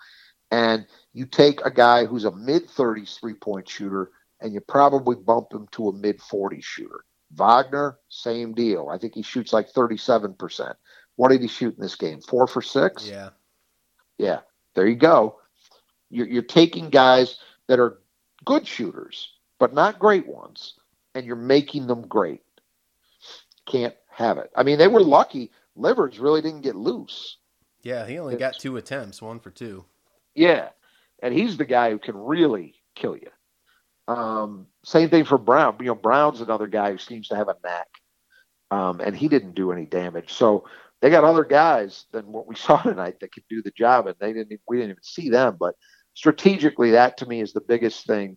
And 0.51 0.87
you 1.13 1.27
take 1.27 1.61
a 1.65 1.71
guy 1.71 2.07
who's 2.07 2.25
a 2.25 2.35
mid 2.35 2.69
thirties 2.69 3.17
three 3.21 3.35
point 3.35 3.69
shooter 3.69 4.11
and 4.41 4.55
you 4.55 4.61
probably 4.61 5.17
bump 5.17 5.53
him 5.53 5.69
to 5.73 5.89
a 5.89 5.93
mid 5.93 6.21
forties 6.21 6.65
shooter. 6.65 7.05
Wagner, 7.35 7.99
same 8.09 8.55
deal. 8.55 8.89
I 8.89 8.97
think 8.97 9.15
he 9.15 9.23
shoots 9.23 9.53
like 9.53 9.69
thirty 9.69 9.99
seven 9.99 10.33
percent. 10.35 10.77
What 11.17 11.29
did 11.29 11.43
he 11.43 11.49
shoot 11.49 11.75
in 11.77 11.83
this 11.83 11.97
game? 11.97 12.21
Four 12.23 12.47
for 12.47 12.63
six? 12.63 13.07
yeah. 13.07 13.31
Yeah, 14.17 14.41
there 14.75 14.87
you 14.87 14.97
go. 14.97 15.39
You're, 16.11 16.27
you're 16.27 16.43
taking 16.43 16.91
guys 16.91 17.39
that 17.69 17.79
are 17.79 17.99
good 18.49 18.67
shooters, 18.67 19.29
but 19.59 19.75
not 19.75 19.99
great 19.99 20.27
ones, 20.27 20.73
and 21.15 21.27
you're 21.27 21.37
making 21.37 21.87
them 21.87 22.01
great. 22.01 22.41
Can't 23.67 23.95
have 24.11 24.39
it. 24.39 24.51
I 24.57 24.63
mean, 24.63 24.79
they 24.79 24.89
were 24.89 25.03
lucky. 25.03 25.53
Livers 25.77 26.19
really 26.19 26.41
didn't 26.41 26.63
get 26.63 26.75
loose. 26.75 27.37
Yeah, 27.83 28.07
he 28.07 28.19
only 28.19 28.37
got 28.37 28.59
two 28.59 28.79
attempts, 28.79 29.21
one 29.21 29.39
for 29.39 29.51
two. 29.51 29.85
Yeah, 30.35 30.71
and 31.23 31.35
he's 31.35 31.59
the 31.59 31.67
guy 31.67 31.91
who 31.91 31.99
can 31.99 32.17
really 32.17 32.75
kill 32.95 33.19
you. 33.19 33.29
Um, 34.13 34.67
same 34.83 35.11
thing 35.11 35.27
for 35.27 35.37
Brown. 35.37 35.77
You 35.81 35.89
know, 35.89 35.95
Brown's 35.95 36.41
another 36.41 36.69
guy 36.69 36.93
who 36.93 36.99
seems 36.99 37.29
to 37.29 37.37
have 37.37 37.49
a 37.49 37.57
knack, 37.63 37.89
um, 38.71 39.01
and 39.01 39.15
he 39.15 39.29
didn't 39.29 39.57
do 39.57 39.73
any 39.73 39.85
damage. 39.85 40.33
So 40.33 40.65
they 41.03 41.11
got 41.11 41.25
other 41.25 41.45
guys 41.45 42.07
than 42.13 42.33
what 42.33 42.47
we 42.47 42.55
saw 42.57 42.81
tonight 42.81 43.21
that 43.21 43.31
could 43.31 43.45
do 43.51 43.61
the 43.61 43.73
job, 43.73 44.07
and 44.07 44.17
they 44.19 44.33
didn't. 44.33 44.59
We 44.67 44.79
didn't 44.79 44.93
even 44.93 45.03
see 45.03 45.29
them. 45.29 45.59
But 45.61 45.75
strategically, 46.19 46.91
that 46.91 47.17
to 47.19 47.27
me 47.27 47.41
is 47.41 47.53
the 47.53 47.61
biggest 47.61 48.05
thing 48.05 48.37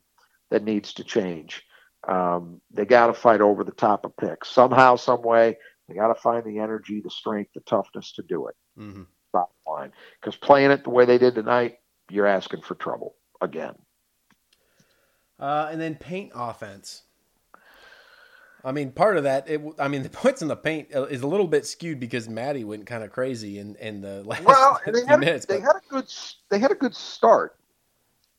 that 0.52 0.64
needs 0.64 0.94
to 0.94 1.04
change. 1.04 1.64
Um, 2.08 2.62
they 2.72 2.86
got 2.86 3.08
to 3.08 3.14
fight 3.14 3.42
over 3.42 3.64
the 3.64 3.72
top 3.72 4.06
of 4.06 4.16
picks 4.18 4.50
somehow, 4.50 4.98
some 4.98 5.24
way. 5.24 5.58
They 5.90 5.96
got 5.96 6.10
to 6.10 6.16
find 6.16 6.44
the 6.46 6.60
energy, 6.60 7.02
the 7.04 7.10
strength, 7.10 7.52
the 7.56 7.62
toughness 7.62 8.12
to 8.14 8.22
do 8.22 8.48
it. 8.48 8.56
hmm 8.78 9.04
Bottom 9.34 9.54
line, 9.66 9.92
because 10.20 10.36
playing 10.36 10.70
it 10.72 10.84
the 10.84 10.90
way 10.92 11.06
they 11.06 11.18
did 11.18 11.34
tonight, 11.36 11.78
you're 12.12 12.28
asking 12.28 12.62
for 12.62 12.76
trouble 12.76 13.16
again. 13.40 13.74
Uh, 15.40 15.70
and 15.72 15.82
then 15.82 15.96
paint 15.96 16.32
offense. 16.36 17.04
I 18.64 18.74
mean, 18.74 18.92
part 18.92 19.18
of 19.18 19.24
that, 19.24 19.50
it, 19.50 19.60
I 19.80 19.88
mean, 19.88 20.04
the 20.10 20.10
points 20.10 20.42
in 20.44 20.50
the 20.50 20.56
paint 20.56 20.90
uh, 20.94 21.06
is 21.06 21.22
a 21.24 21.28
little 21.28 21.48
bit 21.48 21.66
skewed 21.66 22.00
because 22.00 22.28
Mady 22.28 22.64
went 22.64 22.86
kind 22.86 23.04
of 23.04 23.12
crazy 23.12 23.58
in, 23.58 23.76
in 23.78 24.02
the 24.02 24.24
last 24.24 24.44
Well, 24.46 24.80
they 24.86 25.04
had, 25.08 25.20
minutes. 25.20 25.46
they 25.48 25.58
but- 25.58 25.64
had 25.64 25.76
a 25.78 25.82
good 25.90 26.14
they 26.50 26.60
had 26.60 26.72
a 26.72 26.76
good 26.76 26.94
start. 26.96 27.56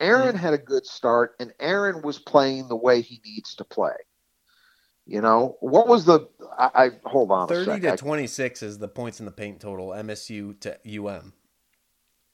Aaron 0.02 0.36
had 0.36 0.52
a 0.52 0.58
good 0.58 0.84
start, 0.84 1.34
and 1.38 1.52
Aaron 1.60 2.02
was 2.02 2.18
playing 2.18 2.68
the 2.68 2.76
way 2.76 3.00
he 3.00 3.20
needs 3.24 3.54
to 3.54 3.64
play. 3.64 3.94
You 5.06 5.20
know 5.20 5.56
what 5.60 5.88
was 5.88 6.04
the? 6.04 6.28
I, 6.58 6.70
I 6.74 6.90
hold 7.04 7.30
on 7.30 7.44
a 7.44 7.46
30 7.48 7.64
second. 7.64 7.90
to 7.90 7.96
26 7.96 8.62
is 8.62 8.78
the 8.78 8.88
points 8.88 9.20
in 9.20 9.26
the 9.26 9.32
paint 9.32 9.60
total, 9.60 9.88
MSU 9.88 10.58
to 10.60 10.78
UM. 10.86 11.32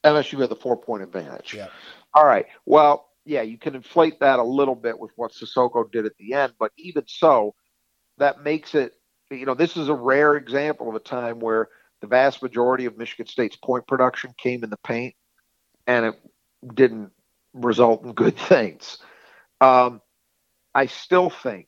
MSU 0.03 0.39
had 0.39 0.49
the 0.49 0.55
four 0.55 0.77
point 0.77 1.03
advantage. 1.03 1.53
Yeah. 1.53 1.67
All 2.13 2.25
right. 2.25 2.45
Well, 2.65 3.09
yeah, 3.25 3.41
you 3.41 3.57
can 3.57 3.75
inflate 3.75 4.19
that 4.19 4.39
a 4.39 4.43
little 4.43 4.75
bit 4.75 4.99
with 4.99 5.11
what 5.15 5.31
Sissoko 5.31 5.91
did 5.91 6.05
at 6.05 6.15
the 6.17 6.33
end, 6.33 6.53
but 6.59 6.71
even 6.77 7.03
so, 7.07 7.55
that 8.17 8.43
makes 8.43 8.75
it. 8.75 8.93
You 9.31 9.45
know, 9.45 9.53
this 9.53 9.77
is 9.77 9.89
a 9.89 9.93
rare 9.93 10.35
example 10.35 10.89
of 10.89 10.95
a 10.95 10.99
time 10.99 11.39
where 11.39 11.69
the 12.01 12.07
vast 12.07 12.41
majority 12.41 12.85
of 12.85 12.97
Michigan 12.97 13.27
State's 13.27 13.55
point 13.55 13.85
production 13.87 14.33
came 14.37 14.63
in 14.63 14.69
the 14.69 14.79
paint, 14.83 15.15
and 15.85 16.05
it 16.05 16.15
didn't 16.75 17.11
result 17.53 18.03
in 18.03 18.13
good 18.13 18.37
things. 18.37 18.97
Um, 19.61 20.01
I 20.73 20.85
still 20.85 21.29
think 21.29 21.67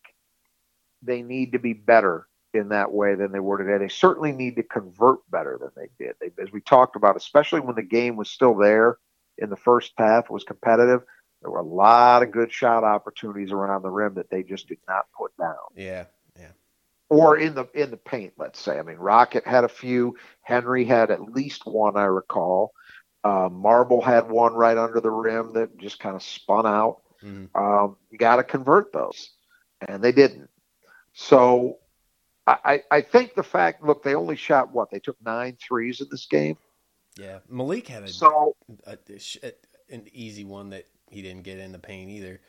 they 1.02 1.22
need 1.22 1.54
to 1.54 1.60
be 1.60 1.74
better 1.74 2.28
in 2.54 2.70
that 2.70 2.92
way 2.92 3.16
than 3.16 3.32
they 3.32 3.40
were 3.40 3.58
today. 3.58 3.78
They 3.78 3.90
certainly 3.90 4.32
need 4.32 4.56
to 4.58 4.64
convert 4.64 5.20
better 5.32 5.58
than 5.60 5.72
they 5.76 5.90
did. 6.04 6.16
They, 6.20 6.32
as 6.42 6.52
we 6.52 6.62
talked 6.62 6.96
about, 6.96 7.16
especially 7.16 7.62
when 7.62 7.76
the 7.76 7.82
game 7.82 8.16
was 8.18 8.30
still 8.30 8.56
there 8.56 8.98
in 9.38 9.50
the 9.50 9.56
first 9.56 9.94
half, 9.98 10.30
was 10.30 10.44
competitive. 10.44 11.02
There 11.42 11.50
were 11.50 11.60
a 11.60 11.64
lot 11.66 12.22
of 12.22 12.32
good 12.32 12.52
shot 12.52 12.84
opportunities 12.84 13.52
around 13.52 13.82
the 13.82 13.90
rim 13.90 14.14
that 14.16 14.30
they 14.30 14.44
just 14.44 14.68
did 14.68 14.78
not 14.88 15.06
put 15.18 15.36
down, 15.38 15.56
Yeah. 15.76 16.06
Yeah. 16.38 16.52
or 17.10 17.38
in 17.38 17.56
the 17.56 17.66
in 17.74 17.90
the 17.90 17.98
paint. 17.98 18.34
Let's 18.38 18.60
say. 18.60 18.78
I 18.78 18.84
mean, 18.84 18.98
Rocket 18.98 19.48
had 19.48 19.64
a 19.64 19.70
few. 19.70 20.16
Henry 20.42 20.86
had 20.86 21.10
at 21.10 21.34
least 21.34 21.66
one, 21.66 21.98
I 21.98 22.04
recall. 22.04 22.74
Uh, 23.24 23.50
Marble 23.52 24.02
had 24.02 24.30
one 24.30 24.54
right 24.54 24.78
under 24.78 25.00
the 25.00 25.12
rim 25.12 25.54
that 25.54 25.78
just 25.78 26.00
kind 26.00 26.16
of 26.16 26.24
spun 26.24 26.66
out 26.66 27.02
Mhm. 27.24 27.50
um, 27.56 27.98
you 28.10 28.18
got 28.18 28.38
to 28.38 28.44
convert 28.44 28.92
those, 28.92 29.30
and 29.88 30.04
they 30.04 30.12
didn't. 30.12 30.50
So 31.14 31.78
I, 32.48 32.82
I 32.90 33.02
think 33.02 33.36
the 33.36 33.44
fact, 33.44 33.84
look, 33.84 34.02
they 34.04 34.16
only 34.16 34.36
shot 34.36 34.74
what? 34.74 34.90
They 34.90 35.00
took 35.00 35.16
nine 35.24 35.56
threes 35.62 36.02
in 36.02 36.08
this 36.10 36.26
game. 36.26 36.58
Yeah, 37.16 37.40
Malik 37.48 37.88
had 37.88 38.04
a, 38.04 38.08
So 38.08 38.56
a, 38.88 38.98
a 39.44 39.54
an 39.90 40.08
easy 40.12 40.44
one 40.44 40.70
that 40.72 40.88
he 41.10 41.22
didn't 41.22 41.44
get 41.44 41.60
in 41.60 41.72
the 41.72 41.80
paint 41.80 42.10
either. 42.10 42.42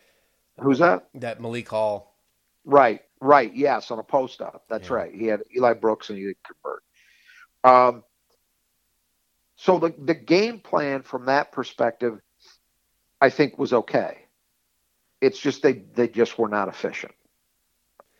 who's 0.59 0.79
that? 0.79 1.09
That 1.15 1.41
Malik 1.41 1.69
Hall. 1.69 2.17
Right, 2.65 3.03
right. 3.21 3.53
Yes, 3.55 3.91
on 3.91 3.99
a 3.99 4.03
post 4.05 4.41
up. 4.41 4.65
That's 4.69 4.89
Yeah. 4.89 4.95
right. 4.97 5.15
He 5.15 5.27
had 5.27 5.43
Eli 5.55 5.75
Brooks 5.75 6.09
and 6.09 6.19
he 6.19 6.25
didn't 6.25 6.39
convert. 6.45 6.83
Um, 7.65 8.05
so 9.63 9.79
the 9.79 9.95
the 9.97 10.15
game 10.15 10.59
plan 10.59 11.03
from 11.03 11.27
that 11.27 11.53
perspective, 11.53 12.19
I 13.21 13.31
think, 13.31 13.59
was 13.59 13.73
okay. 13.73 14.27
It's 15.21 15.39
just 15.39 15.63
they 15.63 15.85
they 15.95 16.09
just 16.09 16.37
were 16.37 16.49
not 16.49 16.67
efficient. 16.67 17.13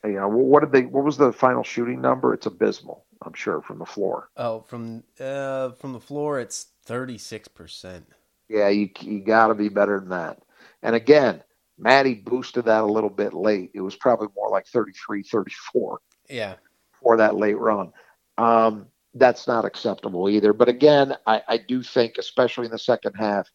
You 0.05 0.13
know, 0.13 0.29
what 0.29 0.61
did 0.61 0.71
they? 0.71 0.83
What 0.87 1.03
was 1.03 1.17
the 1.17 1.33
final 1.33 1.65
shooting 1.65 2.01
number? 2.01 2.33
It's 2.33 2.47
abysmal. 2.47 3.07
I'm 3.23 3.35
sure 3.35 3.61
from 3.61 3.81
the 3.81 3.87
floor. 3.87 4.29
Oh, 4.37 4.61
from 4.61 5.03
uh 5.19 5.71
from 5.73 5.93
the 5.93 6.01
floor, 6.01 6.39
it's 6.39 6.69
thirty 6.85 7.19
six 7.19 7.49
percent. 7.49 8.07
Yeah, 8.49 8.69
you 8.69 8.91
you 9.01 9.19
got 9.19 9.49
to 9.49 9.55
be 9.55 9.69
better 9.69 9.99
than 9.99 10.11
that. 10.11 10.39
And 10.85 10.95
again, 10.95 11.43
Mady 11.81 12.25
boosted 12.25 12.67
that 12.67 12.85
a 12.85 12.87
little 12.87 13.11
bit 13.11 13.35
late. 13.35 13.73
It 13.75 13.81
was 13.81 13.97
probably 13.97 14.29
more 14.37 14.49
like 14.49 14.67
33, 14.69 15.25
34 15.25 15.99
Yeah, 16.29 16.55
for 17.01 17.17
that 17.17 17.35
late 17.35 17.59
run. 17.59 17.93
Um, 18.39 18.87
that's 19.15 19.47
not 19.47 19.65
acceptable 19.65 20.29
either. 20.29 20.53
But 20.53 20.69
again, 20.69 21.17
I, 21.27 21.43
I 21.49 21.57
do 21.59 21.83
think, 21.83 22.17
especially 22.19 22.67
in 22.67 22.73
the 22.73 22.79
second 22.79 23.15
half, 23.15 23.51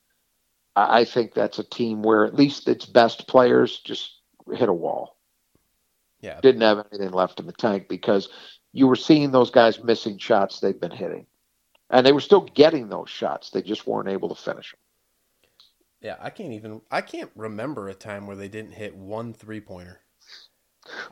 I, 0.76 1.00
I 1.00 1.06
think 1.06 1.34
that's 1.34 1.60
a 1.60 1.64
team 1.64 2.04
where 2.04 2.26
at 2.26 2.36
least 2.36 2.68
its 2.68 2.86
best 2.86 3.28
players 3.28 3.80
just 3.80 4.22
hit 4.54 4.70
a 4.70 4.74
wall. 4.74 5.18
yeah, 6.22 6.40
Didn't 6.42 6.62
have 6.62 6.86
anything 6.92 7.12
left 7.12 7.40
in 7.40 7.48
the 7.48 7.54
tank 7.54 7.88
because 7.90 8.30
you 8.74 8.88
were 8.88 8.96
seeing 8.96 9.32
those 9.32 9.50
guys 9.50 9.84
missing 9.84 10.18
shots 10.18 10.60
they've 10.60 10.80
been 10.80 10.92
hitting. 10.92 11.26
And 11.90 12.06
they 12.06 12.12
were 12.12 12.22
still 12.22 12.42
getting 12.42 12.90
those 12.90 13.10
shots. 13.10 13.50
They 13.50 13.62
just 13.62 13.88
weren't 13.88 14.10
able 14.10 14.30
to 14.30 14.36
finish 14.36 14.72
them. 14.72 14.80
yeah. 16.02 16.16
I 16.20 16.30
can't 16.30 16.52
even. 16.54 16.82
I 16.92 17.02
can't 17.02 17.32
remember 17.36 17.88
a 17.90 17.94
time 17.94 18.28
where 18.28 18.36
they 18.36 18.50
didn't 18.50 18.74
hit 18.74 18.96
one 18.96 19.34
three 19.34 19.62
pointer. 19.62 20.02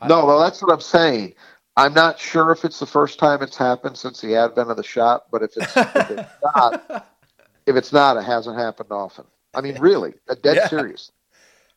No, 0.08 0.26
well, 0.26 0.40
that's 0.40 0.62
what 0.62 0.72
I'm 0.72 0.82
saying. 0.82 1.34
I'm 1.78 1.94
not 1.94 2.20
sure 2.20 2.52
if 2.52 2.64
it's 2.64 2.80
the 2.80 2.86
first 2.86 3.20
time 3.20 3.42
it's 3.42 3.58
happened 3.58 3.98
since 3.98 4.22
the 4.22 4.36
advent 4.38 4.70
of 4.72 4.78
the 4.78 4.84
shot, 4.84 5.26
but 5.32 5.44
if 5.44 5.58
it's, 5.58 5.76
if 5.76 6.10
it's 6.12 6.32
not, 6.56 7.08
if 7.66 7.76
it's 7.76 7.92
not, 7.92 8.18
it 8.18 8.24
hasn't 8.24 8.58
happened 8.58 8.92
often. 8.92 9.26
I 9.54 9.62
mean, 9.62 9.78
really, 9.80 10.14
a 10.30 10.36
dead 10.48 10.56
Yeah. 10.58 10.68
serious. 10.68 11.12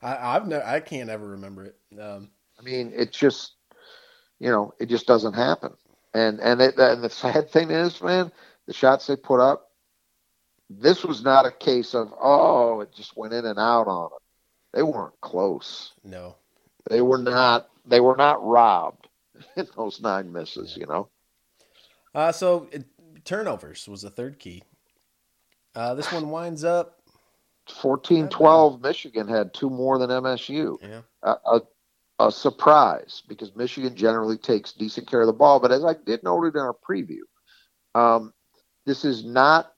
I, 0.01 0.37
I've 0.37 0.47
never. 0.47 0.65
I 0.65 0.79
can't 0.81 1.11
ever 1.11 1.27
remember 1.31 1.65
it. 1.65 1.77
Um, 2.01 2.31
I 2.59 2.63
mean, 2.63 2.93
it 2.95 3.11
just, 3.13 3.55
you 4.39 4.49
know, 4.51 4.73
it 4.79 4.87
just 4.89 5.07
doesn't 5.09 5.33
happen. 5.35 5.75
And 6.15 6.39
and 6.39 6.61
it, 6.61 6.79
and 6.79 7.03
the 7.03 7.11
sad 7.11 7.51
thing 7.51 7.71
is, 7.73 8.01
man, 8.01 8.31
the 8.67 8.73
shots 8.73 9.09
they 9.09 9.17
put 9.17 9.41
up, 9.41 9.73
this 10.71 11.05
was 11.05 11.25
not 11.25 11.47
a 11.47 11.51
case 11.51 11.95
of 11.95 12.15
oh, 12.21 12.81
it 12.81 12.93
just 12.95 13.17
went 13.17 13.33
in 13.35 13.45
and 13.45 13.59
out 13.59 13.89
on 13.89 14.11
them. 14.11 14.19
They 14.73 14.83
weren't 14.85 15.21
close. 15.21 15.93
no. 16.05 16.37
They 16.89 17.01
were 17.01 17.19
not. 17.19 17.69
They 17.85 18.01
were 18.01 18.17
not 18.17 18.45
robbed 18.47 19.08
those 19.77 20.01
nine 20.01 20.33
misses. 20.33 20.77
You 20.77 20.87
know. 20.87 21.09
Uh, 22.15 22.33
so 22.33 22.69
it, 22.73 22.85
turnovers 23.25 23.87
was 23.89 24.03
the 24.03 24.11
third 24.11 24.39
key. 24.39 24.63
Uh, 25.75 25.95
this 25.95 26.11
one 26.13 26.31
winds 26.31 26.65
up. 26.65 26.95
14 27.83 28.29
12 28.29 28.81
Michigan 28.81 29.29
had 29.29 29.53
two 29.53 29.69
more 29.69 29.99
than 29.99 30.09
MSU. 30.11 30.79
Yeah. 30.81 31.03
A, 31.23 31.37
a, 31.45 31.61
a 32.19 32.33
surprise 32.33 33.23
because 33.29 33.55
Michigan 33.55 33.95
generally 33.95 34.39
takes 34.39 34.73
decent 34.73 35.07
care 35.09 35.21
of 35.21 35.27
the 35.27 35.33
ball. 35.33 35.61
But 35.61 35.73
as 35.73 35.85
I 35.85 35.95
did 35.95 36.23
note 36.23 36.45
it 36.45 36.55
in 36.55 36.61
our 36.61 36.75
preview, 36.75 37.21
um, 37.95 38.33
this 38.87 39.05
is 39.05 39.25
not 39.25 39.73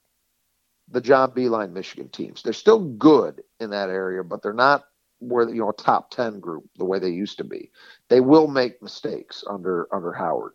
the 0.88 1.00
John 1.00 1.32
Beilein 1.32 1.72
Michigan 1.72 2.08
teams. 2.08 2.42
They're 2.42 2.52
still 2.52 2.80
good 2.80 3.42
in 3.58 3.70
that 3.70 3.90
area, 3.90 4.24
but 4.24 4.42
they're 4.42 4.52
not 4.52 4.84
where 5.20 5.48
you 5.48 5.60
know 5.60 5.70
a 5.70 5.74
top 5.74 6.10
10 6.10 6.40
group 6.40 6.64
the 6.76 6.84
way 6.84 6.98
they 6.98 7.10
used 7.10 7.38
to 7.38 7.44
be. 7.44 7.70
They 8.08 8.20
will 8.20 8.48
make 8.48 8.82
mistakes 8.82 9.44
under 9.48 9.86
under 9.94 10.12
Howard. 10.12 10.52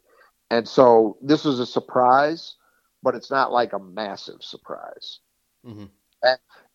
And 0.51 0.67
so 0.67 1.17
this 1.21 1.45
is 1.45 1.59
a 1.59 1.65
surprise, 1.65 2.55
but 3.01 3.15
it's 3.15 3.31
not 3.31 3.51
like 3.51 3.73
a 3.73 3.79
massive 3.79 4.43
surprise. 4.43 5.19
Mhm. 5.65 5.89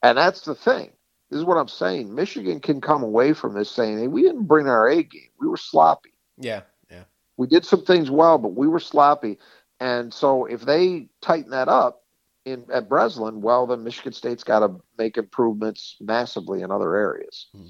And 0.02 0.18
that's 0.18 0.42
the 0.42 0.54
thing. 0.54 0.92
This 1.30 1.38
is 1.38 1.44
what 1.44 1.58
I'm 1.58 1.68
saying. 1.68 2.12
Michigan 2.14 2.60
can 2.60 2.80
come 2.80 3.02
away 3.02 3.32
from 3.32 3.54
this 3.54 3.70
saying, 3.70 3.98
hey, 3.98 4.08
we 4.08 4.22
didn't 4.22 4.46
bring 4.46 4.66
our 4.66 4.88
A 4.88 5.02
game. 5.02 5.30
We 5.38 5.46
were 5.48 5.56
sloppy. 5.56 6.12
Yeah. 6.38 6.62
Yeah. 6.90 7.04
We 7.36 7.46
did 7.46 7.64
some 7.64 7.84
things 7.84 8.10
well, 8.10 8.38
but 8.38 8.54
we 8.54 8.66
were 8.66 8.80
sloppy. 8.80 9.38
And 9.78 10.12
so 10.12 10.46
if 10.46 10.62
they 10.62 11.08
tighten 11.20 11.50
that 11.50 11.68
up 11.68 12.04
in 12.44 12.66
at 12.72 12.88
Breslin, 12.88 13.40
well, 13.40 13.66
then 13.66 13.84
Michigan 13.84 14.12
State's 14.12 14.44
got 14.44 14.60
to 14.60 14.80
make 14.98 15.16
improvements 15.16 15.96
massively 16.00 16.62
in 16.62 16.70
other 16.70 16.96
areas. 16.96 17.48
Hmm. 17.52 17.66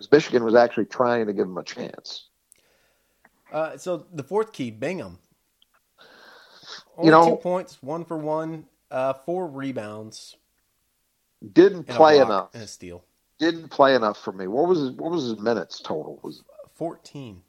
Because 0.00 0.12
Michigan 0.12 0.44
was 0.44 0.54
actually 0.54 0.86
trying 0.86 1.26
to 1.26 1.34
give 1.34 1.46
him 1.46 1.58
a 1.58 1.62
chance. 1.62 2.24
Uh, 3.52 3.76
so 3.76 4.06
the 4.14 4.22
fourth 4.22 4.50
key, 4.50 4.70
Bingham. 4.70 5.18
Only 6.96 7.06
You 7.06 7.10
know- 7.10 7.28
two 7.28 7.36
points, 7.36 7.82
one 7.82 8.06
for 8.06 8.16
one, 8.16 8.66
uh, 8.90 9.12
four 9.12 9.46
rebounds, 9.46 10.36
Didn't 11.52 11.84
play 11.84 12.18
enough. 12.18 12.48
and 12.54 12.62
a 12.62 12.66
steal. 12.66 13.04
Didn't 13.38 13.68
play 13.68 13.94
enough 13.94 14.16
for 14.16 14.32
me. 14.32 14.46
What 14.46 14.68
was 14.68 14.78
his, 14.78 14.90
what 14.92 15.10
was 15.10 15.24
his 15.24 15.38
minutes 15.38 15.80
total? 15.80 16.18
Was 16.22 16.42
Fourteen. 16.74 17.42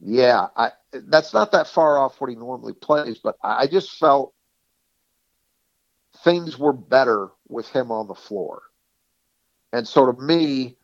Yeah, 0.00 0.48
I, 0.56 0.72
that's 0.92 1.32
not 1.32 1.52
that 1.52 1.68
far 1.68 1.96
off 1.96 2.20
what 2.20 2.28
he 2.28 2.34
normally 2.34 2.72
plays, 2.72 3.18
but 3.18 3.36
I 3.40 3.62
I 3.62 3.66
just 3.68 3.92
felt 4.00 4.34
things 6.24 6.58
were 6.58 6.72
better 6.72 7.30
with 7.48 7.68
him 7.68 7.92
on 7.92 8.08
the 8.08 8.16
floor. 8.16 8.62
And 9.72 9.86
so 9.86 10.10
to 10.10 10.20
me, 10.20 10.76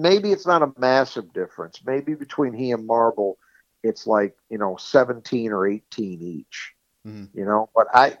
maybe 0.00 0.32
it's 0.32 0.46
not 0.46 0.62
a 0.62 0.72
massive 0.78 1.32
difference. 1.32 1.80
Maybe 1.84 2.14
between 2.14 2.52
he 2.52 2.72
and 2.72 2.86
Marble, 2.86 3.38
it's 3.82 4.06
like, 4.06 4.34
you 4.48 4.58
know, 4.58 4.76
17 4.76 5.52
or 5.52 5.66
18 5.66 6.22
each, 6.22 6.74
Mhm. 7.06 7.28
you 7.34 7.44
know, 7.44 7.70
but 7.74 7.86
I, 7.94 8.18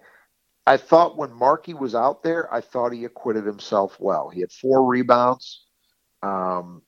I 0.66 0.76
thought 0.76 1.16
when 1.16 1.32
Markey 1.32 1.74
was 1.74 1.94
out 1.94 2.22
there, 2.22 2.52
I 2.52 2.60
thought 2.60 2.92
he 2.92 3.04
acquitted 3.04 3.44
himself 3.44 3.98
well. 3.98 4.28
He 4.28 4.40
had 4.40 4.52
four 4.52 4.84
rebounds. 4.86 5.66
Um, 6.22 6.82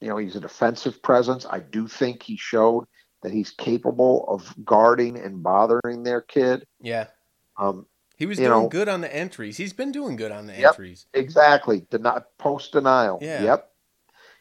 you 0.00 0.08
know, 0.08 0.16
he's 0.16 0.36
a 0.36 0.40
defensive 0.40 1.02
presence. 1.02 1.46
I 1.46 1.60
do 1.60 1.88
think 1.88 2.22
he 2.22 2.36
showed 2.36 2.86
that 3.22 3.32
he's 3.32 3.50
capable 3.50 4.24
of 4.28 4.54
guarding 4.64 5.18
and 5.18 5.42
bothering 5.42 6.02
their 6.02 6.20
kid. 6.20 6.66
Yeah. 6.80 7.08
Um, 7.56 7.86
He 8.16 8.26
was 8.26 8.38
doing 8.38 8.50
know- 8.50 8.68
good 8.68 8.88
on 8.88 9.02
the 9.02 9.14
entries. 9.14 9.56
He's 9.58 9.72
been 9.74 9.92
doing 9.92 10.16
good 10.16 10.32
on 10.32 10.46
the 10.46 10.54
Yep. 10.54 10.72
entries. 10.72 11.06
exactly. 11.12 11.82
Deni- 11.82 12.24
post 12.38 12.72
denial. 12.72 13.18
Yeah. 13.20 13.42
Yep. 13.42 13.72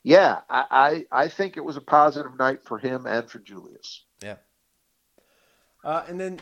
Yeah, 0.04 0.42
I, 0.50 1.06
I, 1.12 1.24
I 1.24 1.28
think 1.30 1.58
it 1.58 1.62
was 1.66 1.78
a 1.78 1.82
positive 1.82 2.38
night 2.38 2.64
for 2.64 2.78
him 2.78 3.06
and 3.08 3.30
for 3.30 3.40
Julius. 3.40 4.04
Yeah. 4.24 4.36
Uh, 5.84 6.04
and 6.08 6.20
then 6.20 6.40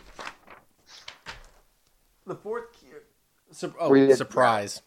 the 2.25 2.35
fourth 2.35 2.71
key. 2.73 2.87
Sur- 3.51 3.73
oh, 3.79 3.89
We 3.89 4.11
surprise 4.13 4.81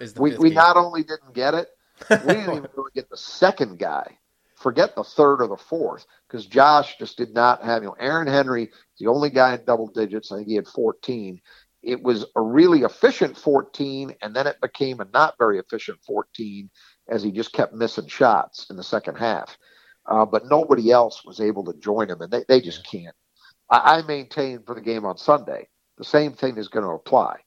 is 0.00 0.14
the 0.14 0.22
We, 0.22 0.36
we 0.36 0.50
not 0.50 0.76
only 0.76 1.02
didn't 1.02 1.34
get 1.34 1.54
it, 1.54 1.68
we 2.08 2.16
didn't 2.34 2.56
even 2.56 2.68
really 2.76 2.90
get 2.94 3.08
the 3.10 3.16
second 3.16 3.78
guy. 3.78 4.18
Forget 4.56 4.94
the 4.94 5.04
third 5.04 5.40
or 5.40 5.48
the 5.48 5.56
fourth, 5.56 6.06
because 6.28 6.44
Josh 6.46 6.98
just 6.98 7.16
did 7.16 7.32
not 7.32 7.64
have. 7.64 7.82
You 7.82 7.88
know, 7.88 7.96
Aaron 7.98 8.26
Henry, 8.26 8.64
is 8.64 8.70
the 8.98 9.06
only 9.06 9.30
guy 9.30 9.54
in 9.54 9.64
double 9.64 9.86
digits. 9.88 10.30
I 10.30 10.36
think 10.36 10.48
he 10.48 10.54
had 10.54 10.68
14. 10.68 11.40
It 11.82 12.02
was 12.02 12.26
a 12.36 12.42
really 12.42 12.80
efficient 12.82 13.36
14, 13.36 14.14
and 14.22 14.36
then 14.36 14.46
it 14.46 14.60
became 14.60 15.00
a 15.00 15.08
not 15.12 15.36
very 15.38 15.58
efficient 15.58 15.98
14 16.06 16.68
as 17.08 17.22
he 17.22 17.30
just 17.32 17.52
kept 17.52 17.72
missing 17.74 18.06
shots 18.06 18.66
in 18.70 18.76
the 18.76 18.82
second 18.82 19.16
half. 19.16 19.56
Uh, 20.06 20.26
but 20.26 20.46
nobody 20.46 20.90
else 20.90 21.24
was 21.24 21.40
able 21.40 21.64
to 21.64 21.78
join 21.78 22.10
him, 22.10 22.20
and 22.20 22.30
they, 22.32 22.44
they 22.48 22.60
just 22.60 22.86
can't. 22.86 23.14
I, 23.70 23.98
I 23.98 24.02
maintain 24.02 24.62
for 24.64 24.74
the 24.74 24.80
game 24.80 25.04
on 25.04 25.16
Sunday, 25.16 25.68
the 25.98 26.04
same 26.04 26.32
thing 26.32 26.58
is 26.58 26.68
going 26.68 26.84
to 26.84 26.92
apply. 26.92 27.38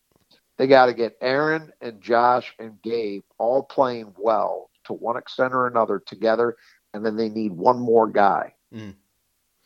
They 0.58 0.68
got 0.68 0.86
to 0.88 0.94
get 0.94 1.18
Aaron 1.22 1.72
and 1.82 2.02
Josh 2.02 2.54
and 2.60 2.82
Gabe 2.82 3.24
all 3.38 3.64
playing 3.64 4.14
well 4.18 4.70
to 4.86 4.94
one 4.94 5.18
extent 5.18 5.54
or 5.54 5.68
another 5.68 6.02
together, 6.06 6.56
and 6.94 7.06
then 7.06 7.16
they 7.18 7.30
need 7.30 7.52
one 7.52 7.80
more 7.80 8.08
guy 8.08 8.54
Mm. 8.74 8.96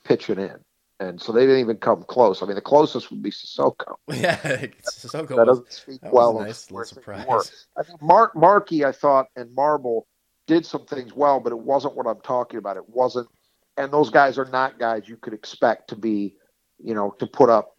pitching 0.04 0.40
in. 0.40 0.60
And 1.00 1.22
so 1.22 1.32
they 1.32 1.42
didn't 1.42 1.60
even 1.60 1.78
come 1.78 2.04
close. 2.04 2.42
I 2.42 2.48
mean, 2.48 2.56
the 2.56 2.62
closest 2.62 3.12
would 3.12 3.22
be 3.22 3.30
Sissoko. 3.30 3.96
Yeah, 4.14 4.66
so 4.82 5.22
That 5.24 5.46
doesn't 5.46 5.72
speak 5.72 6.02
That 6.02 6.12
well 6.12 6.34
was 6.34 6.44
a 6.44 6.48
nice 6.48 6.72
little 6.72 6.86
surprise. 6.86 7.68
I 7.78 7.84
think 7.84 8.02
Mark 8.02 8.36
Markey, 8.36 8.84
I 8.84 8.92
thought, 8.92 9.28
and 9.36 9.54
Marble 9.54 10.08
did 10.48 10.66
some 10.66 10.86
things 10.86 11.14
well, 11.14 11.40
but 11.40 11.52
it 11.52 11.60
wasn't 11.60 11.96
what 11.96 12.08
I'm 12.08 12.22
talking 12.22 12.58
about. 12.58 12.78
It 12.78 12.90
wasn't, 12.90 13.28
and 13.76 13.92
those 13.92 14.10
guys 14.10 14.40
are 14.40 14.46
not 14.46 14.80
guys 14.80 15.08
you 15.08 15.18
could 15.18 15.34
expect 15.34 15.90
to 15.90 15.96
be, 15.96 16.36
you 16.80 16.96
know, 16.96 17.14
to 17.20 17.28
put 17.28 17.50
up 17.50 17.76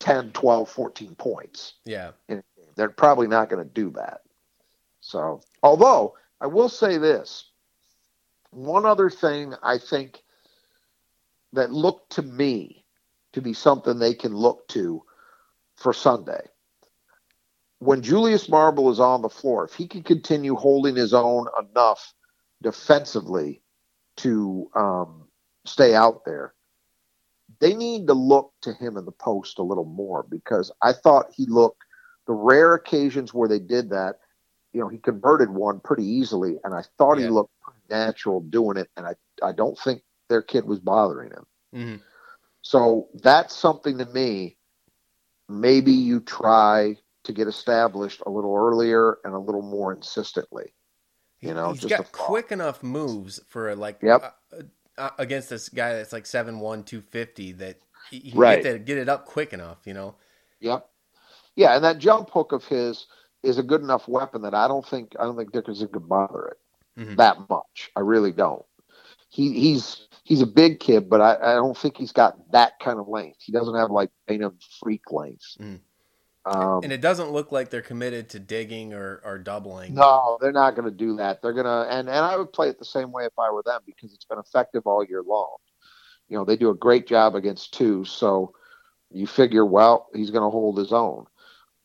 10, 0.00 0.30
12, 0.32 0.68
14 0.68 1.14
points. 1.16 1.74
Yeah. 1.84 2.12
They're 2.76 2.88
probably 2.90 3.26
not 3.26 3.48
going 3.48 3.64
to 3.64 3.70
do 3.70 3.90
that. 3.96 4.20
So, 5.00 5.40
although 5.62 6.14
I 6.40 6.46
will 6.46 6.68
say 6.68 6.98
this, 6.98 7.50
one 8.50 8.86
other 8.86 9.10
thing 9.10 9.54
I 9.62 9.78
think 9.78 10.22
that 11.52 11.72
look 11.72 12.08
to 12.10 12.22
me 12.22 12.84
to 13.32 13.40
be 13.40 13.52
something 13.52 13.98
they 13.98 14.14
can 14.14 14.34
look 14.34 14.66
to 14.68 15.02
for 15.76 15.92
Sunday. 15.92 16.46
When 17.78 18.02
Julius 18.02 18.48
Marble 18.48 18.90
is 18.90 19.00
on 19.00 19.22
the 19.22 19.28
floor, 19.28 19.64
if 19.64 19.74
he 19.74 19.86
can 19.88 20.02
continue 20.02 20.54
holding 20.54 20.96
his 20.96 21.14
own 21.14 21.46
enough 21.58 22.12
defensively 22.62 23.62
to 24.18 24.70
um, 24.74 25.28
stay 25.64 25.94
out 25.94 26.24
there, 26.24 26.54
they 27.58 27.74
need 27.74 28.06
to 28.06 28.14
look 28.14 28.52
to 28.62 28.72
him 28.74 28.96
in 28.96 29.04
the 29.04 29.12
post 29.12 29.58
a 29.58 29.62
little 29.62 29.84
more 29.84 30.24
because 30.28 30.70
I 30.82 30.92
thought 30.92 31.32
he 31.32 31.46
looked 31.46 31.82
the 32.26 32.34
rare 32.34 32.74
occasions 32.74 33.32
where 33.34 33.48
they 33.48 33.58
did 33.58 33.90
that, 33.90 34.16
you 34.72 34.80
know, 34.80 34.88
he 34.88 34.98
converted 34.98 35.50
one 35.50 35.80
pretty 35.80 36.04
easily, 36.04 36.58
and 36.62 36.74
I 36.74 36.82
thought 36.98 37.18
Yeah. 37.18 37.24
he 37.24 37.30
looked 37.30 37.50
natural 37.88 38.40
doing 38.40 38.76
it, 38.76 38.88
and 38.96 39.06
I 39.06 39.14
I 39.42 39.52
don't 39.52 39.76
think 39.78 40.02
their 40.30 40.42
kid 40.42 40.64
was 40.64 40.78
bothering 40.80 41.30
him. 41.30 41.46
hmm 41.74 41.96
So 42.62 43.08
that's 43.22 43.54
something 43.54 43.98
to 43.98 44.06
me. 44.06 44.56
Maybe 45.48 45.92
you 45.92 46.20
try 46.20 46.96
to 47.24 47.32
get 47.32 47.48
established 47.48 48.22
a 48.24 48.30
little 48.30 48.56
earlier 48.56 49.18
and 49.24 49.34
a 49.34 49.38
little 49.38 49.62
more 49.62 49.92
insistently. 49.92 50.72
You 51.40 51.54
know, 51.54 51.72
he's 51.72 51.80
just 51.80 51.96
got 51.96 52.12
quick 52.12 52.52
enough 52.52 52.82
moves 52.82 53.40
for 53.48 53.74
like 53.74 53.98
Yep. 54.02 54.22
uh, 54.52 54.62
uh, 54.96 55.10
against 55.18 55.50
this 55.50 55.68
guy 55.68 55.94
that's 55.94 56.12
like 56.12 56.26
seven 56.26 56.60
one 56.60 56.84
two 56.84 57.00
fifty 57.00 57.52
that 57.52 57.78
he, 58.10 58.20
he 58.20 58.38
Right. 58.38 58.62
get, 58.62 58.72
that, 58.72 58.84
get 58.84 58.98
it 58.98 59.08
up 59.08 59.26
quick 59.26 59.52
enough. 59.52 59.78
You 59.86 59.94
know. 59.94 60.16
Yep. 60.60 60.88
Yeah, 61.56 61.74
and 61.74 61.84
that 61.84 61.98
jump 61.98 62.30
hook 62.30 62.52
of 62.52 62.64
his 62.66 63.06
is 63.42 63.58
a 63.58 63.62
good 63.62 63.80
enough 63.80 64.06
weapon 64.06 64.42
that 64.42 64.54
I 64.54 64.68
don't 64.68 64.86
think 64.86 65.14
I 65.18 65.24
don't 65.24 65.36
think 65.36 65.52
Dickinson 65.52 65.88
could 65.88 66.08
bother 66.08 66.48
it 66.48 66.58
Mhm. 67.00 67.16
that 67.16 67.38
much. 67.48 67.90
I 67.96 68.00
really 68.00 68.32
don't. 68.32 68.64
He 69.30 69.52
he's 69.58 70.08
he's 70.30 70.42
a 70.42 70.46
big 70.46 70.78
kid, 70.78 71.10
but 71.10 71.20
I, 71.20 71.34
I 71.34 71.54
don't 71.54 71.76
think 71.76 71.96
he's 71.96 72.12
got 72.12 72.52
that 72.52 72.78
kind 72.78 73.00
of 73.00 73.08
length. 73.08 73.38
He 73.40 73.50
doesn't 73.50 73.74
have 73.74 73.90
like 73.90 74.10
Bynum 74.28 74.58
freak 74.78 75.10
length. 75.10 75.56
Mhm. 75.58 75.80
Um, 76.44 76.80
and 76.84 76.92
it 76.92 77.00
doesn't 77.00 77.32
look 77.32 77.50
like 77.50 77.68
they're 77.68 77.82
committed 77.82 78.30
to 78.30 78.38
digging 78.38 78.94
or, 78.94 79.20
or 79.24 79.38
doubling. 79.38 79.92
No, 79.92 80.38
they're 80.40 80.52
not 80.52 80.76
going 80.76 80.84
to 80.84 80.96
do 80.96 81.16
that. 81.16 81.42
They're 81.42 81.52
going 81.52 81.66
to, 81.66 81.92
and, 81.92 82.08
and 82.08 82.18
I 82.18 82.36
would 82.36 82.52
play 82.52 82.68
it 82.68 82.78
the 82.78 82.84
same 82.84 83.10
way 83.10 83.24
if 83.24 83.36
I 83.38 83.50
were 83.50 83.64
them 83.64 83.80
because 83.84 84.14
it's 84.14 84.24
been 84.24 84.38
effective 84.38 84.86
all 84.86 85.04
year 85.04 85.22
long. 85.26 85.56
You 86.28 86.38
know, 86.38 86.44
they 86.44 86.56
do 86.56 86.70
a 86.70 86.74
great 86.76 87.08
job 87.08 87.34
against 87.34 87.74
two. 87.74 88.04
So 88.04 88.54
you 89.10 89.26
figure, 89.26 89.66
well, 89.66 90.06
he's 90.14 90.30
going 90.30 90.44
to 90.44 90.50
hold 90.50 90.78
his 90.78 90.92
own. 90.92 91.26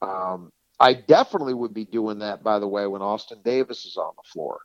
Um, 0.04 0.52
I 0.80 0.94
definitely 0.94 1.56
would 1.56 1.74
be 1.74 1.86
doing 1.86 2.20
that, 2.20 2.44
by 2.44 2.60
the 2.60 2.68
way, 2.68 2.86
when 2.86 3.02
Austin 3.02 3.42
Davis 3.44 3.86
is 3.86 3.98
on 3.98 4.14
the 4.16 4.30
floor. 4.32 4.60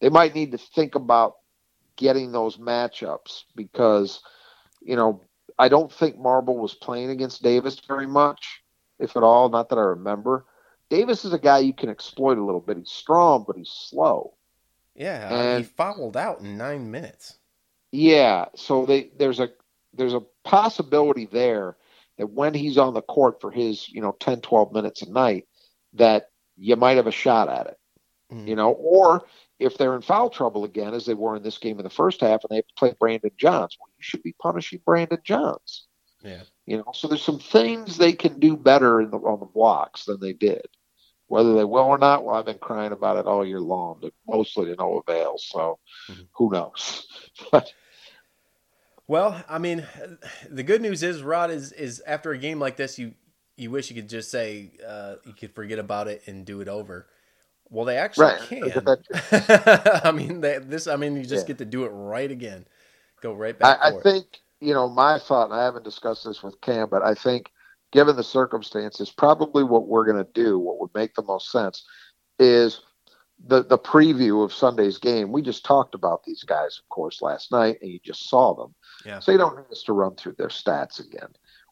They 0.00 0.08
might 0.08 0.34
need 0.34 0.50
to 0.50 0.58
think 0.58 0.96
about 0.96 1.36
getting 1.96 2.32
those 2.32 2.56
matchups 2.56 3.44
because, 3.54 4.22
you 4.80 4.96
know, 4.96 5.20
I 5.58 5.68
don't 5.68 5.92
think 5.92 6.18
Marble 6.18 6.58
was 6.58 6.74
playing 6.74 7.10
against 7.10 7.42
Davis 7.42 7.78
very 7.80 8.06
much, 8.06 8.62
if 8.98 9.16
at 9.16 9.22
all. 9.22 9.48
Not 9.48 9.68
that 9.68 9.78
I 9.78 9.82
remember. 9.82 10.46
Davis 10.88 11.24
is 11.24 11.32
a 11.32 11.38
guy 11.38 11.58
you 11.58 11.72
can 11.72 11.88
exploit 11.88 12.38
a 12.38 12.44
little 12.44 12.60
bit. 12.60 12.76
He's 12.78 12.90
strong, 12.90 13.44
but 13.46 13.56
he's 13.56 13.70
slow. 13.70 14.34
Yeah, 14.94 15.32
And- 15.34 15.64
he 15.64 15.70
fouled 15.70 16.16
out 16.16 16.40
in 16.40 16.56
nine 16.58 16.90
minutes. 16.90 17.38
Yeah, 17.92 18.46
so 18.54 18.86
they 18.86 19.10
there's 19.18 19.40
a 19.40 19.50
there's 19.94 20.14
a 20.14 20.22
possibility 20.44 21.26
there 21.26 21.76
that 22.16 22.30
when 22.30 22.54
he's 22.54 22.78
on 22.78 22.94
the 22.94 23.02
court 23.02 23.40
for 23.40 23.50
his, 23.50 23.88
you 23.88 24.00
know, 24.00 24.16
10 24.20 24.40
12 24.40 24.72
minutes 24.72 25.02
a 25.02 25.10
night 25.10 25.46
that 25.94 26.30
you 26.56 26.76
might 26.76 26.96
have 26.96 27.06
a 27.06 27.12
shot 27.12 27.48
at 27.50 27.66
it. 27.66 27.78
Mhm. 28.32 28.48
You 28.48 28.56
know, 28.56 28.72
or 28.72 29.24
if 29.62 29.78
they're 29.78 29.94
in 29.94 30.02
foul 30.02 30.30
trouble 30.30 30.64
again 30.64 30.94
as 30.94 31.06
they 31.06 31.14
were 31.14 31.36
in 31.36 31.42
this 31.42 31.58
game 31.58 31.78
in 31.78 31.84
the 31.84 31.90
first 31.90 32.20
half 32.20 32.42
and 32.42 32.50
they 32.50 32.56
have 32.56 32.66
to 32.66 32.74
play 32.76 32.94
Brandon 32.98 33.30
Johns, 33.36 33.76
well, 33.80 33.88
you 33.96 34.02
should 34.02 34.22
be 34.22 34.34
punishing 34.40 34.80
Brandon 34.84 35.20
Johns. 35.24 35.86
Yeah. 36.22 36.42
You 36.66 36.78
know, 36.78 36.92
so 36.94 37.08
there's 37.08 37.22
some 37.22 37.38
things 37.38 37.96
they 37.96 38.12
can 38.12 38.38
do 38.38 38.56
better 38.56 39.00
in 39.00 39.10
the, 39.10 39.18
on 39.18 39.40
the 39.40 39.46
blocks 39.46 40.04
than 40.04 40.20
they 40.20 40.32
did. 40.32 40.66
Whether 41.26 41.54
they 41.54 41.64
will 41.64 41.84
or 41.84 41.98
not, 41.98 42.24
well, 42.24 42.36
I've 42.36 42.44
been 42.44 42.58
crying 42.58 42.92
about 42.92 43.16
it 43.16 43.26
all 43.26 43.46
year 43.46 43.60
long, 43.60 43.98
but 44.02 44.12
mostly 44.28 44.66
to 44.66 44.76
no 44.76 45.02
avail. 45.06 45.38
So 45.38 45.78
Mhm. 46.10 46.28
who 46.32 46.50
knows? 46.50 47.06
but 47.52 47.72
Well, 49.08 49.42
I 49.48 49.58
mean, 49.58 49.86
the 50.48 50.62
good 50.62 50.82
news 50.82 51.02
is 51.02 51.22
Rod 51.22 51.50
is 51.50 51.72
is 51.72 52.00
after 52.06 52.32
a 52.32 52.38
game 52.38 52.60
like 52.60 52.76
this, 52.76 52.98
you 52.98 53.14
you 53.56 53.70
wish 53.70 53.90
you 53.90 53.96
could 53.96 54.08
just 54.08 54.30
say 54.30 54.72
uh, 54.86 55.16
you 55.24 55.32
could 55.32 55.54
forget 55.54 55.78
about 55.78 56.08
it 56.08 56.22
and 56.26 56.44
do 56.44 56.60
it 56.60 56.68
over. 56.68 57.06
Well, 57.72 57.86
they 57.86 57.96
actually 57.96 58.26
Right. 58.26 58.40
can. 58.42 58.98
I 60.04 60.12
mean, 60.12 60.42
they, 60.42 60.58
this. 60.58 60.86
I 60.86 60.96
mean, 60.96 61.16
you 61.16 61.24
just 61.24 61.44
Yeah. 61.44 61.48
get 61.48 61.58
to 61.58 61.64
do 61.64 61.84
it 61.84 61.88
right 61.88 62.30
again. 62.30 62.66
Go 63.22 63.32
right 63.32 63.58
back. 63.58 63.78
I, 63.80 63.88
I 63.88 64.00
think, 64.02 64.40
you 64.60 64.74
know, 64.74 64.88
my 64.88 65.18
thought, 65.18 65.50
and 65.50 65.54
I 65.54 65.64
haven't 65.64 65.84
discussed 65.84 66.24
this 66.24 66.42
with 66.42 66.60
Cam, 66.60 66.88
but 66.90 67.02
I 67.02 67.14
think 67.14 67.50
given 67.90 68.14
the 68.14 68.22
circumstances, 68.24 69.10
probably 69.10 69.64
what 69.64 69.88
we're 69.88 70.04
going 70.04 70.22
to 70.22 70.32
do, 70.34 70.58
what 70.58 70.80
would 70.80 70.90
make 70.94 71.14
the 71.14 71.22
most 71.22 71.50
sense, 71.50 71.86
is 72.38 72.82
the 73.46 73.64
the 73.64 73.78
preview 73.78 74.44
of 74.44 74.52
Sunday's 74.52 74.98
game. 74.98 75.32
We 75.32 75.40
just 75.40 75.64
talked 75.64 75.94
about 75.94 76.24
these 76.24 76.44
guys, 76.44 76.78
of 76.78 76.88
course, 76.90 77.22
last 77.22 77.50
night, 77.50 77.78
and 77.80 77.90
you 77.90 78.00
just 78.04 78.28
saw 78.28 78.54
them. 78.54 78.74
Yeah. 79.06 79.18
So 79.20 79.32
you 79.32 79.38
don't 79.38 79.56
need 79.56 79.72
us 79.72 79.82
to 79.84 79.94
run 79.94 80.14
through 80.16 80.34
their 80.36 80.48
stats 80.48 81.00
again. 81.00 81.28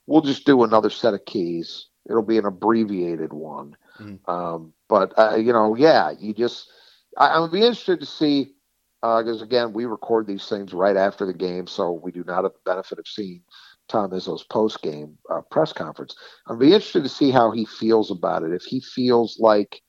We'll 0.07 0.22
just 0.22 0.46
do 0.46 0.64
another 0.64 0.90
set 0.90 1.12
of 1.12 1.26
keys. 1.26 1.88
It'll 2.09 2.22
be 2.22 2.38
an 2.38 2.46
abbreviated 2.46 3.34
one. 3.34 3.76
Mhm. 4.01 4.28
Um, 4.28 4.72
but 4.88 5.12
uh, 5.18 5.36
you 5.36 5.53
know, 5.53 5.74
yeah, 5.76 6.12
you 6.18 6.34
just 6.34 6.70
I, 7.18 7.28
I 7.28 7.40
would 7.40 7.53
be 7.53 7.61
interested 7.61 8.01
to 8.01 8.07
see 8.07 8.55
because 9.03 9.42
again, 9.42 9.72
we 9.72 9.86
record 9.86 10.26
these 10.26 10.48
things 10.48 10.72
right 10.74 10.96
after 10.96 11.26
the 11.26 11.34
game, 11.34 11.66
so 11.66 11.92
we 11.92 12.12
do 12.12 12.24
not 12.24 12.44
have 12.44 12.53
the 12.53 12.61
benefit 12.66 12.98
of 12.98 13.09
seeing 13.09 13.42
Tom 13.88 14.11
Izzo's 14.11 14.44
post 14.44 14.82
game 14.82 15.18
uh, 15.30 15.40
press 15.51 15.72
conference. 15.72 16.14
I'd 16.48 16.59
be 16.59 16.74
interested 16.74 17.03
to 17.05 17.09
see 17.09 17.30
how 17.30 17.51
he 17.51 17.64
feels 17.64 18.11
about 18.11 18.42
it. 18.42 18.53
If 18.53 18.62
he 18.64 18.80
feels 18.80 19.38
like 19.40 19.80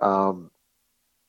um, 0.00 0.50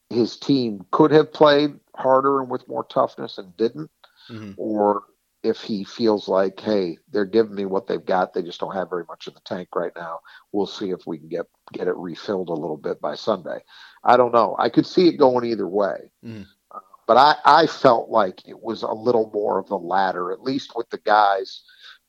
his 0.10 0.38
team 0.38 0.86
could 0.92 1.12
have 1.12 1.34
played 1.34 1.80
harder 1.96 2.42
and 2.42 2.50
with 2.50 2.68
more 2.68 2.84
toughness 2.86 3.38
and 3.38 3.56
didn't, 3.58 3.92
Mhm. 4.30 4.54
or 4.58 5.04
if 5.44 5.62
he 5.62 5.84
feels 5.84 6.28
like, 6.28 6.60
hey, 6.60 6.98
they're 7.12 7.26
giving 7.26 7.56
me 7.56 7.66
what 7.66 7.88
they've 7.88 8.06
got, 8.06 8.34
they 8.34 8.44
just 8.44 8.60
don't 8.60 8.76
have 8.76 8.90
very 8.90 9.06
much 9.08 9.28
in 9.28 9.34
the 9.34 9.42
tank 9.42 9.70
right 9.76 9.92
now. 9.96 10.20
We'll 10.52 10.68
see 10.68 10.92
if 10.92 11.08
we 11.08 11.18
can 11.18 11.30
get 11.30 11.48
get 11.74 11.88
it 11.88 11.96
refilled 11.96 12.50
a 12.50 12.54
little 12.54 12.78
bit 12.78 13.02
by 13.02 13.16
Sunday. 13.16 13.64
I 14.04 14.18
don't 14.18 14.34
know. 14.34 14.56
I 14.60 14.70
could 14.70 14.86
see 14.86 15.08
it 15.08 15.18
going 15.18 15.46
either 15.46 15.68
way. 15.68 16.12
Mhm. 16.24 16.46
Uh, 16.70 16.80
but 17.08 17.18
I, 17.18 17.36
I 17.44 17.68
felt 17.68 18.10
like 18.10 18.48
it 18.48 18.62
was 18.62 18.84
a 18.84 18.92
little 18.92 19.32
more 19.34 19.58
of 19.58 19.68
the 19.68 19.78
latter, 19.78 20.32
at 20.32 20.44
least 20.44 20.74
with 20.76 20.90
the 20.90 21.00
guys 21.00 21.64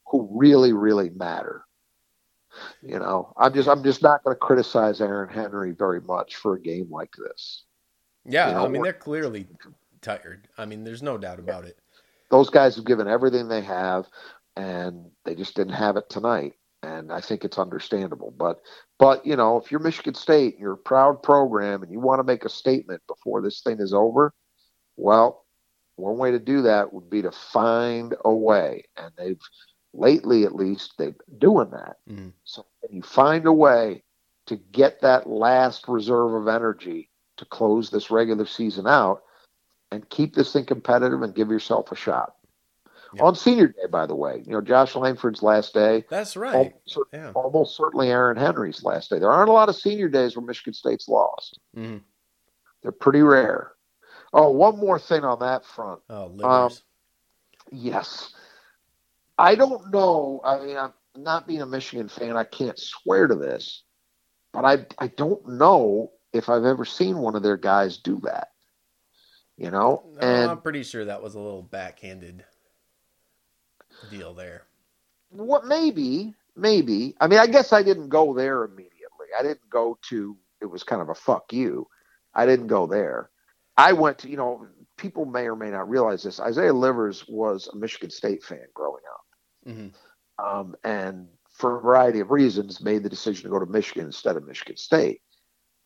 who 0.07 0.29
really, 0.31 0.73
really 0.73 1.11
matter. 1.11 1.65
You 2.83 2.99
know, 2.99 3.33
I'm 3.39 3.55
just 3.55 3.69
I'm 3.69 3.83
just 3.83 4.03
not 4.03 4.23
going 4.25 4.35
to 4.37 4.39
criticize 4.39 5.01
Aaron 5.01 5.31
Henry 5.33 5.73
very 5.73 6.03
much 6.03 6.37
for 6.37 6.55
a 6.55 6.61
game 6.61 6.91
like 6.91 7.15
this. 7.17 7.65
Yeah, 8.27 8.49
you 8.49 8.55
know, 8.55 8.65
I 8.67 8.69
mean, 8.69 8.83
they're 8.83 8.93
clearly 8.93 9.47
tired. 10.03 10.49
I 10.59 10.67
mean, 10.67 10.85
there's 10.85 11.03
no 11.03 11.17
doubt 11.17 11.39
about 11.39 11.65
it. 11.65 11.79
Those 12.33 12.51
guys 12.51 12.75
have 12.75 12.85
given 12.85 13.07
everything 13.07 13.47
they 13.47 13.61
have 13.61 14.07
and 14.57 15.09
they 15.25 15.37
just 15.37 15.55
didn't 15.55 15.75
have 15.75 15.97
it 15.97 16.11
tonight 16.11 16.55
and 16.83 17.13
i 17.13 17.21
think 17.21 17.45
it's 17.45 17.59
understandable. 17.59 18.35
But 18.37 18.61
but 18.99 19.25
you 19.25 19.37
know 19.37 19.59
if 19.59 19.71
you're 19.71 19.81
michigan 19.81 20.15
state 20.15 20.55
and 20.55 20.61
you're 20.61 20.73
a 20.73 20.77
proud 20.77 21.23
program 21.23 21.85
and 21.85 21.93
you 21.93 22.01
want 22.01 22.19
to 22.19 22.25
make 22.25 22.45
a 22.45 22.49
statement 22.49 23.03
before 23.07 23.41
this 23.41 23.61
thing 23.63 23.79
is 23.79 23.95
over 23.95 24.35
well 24.97 25.43
one 25.97 26.19
way 26.19 26.31
to 26.31 26.39
do 26.39 26.63
that 26.63 26.93
would 26.93 27.11
be 27.11 27.23
to 27.23 27.31
find 27.31 28.15
a 28.25 28.33
way. 28.33 28.85
And 28.97 29.13
they've 29.17 29.41
lately 29.95 30.45
at 30.45 30.55
least 30.55 30.95
they've 30.99 31.17
been 31.27 31.39
doing 31.39 31.71
that. 31.71 31.97
Mhm. 32.09 32.33
so 32.45 32.65
can 32.83 32.97
you 32.97 33.03
find 33.03 33.47
a 33.47 33.53
way 33.53 34.03
to 34.47 34.57
get 34.57 35.01
that 35.03 35.29
last 35.29 35.87
reserve 35.89 36.35
of 36.35 36.49
energy 36.49 37.11
to 37.37 37.45
close 37.45 37.91
this 37.91 38.11
regular 38.11 38.47
season 38.47 38.87
out 38.87 39.23
and 39.93 40.09
keep 40.09 40.35
this 40.35 40.53
thing 40.53 40.65
competitive 40.65 41.23
and 41.23 41.35
give 41.35 41.51
yourself 41.51 41.93
a 41.93 41.97
shot. 41.97 42.35
Yeah. 43.15 43.25
On 43.25 43.35
senior 43.35 43.69
day, 43.69 43.87
by 43.91 44.07
the 44.07 44.15
way, 44.17 44.43
you 44.47 44.53
know, 44.53 44.63
Josh 44.63 44.97
Langford's 44.97 45.43
last 45.43 45.75
day, 45.75 46.05
That's 46.09 46.35
right. 46.37 46.55
almost, 46.55 47.11
Yeah. 47.13 47.33
almost 47.35 47.77
certainly 47.77 48.09
Aaron 48.11 48.39
Henry's 48.39 48.83
last 48.83 49.11
day. 49.11 49.19
There 49.19 49.31
aren't 49.31 49.51
a 49.51 49.53
lot 49.53 49.69
of 49.69 49.77
senior 49.77 50.09
days 50.09 50.35
where 50.35 50.45
Michigan 50.47 50.73
State's 50.73 51.09
lost. 51.09 51.59
Mhm. 51.77 52.03
They're 52.83 52.91
pretty 52.91 53.21
rare. 53.23 53.73
Oh, 54.33 54.51
one 54.51 54.79
more 54.79 54.99
thing 54.99 55.25
on 55.25 55.41
that 55.41 55.65
front. 55.67 56.01
Oh, 56.09 56.27
livers. 56.27 56.83
Yes. 57.71 58.33
I 59.37 59.57
don't 59.57 59.91
know. 59.93 60.41
I 60.43 60.59
mean, 60.65 60.77
I'm 60.79 60.95
not 61.15 61.47
being 61.47 61.61
a 61.61 61.67
Michigan 61.67 62.09
fan, 62.09 62.37
I 62.37 62.45
can't 62.45 62.79
swear 62.79 63.27
to 63.27 63.35
this, 63.35 63.83
but 64.53 64.65
I 64.65 64.87
I 64.99 65.09
don't 65.09 65.47
know 65.47 66.13
if 66.33 66.49
I've 66.49 66.65
ever 66.65 66.87
seen 66.87 67.19
one 67.19 67.37
of 67.37 67.43
their 67.43 67.59
guys 67.59 67.99
do 67.99 68.21
that. 68.21 68.52
You 69.63 69.71
know? 69.71 70.03
No, 70.15 70.21
and 70.21 70.51
I'm 70.51 70.61
pretty 70.61 70.83
sure 70.83 71.05
that 71.05 71.23
was 71.23 71.35
a 71.35 71.41
little 71.41 71.63
backhanded 71.63 72.45
deal 74.11 74.35
there. 74.35 74.65
what 75.31 75.65
maybe, 75.67 76.35
maybe. 76.57 77.15
I 77.21 77.29
mean, 77.29 77.39
I 77.39 77.47
guess 77.47 77.73
I 77.73 77.83
didn't 77.83 78.09
go 78.09 78.35
there 78.35 78.65
immediately. 78.65 79.27
I 79.39 79.43
didn't 79.43 79.71
go 79.71 79.99
to 80.11 80.37
it 80.61 80.67
was 80.67 80.83
kind 80.83 81.01
of 81.03 81.09
a 81.09 81.15
fuck 81.15 81.53
you. 81.53 81.87
I 82.35 82.47
didn't 82.47 82.69
go 82.69 82.87
there. 82.87 83.31
I 83.77 83.93
went 83.93 84.19
to, 84.19 84.29
you 84.29 84.37
know, 84.37 84.67
people 84.97 85.25
may 85.25 85.47
or 85.47 85.57
may 85.57 85.71
not 85.71 85.89
realize 85.89 86.23
this. 86.23 86.41
Isaiah 86.41 86.73
Livers 86.73 87.27
was 87.29 87.69
a 87.69 87.77
Michigan 87.77 88.11
State 88.11 88.43
fan 88.43 88.67
growing 88.75 89.03
up, 89.13 89.69
Mm-hmm. 89.69 90.45
um, 90.45 90.75
and 90.85 91.29
for 91.51 91.79
a 91.79 91.81
variety 91.81 92.21
of 92.21 92.31
reasons, 92.31 92.81
made 92.83 93.03
the 93.03 93.09
decision 93.09 93.45
to 93.45 93.49
go 93.51 93.59
to 93.59 93.71
Michigan 93.71 94.07
instead 94.07 94.37
of 94.37 94.47
Michigan 94.47 94.77
State. 94.77 95.21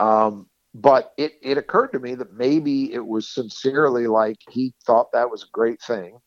Um, 0.00 0.48
but 0.78 1.14
it, 1.16 1.32
it 1.40 1.56
occurred 1.56 1.88
to 1.88 1.98
me 1.98 2.14
that 2.14 2.34
maybe 2.34 2.92
it 2.92 3.04
was 3.04 3.26
sincerely 3.26 4.06
like 4.06 4.36
he 4.50 4.74
thought 4.84 5.10
that 5.12 5.30
was 5.30 5.44
a 5.44 5.50
great 5.52 5.80
thing, 5.80 6.18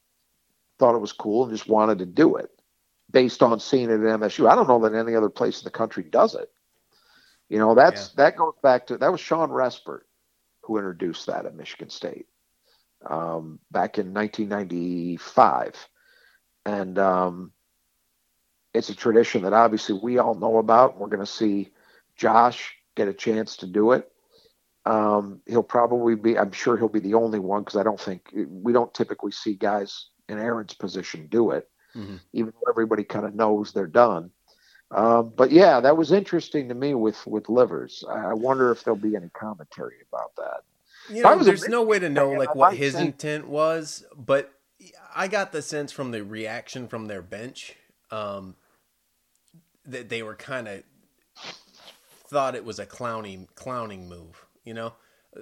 thought 0.80 0.96
it 0.96 1.02
was 1.02 1.12
cool, 1.12 1.44
and 1.44 1.56
just 1.56 1.70
wanted 1.70 2.00
to 2.00 2.08
do 2.08 2.36
it 2.38 2.50
based 3.12 3.44
on 3.44 3.60
seeing 3.60 3.92
it 3.92 4.02
at 4.02 4.20
MSU. 4.20 4.50
I 4.50 4.56
don't 4.56 4.68
know 4.68 4.80
that 4.80 4.98
any 4.98 5.16
other 5.16 5.30
place 5.30 5.60
in 5.60 5.66
the 5.66 5.70
country 5.70 6.04
does 6.04 6.34
it. 6.34 6.50
You 7.48 7.60
know, 7.60 7.76
that's 7.76 8.10
that 8.14 8.38
goes 8.38 8.56
back 8.64 8.88
to 8.88 8.98
that 8.98 9.12
was 9.12 9.22
Shawn 9.22 9.50
Respert 9.50 10.02
who 10.62 10.78
introduced 10.78 11.28
that 11.28 11.46
at 11.46 11.56
Michigan 11.56 11.90
State 11.92 12.26
um, 13.08 13.60
back 13.70 14.00
in 14.00 14.14
1995, 14.14 15.76
and 16.66 16.98
um, 16.98 17.52
it's 18.74 18.90
a 18.90 18.96
tradition 18.96 19.44
that 19.44 19.54
obviously 19.54 20.00
we 20.02 20.18
all 20.18 20.34
know 20.34 20.58
about. 20.58 20.98
We're 20.98 21.08
going 21.08 21.20
to 21.20 21.32
see 21.32 21.70
Josh 22.16 22.76
get 22.96 23.08
a 23.08 23.14
chance 23.14 23.58
to 23.58 23.68
do 23.68 23.92
it. 23.92 24.12
Um, 24.86 25.42
he'll 25.46 25.64
probably 25.64 26.16
be, 26.16 26.38
I'm 26.38 26.52
sure 26.52 26.78
he'll 26.78 26.88
be 26.88 27.00
the 27.00 27.14
only 27.14 27.40
one 27.40 27.62
because 27.64 27.78
I 27.78 27.84
don't 27.84 28.00
think 28.00 28.34
we 28.34 28.74
don't 28.74 28.94
typically 28.94 29.32
see 29.32 29.56
guys 29.56 30.08
in 30.30 30.40
Aaron's 30.40 30.74
position 30.74 31.28
do 31.28 31.52
it, 31.52 31.70
Mm-hmm. 31.96 32.18
even 32.34 32.54
though 32.54 32.70
everybody 32.70 33.04
kind 33.04 33.26
of 33.26 33.34
knows 33.34 33.72
they're 33.72 33.88
done. 33.88 34.30
Um, 34.92 35.34
but 35.36 35.52
yeah, 35.52 35.80
that 35.80 35.98
was 35.98 36.12
interesting 36.12 36.70
to 36.70 36.76
me 36.76 36.94
with 36.94 37.26
with 37.28 37.50
livers. 37.50 38.04
I 38.10 38.34
wonder 38.34 38.72
if 38.72 38.84
there'll 38.84 39.00
be 39.00 39.16
any 39.16 39.30
commentary 39.30 39.96
about 40.12 40.36
that. 40.38 40.62
You 41.14 41.24
know, 41.24 41.40
a 41.40 41.44
there's 41.44 41.68
no 41.68 41.84
way 41.84 42.00
to 42.00 42.10
know 42.10 42.32
like 42.32 42.56
what 42.56 42.76
his 42.76 42.96
intent 42.96 43.48
was, 43.48 44.06
but 44.16 44.52
I 45.16 45.28
got 45.28 45.52
the 45.52 45.62
sense 45.62 45.92
from 45.92 46.12
the 46.12 46.24
reaction 46.24 46.88
from 46.88 47.08
their 47.08 47.22
bench 47.22 47.76
um, 48.12 48.56
that 49.86 50.10
they 50.10 50.24
were 50.24 50.36
kind 50.36 50.68
of 50.68 50.84
thought 52.28 52.56
it 52.56 52.66
was 52.66 52.80
a 52.80 52.86
clowning 52.86 53.48
clowning 53.56 54.08
move. 54.08 54.46
You 54.70 54.76
know, 54.76 54.94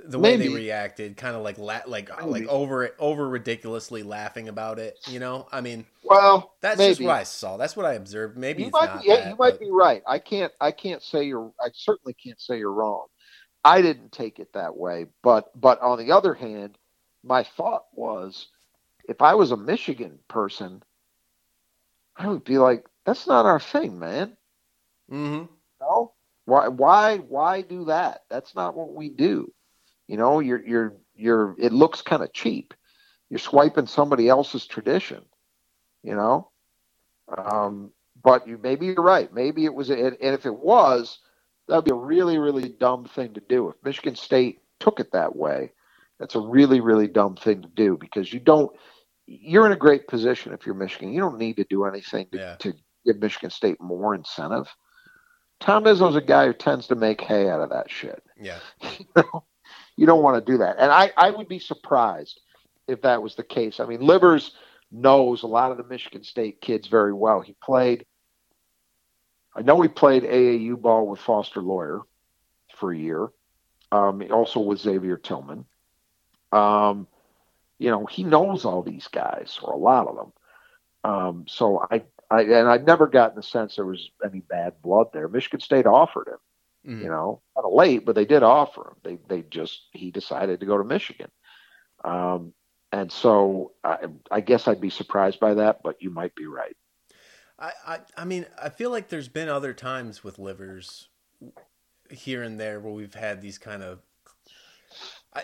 the 0.06 0.18
way 0.18 0.38
they 0.38 0.48
reacted, 0.48 1.18
kind 1.18 1.36
of 1.36 1.42
like 1.44 1.58
la- 1.58 1.82
like 1.86 2.10
like 2.26 2.44
Maybe. 2.44 2.48
over 2.48 2.92
over 2.98 3.28
ridiculously 3.28 4.02
laughing 4.04 4.48
about 4.48 4.80
it. 4.80 4.98
You 5.10 5.20
know, 5.20 5.50
I 5.52 5.60
mean, 5.60 5.86
Well, 6.02 6.56
that's 6.62 6.78
maybe. 6.78 6.92
just 6.92 7.02
what 7.02 7.16
I 7.16 7.24
saw. 7.24 7.58
That's 7.58 7.76
what 7.76 7.86
I 7.86 7.96
observed. 7.96 8.38
Maybe 8.38 8.64
you 8.64 8.70
might 8.72 9.02
be, 9.02 9.08
yeah, 9.10 9.16
that, 9.18 9.30
you 9.32 9.36
might 9.36 9.52
but- 9.56 9.60
be 9.60 9.70
right. 9.70 10.02
I 10.08 10.20
can't 10.20 10.54
I 10.62 10.72
can't 10.72 11.04
say 11.04 11.24
you're 11.26 11.52
I 11.60 11.68
certainly 11.74 12.14
can't 12.14 12.40
say 12.40 12.58
you're 12.58 12.72
wrong. 12.72 13.08
I 13.66 13.82
didn't 13.82 14.14
take 14.14 14.40
it 14.40 14.54
that 14.54 14.78
way, 14.78 15.08
but 15.24 15.52
but 15.60 15.82
on 15.82 15.98
the 16.00 16.14
other 16.14 16.34
hand, 16.34 16.78
my 17.22 17.44
thought 17.44 17.84
was 17.94 18.48
if 19.10 19.22
I 19.22 19.36
was 19.36 19.52
a 19.52 19.58
Michigan 19.58 20.20
person, 20.30 20.82
I 22.16 22.30
would 22.30 22.46
be 22.46 22.58
like, 22.60 22.86
that's 23.06 23.28
not 23.28 23.46
our 23.46 23.60
thing, 23.60 24.00
man. 24.00 24.38
Mhm. 25.12 25.50
No, 25.82 26.14
why 26.48 26.70
why 26.70 27.18
why 27.18 27.62
do 27.62 27.86
that? 27.86 28.22
That's 28.30 28.56
not 28.56 28.74
what 28.76 28.94
we 28.94 29.10
do. 29.10 29.52
You 30.08 30.16
know, 30.16 30.40
you're 30.40 30.66
you're 30.66 30.94
you're. 31.14 31.56
It 31.60 31.74
looks 31.74 32.02
kind 32.02 32.24
of 32.24 32.32
cheap. 32.32 32.74
You're 33.30 33.40
swiping 33.40 33.86
somebody 33.86 34.30
else's 34.30 34.66
tradition. 34.66 35.26
You 36.04 36.16
know, 36.16 36.50
um, 37.38 37.92
but 38.24 38.48
you 38.48 38.58
maybe 38.64 38.86
you're 38.86 38.96
right. 39.04 39.32
Maybe 39.34 39.66
it 39.66 39.74
was, 39.74 39.90
and 39.90 40.00
and 40.00 40.34
if 40.34 40.46
it 40.46 40.58
was, 40.58 41.20
that'd 41.68 41.84
be 41.84 41.92
a 41.92 41.96
really 41.96 42.38
really 42.38 42.70
dumb 42.70 43.04
thing 43.04 43.34
to 43.34 43.42
do. 43.42 43.68
If 43.68 43.76
Michigan 43.84 44.16
State 44.16 44.62
took 44.80 45.02
it 45.02 45.12
that 45.12 45.36
way, 45.36 45.74
that's 46.18 46.36
a 46.36 46.40
really 46.40 46.80
really 46.80 47.08
dumb 47.10 47.36
thing 47.36 47.62
to 47.62 47.68
do 47.76 47.98
because 48.00 48.32
you 48.32 48.40
don't. 48.40 48.72
You're 49.26 49.66
in 49.66 49.74
a 49.74 49.76
great 49.76 50.08
position 50.08 50.54
if 50.54 50.66
you're 50.66 50.76
Michigan. 50.76 51.12
You 51.12 51.20
don't 51.20 51.38
need 51.38 51.58
to 51.58 51.66
do 51.70 51.84
anything 51.84 52.28
to, 52.32 52.38
Yeah. 52.38 52.56
to 52.60 52.74
give 53.06 53.20
Michigan 53.20 53.50
State 53.50 53.82
more 53.82 54.16
incentive. 54.16 54.74
Tom 55.60 55.86
Izzo's 55.86 56.16
a 56.16 56.22
guy 56.22 56.48
who 56.48 56.54
tends 56.54 56.88
to 56.88 56.96
make 56.96 57.22
hay 57.22 57.50
out 57.50 57.62
of 57.62 57.70
that 57.70 57.90
shit. 57.90 58.24
Yeah. 58.40 58.60
You, 58.82 59.06
know? 59.16 59.44
you 59.96 60.06
don't 60.06 60.22
want 60.22 60.44
to 60.44 60.52
do 60.52 60.60
that. 60.60 60.78
And 60.80 60.92
I, 60.92 61.12
I 61.18 61.32
would 61.32 61.48
be 61.48 61.60
surprised 61.60 62.40
if 62.88 63.02
that 63.02 63.22
was 63.22 63.36
the 63.36 63.44
case. 63.44 63.80
I 63.80 63.86
mean, 63.86 64.02
Livers 64.02 64.56
knows 64.92 65.44
a 65.44 65.48
lot 65.48 65.72
of 65.72 65.78
the 65.78 65.84
Michigan 65.84 66.24
State 66.24 66.62
kids 66.62 66.88
very 66.88 67.14
well. 67.14 67.42
He 67.42 67.54
played, 67.62 68.06
I 69.56 69.62
know 69.62 69.82
he 69.82 69.88
played 69.88 70.24
AAU 70.24 70.80
ball 70.80 71.08
with 71.08 71.20
Foster 71.20 71.62
Loyer 71.62 72.02
for 72.76 72.94
a 72.94 72.98
year, 72.98 73.30
um, 73.92 74.24
also 74.32 74.60
with 74.60 74.80
Xavier 74.80 75.18
Tillman. 75.18 75.66
Um, 76.52 77.08
you 77.80 77.92
know, 77.92 78.06
he 78.06 78.24
knows 78.24 78.66
all 78.66 78.82
these 78.82 79.08
guys, 79.08 79.60
or 79.62 79.74
a 79.74 79.78
lot 79.78 80.08
of 80.08 80.16
them. 80.16 80.34
Um, 81.04 81.46
so 81.48 81.86
I, 81.92 82.04
I, 82.30 82.42
and 82.42 82.68
I've 82.68 82.86
never 82.86 83.08
gotten 83.08 83.36
the 83.36 83.44
sense 83.44 83.76
there 83.76 83.86
was 83.86 84.10
any 84.26 84.42
bad 84.42 84.82
blood 84.82 85.08
there. 85.14 85.28
Michigan 85.28 85.60
State 85.62 85.86
offered 85.86 86.28
him 86.28 86.38
Mhm. 86.88 87.02
you 87.02 87.10
know, 87.10 87.42
kind 87.56 87.66
of 87.66 87.74
late, 87.74 88.06
but 88.06 88.16
they 88.16 88.26
did 88.26 88.44
offer 88.44 88.82
him. 88.90 88.96
They 89.04 89.18
they 89.28 89.42
just 89.50 89.88
he 89.92 90.12
decided 90.12 90.60
to 90.62 90.66
go 90.66 90.78
to 90.78 90.84
Michigan, 90.84 91.30
um, 92.04 92.54
and 92.92 93.12
so 93.12 93.74
I, 93.84 93.98
I 94.32 94.42
guess 94.42 94.68
I'd 94.68 94.82
be 94.82 94.90
surprised 94.90 95.40
by 95.40 95.56
that, 95.56 95.84
but 95.84 96.02
you 96.02 96.10
might 96.10 96.34
be 96.36 96.48
right. 96.48 96.76
I, 97.60 97.72
I 97.86 98.00
I 98.18 98.26
mean 98.26 98.46
I 98.62 98.70
feel 98.70 98.92
like 98.92 99.10
there's 99.10 99.28
been 99.28 99.50
other 99.50 99.74
times 99.74 100.24
with 100.24 100.40
livers 100.40 101.08
here 102.10 102.42
and 102.42 102.60
there 102.60 102.80
where 102.80 102.94
we've 102.94 103.16
had 103.16 103.42
these 103.42 103.58
kind 103.58 103.84
of 103.84 104.00
I 105.34 105.44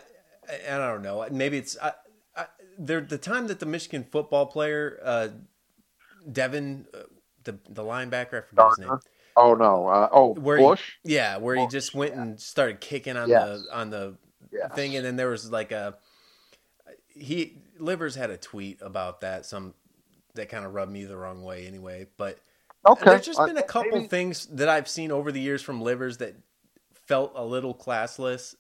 I, 0.50 0.76
I 0.76 0.78
don't 0.78 1.02
know 1.02 1.28
maybe 1.32 1.58
it's 1.58 1.78
I, 1.82 1.94
I, 2.38 2.46
there 2.78 3.02
the 3.02 3.18
time 3.18 3.48
that 3.48 3.60
the 3.60 3.66
Michigan 3.66 4.04
football 4.10 4.46
player 4.46 5.00
uh, 5.04 5.28
Devin 6.32 6.88
uh, 6.94 7.00
the 7.44 7.58
the 7.70 7.84
linebacker 7.84 8.44
I 8.44 8.48
forget 8.48 8.70
his 8.70 8.80
name 8.80 9.00
Oh 9.36 9.56
no! 9.56 9.88
Uh, 9.88 10.10
oh, 10.12 10.34
Where 10.36 10.58
he- 10.58 10.64
Bush. 10.64 10.92
yeah 11.04 11.38
where 11.38 11.56
he 11.56 11.66
just 11.68 11.96
went 11.96 12.14
and 12.14 12.40
started 12.40 12.80
kicking 12.80 13.18
on 13.18 13.30
Yes. 13.30 13.64
the 13.64 13.76
on 13.78 13.90
the 13.90 14.16
Yes. 14.52 14.72
thing 14.76 14.96
and 14.96 15.04
then 15.06 15.16
there 15.16 15.30
was 15.30 15.52
like 15.52 15.72
a 15.72 15.96
he 17.08 17.58
livers 17.80 18.16
had 18.16 18.30
a 18.30 18.38
tweet 18.38 18.82
about 18.82 19.22
that 19.22 19.46
some 19.46 19.74
that 20.36 20.50
kind 20.50 20.66
of 20.66 20.74
rubbed 20.74 20.92
me 20.92 21.06
the 21.06 21.18
wrong 21.18 21.44
way 21.44 21.66
anyway 21.68 22.06
but 22.18 22.38
Okay. 22.86 23.06
there's 23.06 23.26
just 23.26 23.40
Uh, 23.40 23.46
been 23.48 23.58
a 23.58 23.64
couple 23.64 23.92
maybe- 23.94 24.08
things 24.08 24.46
that 24.48 24.68
I've 24.68 24.90
seen 24.90 25.10
over 25.12 25.32
the 25.32 25.40
years 25.40 25.62
from 25.62 25.82
livers 25.82 26.18
that 26.18 26.36
felt 27.08 27.32
a 27.34 27.44
little 27.46 27.74
classless. 27.74 28.56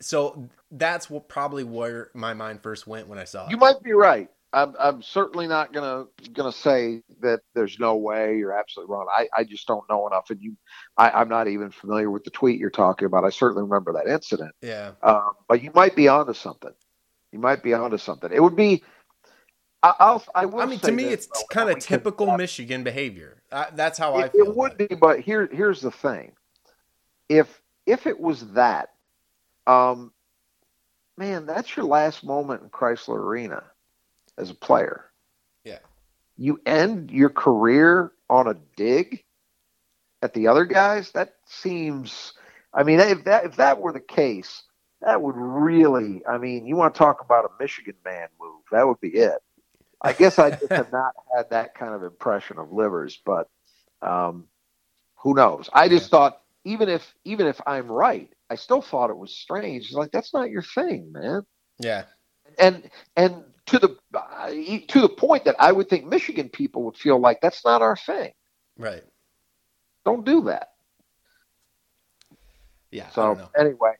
So 0.00 0.48
that's 0.70 1.10
what 1.10 1.28
probably 1.28 1.62
where 1.64 2.10
my 2.14 2.32
mind 2.32 2.62
first 2.62 2.86
went 2.86 3.06
when 3.06 3.18
I 3.18 3.24
saw 3.24 3.44
it. 3.44 3.50
You 3.50 3.58
might 3.58 3.82
be 3.82 3.92
right. 3.92 4.30
I'm 4.52 4.74
I'm 4.80 5.00
certainly 5.02 5.46
not 5.46 5.72
gonna 5.72 6.06
gonna 6.32 6.50
say 6.52 7.02
that 7.20 7.40
there's 7.54 7.78
no 7.78 7.96
way 7.96 8.36
you're 8.36 8.52
absolutely 8.52 8.92
wrong. 8.92 9.06
I, 9.08 9.28
I 9.36 9.44
just 9.44 9.66
don't 9.68 9.88
know 9.88 10.06
enough, 10.08 10.30
and 10.30 10.40
you, 10.42 10.56
I, 10.96 11.10
I'm 11.10 11.28
not 11.28 11.46
even 11.46 11.70
familiar 11.70 12.10
with 12.10 12.24
the 12.24 12.30
tweet 12.30 12.58
you're 12.58 12.68
talking 12.70 13.06
about. 13.06 13.24
I 13.24 13.30
certainly 13.30 13.62
remember 13.62 13.92
that 13.92 14.08
incident. 14.08 14.52
yeah, 14.60 14.92
Um, 15.02 15.32
but 15.48 15.62
you 15.62 15.70
might 15.72 15.94
be 15.94 16.08
onto 16.08 16.32
something. 16.34 16.72
You 17.30 17.38
might 17.38 17.62
be 17.62 17.74
onto 17.74 17.96
something. 17.96 18.30
It 18.32 18.42
would 18.42 18.56
be. 18.56 18.82
I, 19.84 19.94
I'll. 20.00 20.24
I 20.34 20.46
will. 20.46 20.62
I 20.62 20.66
mean, 20.66 20.80
say 20.80 20.86
to 20.88 20.92
me, 20.92 21.04
this, 21.04 21.28
it's 21.28 21.44
kind 21.50 21.68
of 21.70 21.76
we 21.76 21.80
can- 21.80 21.98
typical 21.98 22.36
Michigan 22.36 22.82
behavior. 22.82 23.42
Uh, 23.52 23.66
that's 23.74 23.98
how 23.98 24.14
I 24.16 24.24
It, 24.26 24.32
feel. 24.32 24.46
it 24.46 24.56
would 24.56 24.76
be, 24.76 24.86
but 24.86 25.20
here, 25.20 25.48
here's 25.52 25.80
the 25.80 25.92
thing. 25.92 26.32
If 27.28 27.62
if 27.86 28.08
it 28.08 28.18
was 28.18 28.48
that, 28.54 28.88
um, 29.68 30.12
man, 31.16 31.46
that's 31.46 31.76
your 31.76 31.86
last 31.86 32.24
moment 32.24 32.62
in 32.64 32.68
Crisler 32.70 33.16
Arena 33.18 33.62
as 34.40 34.50
a 34.50 34.54
player. 34.54 35.04
Yeah. 35.64 35.78
You 36.36 36.60
end 36.66 37.10
your 37.10 37.30
career 37.30 38.12
on 38.28 38.48
a 38.48 38.54
dig 38.76 39.24
at 40.22 40.34
the 40.34 40.48
other 40.48 40.64
guys. 40.64 41.12
That 41.12 41.34
seems. 41.46 42.32
I 42.72 42.82
mean, 42.84 43.00
if 43.00 43.24
that 43.24 43.44
if 43.44 43.56
that 43.56 43.80
were 43.80 43.92
the 43.92 44.00
case, 44.00 44.62
that 45.02 45.20
would 45.20 45.36
really. 45.36 46.22
I 46.26 46.38
mean, 46.38 46.66
you 46.66 46.76
want 46.76 46.94
to 46.94 46.98
talk 46.98 47.20
about 47.22 47.44
a 47.44 47.62
Michigan 47.62 47.96
man 48.04 48.28
move? 48.40 48.62
That 48.70 48.86
would 48.86 49.00
be 49.00 49.08
it. 49.08 49.38
I 50.02 50.12
guess 50.12 50.38
I 50.38 50.50
just 50.50 50.70
have 50.70 50.92
not 50.92 51.12
had 51.36 51.50
that 51.50 51.74
kind 51.74 51.94
of 51.94 52.02
impression 52.02 52.58
of 52.58 52.72
livers, 52.72 53.20
but 53.24 53.48
um, 54.02 54.46
who 55.16 55.34
knows? 55.34 55.68
I 55.72 55.88
just 55.88 56.10
thought 56.10 56.40
even 56.64 56.88
if 56.88 57.14
even 57.24 57.46
if 57.46 57.60
I'm 57.66 57.90
right, 57.90 58.30
I 58.48 58.54
still 58.54 58.82
thought 58.82 59.10
it 59.10 59.16
was 59.16 59.32
strange. 59.32 59.92
Like 59.92 60.10
that's 60.10 60.32
not 60.32 60.50
your 60.50 60.62
thing, 60.62 61.12
man. 61.12 61.42
Yeah, 61.78 62.04
And 62.58 62.90
and 63.16 63.44
to 63.70 63.78
the 63.78 63.96
uh, 64.18 64.50
to 64.88 65.00
the 65.00 65.08
point 65.08 65.44
that 65.44 65.56
I 65.58 65.72
would 65.72 65.88
think 65.88 66.06
Michigan 66.06 66.48
people 66.48 66.82
would 66.84 66.96
feel 66.96 67.18
like 67.18 67.40
that's 67.40 67.64
not 67.64 67.82
our 67.82 67.96
thing. 67.96 68.32
right. 68.76 69.02
Don't 70.04 70.24
do 70.24 70.42
that. 70.42 70.70
Yeah. 72.90 73.08
I 73.08 73.10
So 73.12 73.48
anyway, 73.56 73.92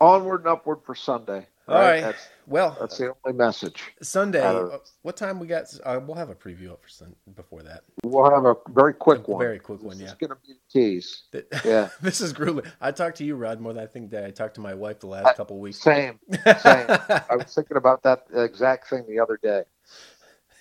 onward 0.00 0.40
and 0.40 0.48
upward 0.48 0.80
for 0.84 0.94
Sunday. 0.94 1.46
All 1.68 1.80
right. 1.80 2.00
That's, 2.00 2.28
Well, 2.46 2.76
that's 2.78 2.96
the 2.96 3.12
only 3.24 3.36
message. 3.36 3.82
Sunday. 4.00 4.40
Uh, 4.40 4.78
what 5.02 5.16
time 5.16 5.40
we 5.40 5.48
got? 5.48 5.64
Uh, 5.84 5.98
we'll 6.04 6.16
have 6.16 6.30
a 6.30 6.34
preview 6.34 6.70
up 6.70 6.80
for 6.82 6.88
sun 6.88 7.16
before 7.34 7.62
that. 7.64 7.82
We'll 8.04 8.30
have 8.30 8.44
a 8.44 8.54
very 8.68 8.94
quick 8.94 9.26
A 9.26 9.30
one. 9.32 9.40
very 9.40 9.58
quick 9.58 9.82
one, 9.82 9.98
This 9.98 10.02
yeah. 10.02 10.06
is 10.12 10.14
going 10.14 10.30
to 10.30 10.36
be 10.46 10.52
the 10.52 10.58
tease. 10.80 11.24
That- 11.32 11.48
Yeah. 11.64 11.88
this 12.00 12.20
is 12.20 12.32
grueling. 12.32 12.66
I 12.80 12.92
talked 12.92 13.16
to 13.16 13.24
you, 13.24 13.34
Rod, 13.34 13.58
more 13.60 13.72
than 13.72 13.82
I 13.82 13.86
think 13.88 14.10
that 14.12 14.24
I 14.24 14.30
talked 14.30 14.54
to 14.56 14.60
my 14.60 14.74
wife 14.74 15.00
the 15.00 15.08
last 15.08 15.36
couple 15.36 15.58
weeks. 15.58 15.78
Same. 15.80 16.20
Same. 16.44 16.86
I 16.88 17.34
was 17.36 17.52
thinking 17.52 17.76
about 17.76 18.02
that 18.04 18.26
exact 18.32 18.88
thing 18.88 19.04
the 19.08 19.18
other 19.18 19.38
day. 19.42 19.64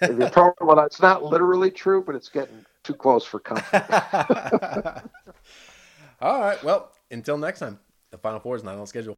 If 0.01 0.17
you're 0.17 0.29
talking 0.29 0.67
about 0.67 0.85
it's 0.87 1.01
not 1.01 1.23
literally 1.23 1.69
true, 1.71 2.03
but 2.03 2.15
it's 2.15 2.29
getting 2.29 2.65
too 2.83 2.95
close 2.95 3.23
for 3.23 3.39
comfort. 3.39 3.83
All 6.21 6.39
right. 6.41 6.61
Well, 6.63 6.91
until 7.11 7.37
next 7.37 7.59
time, 7.59 7.79
the 8.11 8.17
Final 8.17 8.39
Four 8.39 8.55
is 8.55 8.63
not 8.63 8.75
on 8.77 8.87
schedule. 8.87 9.17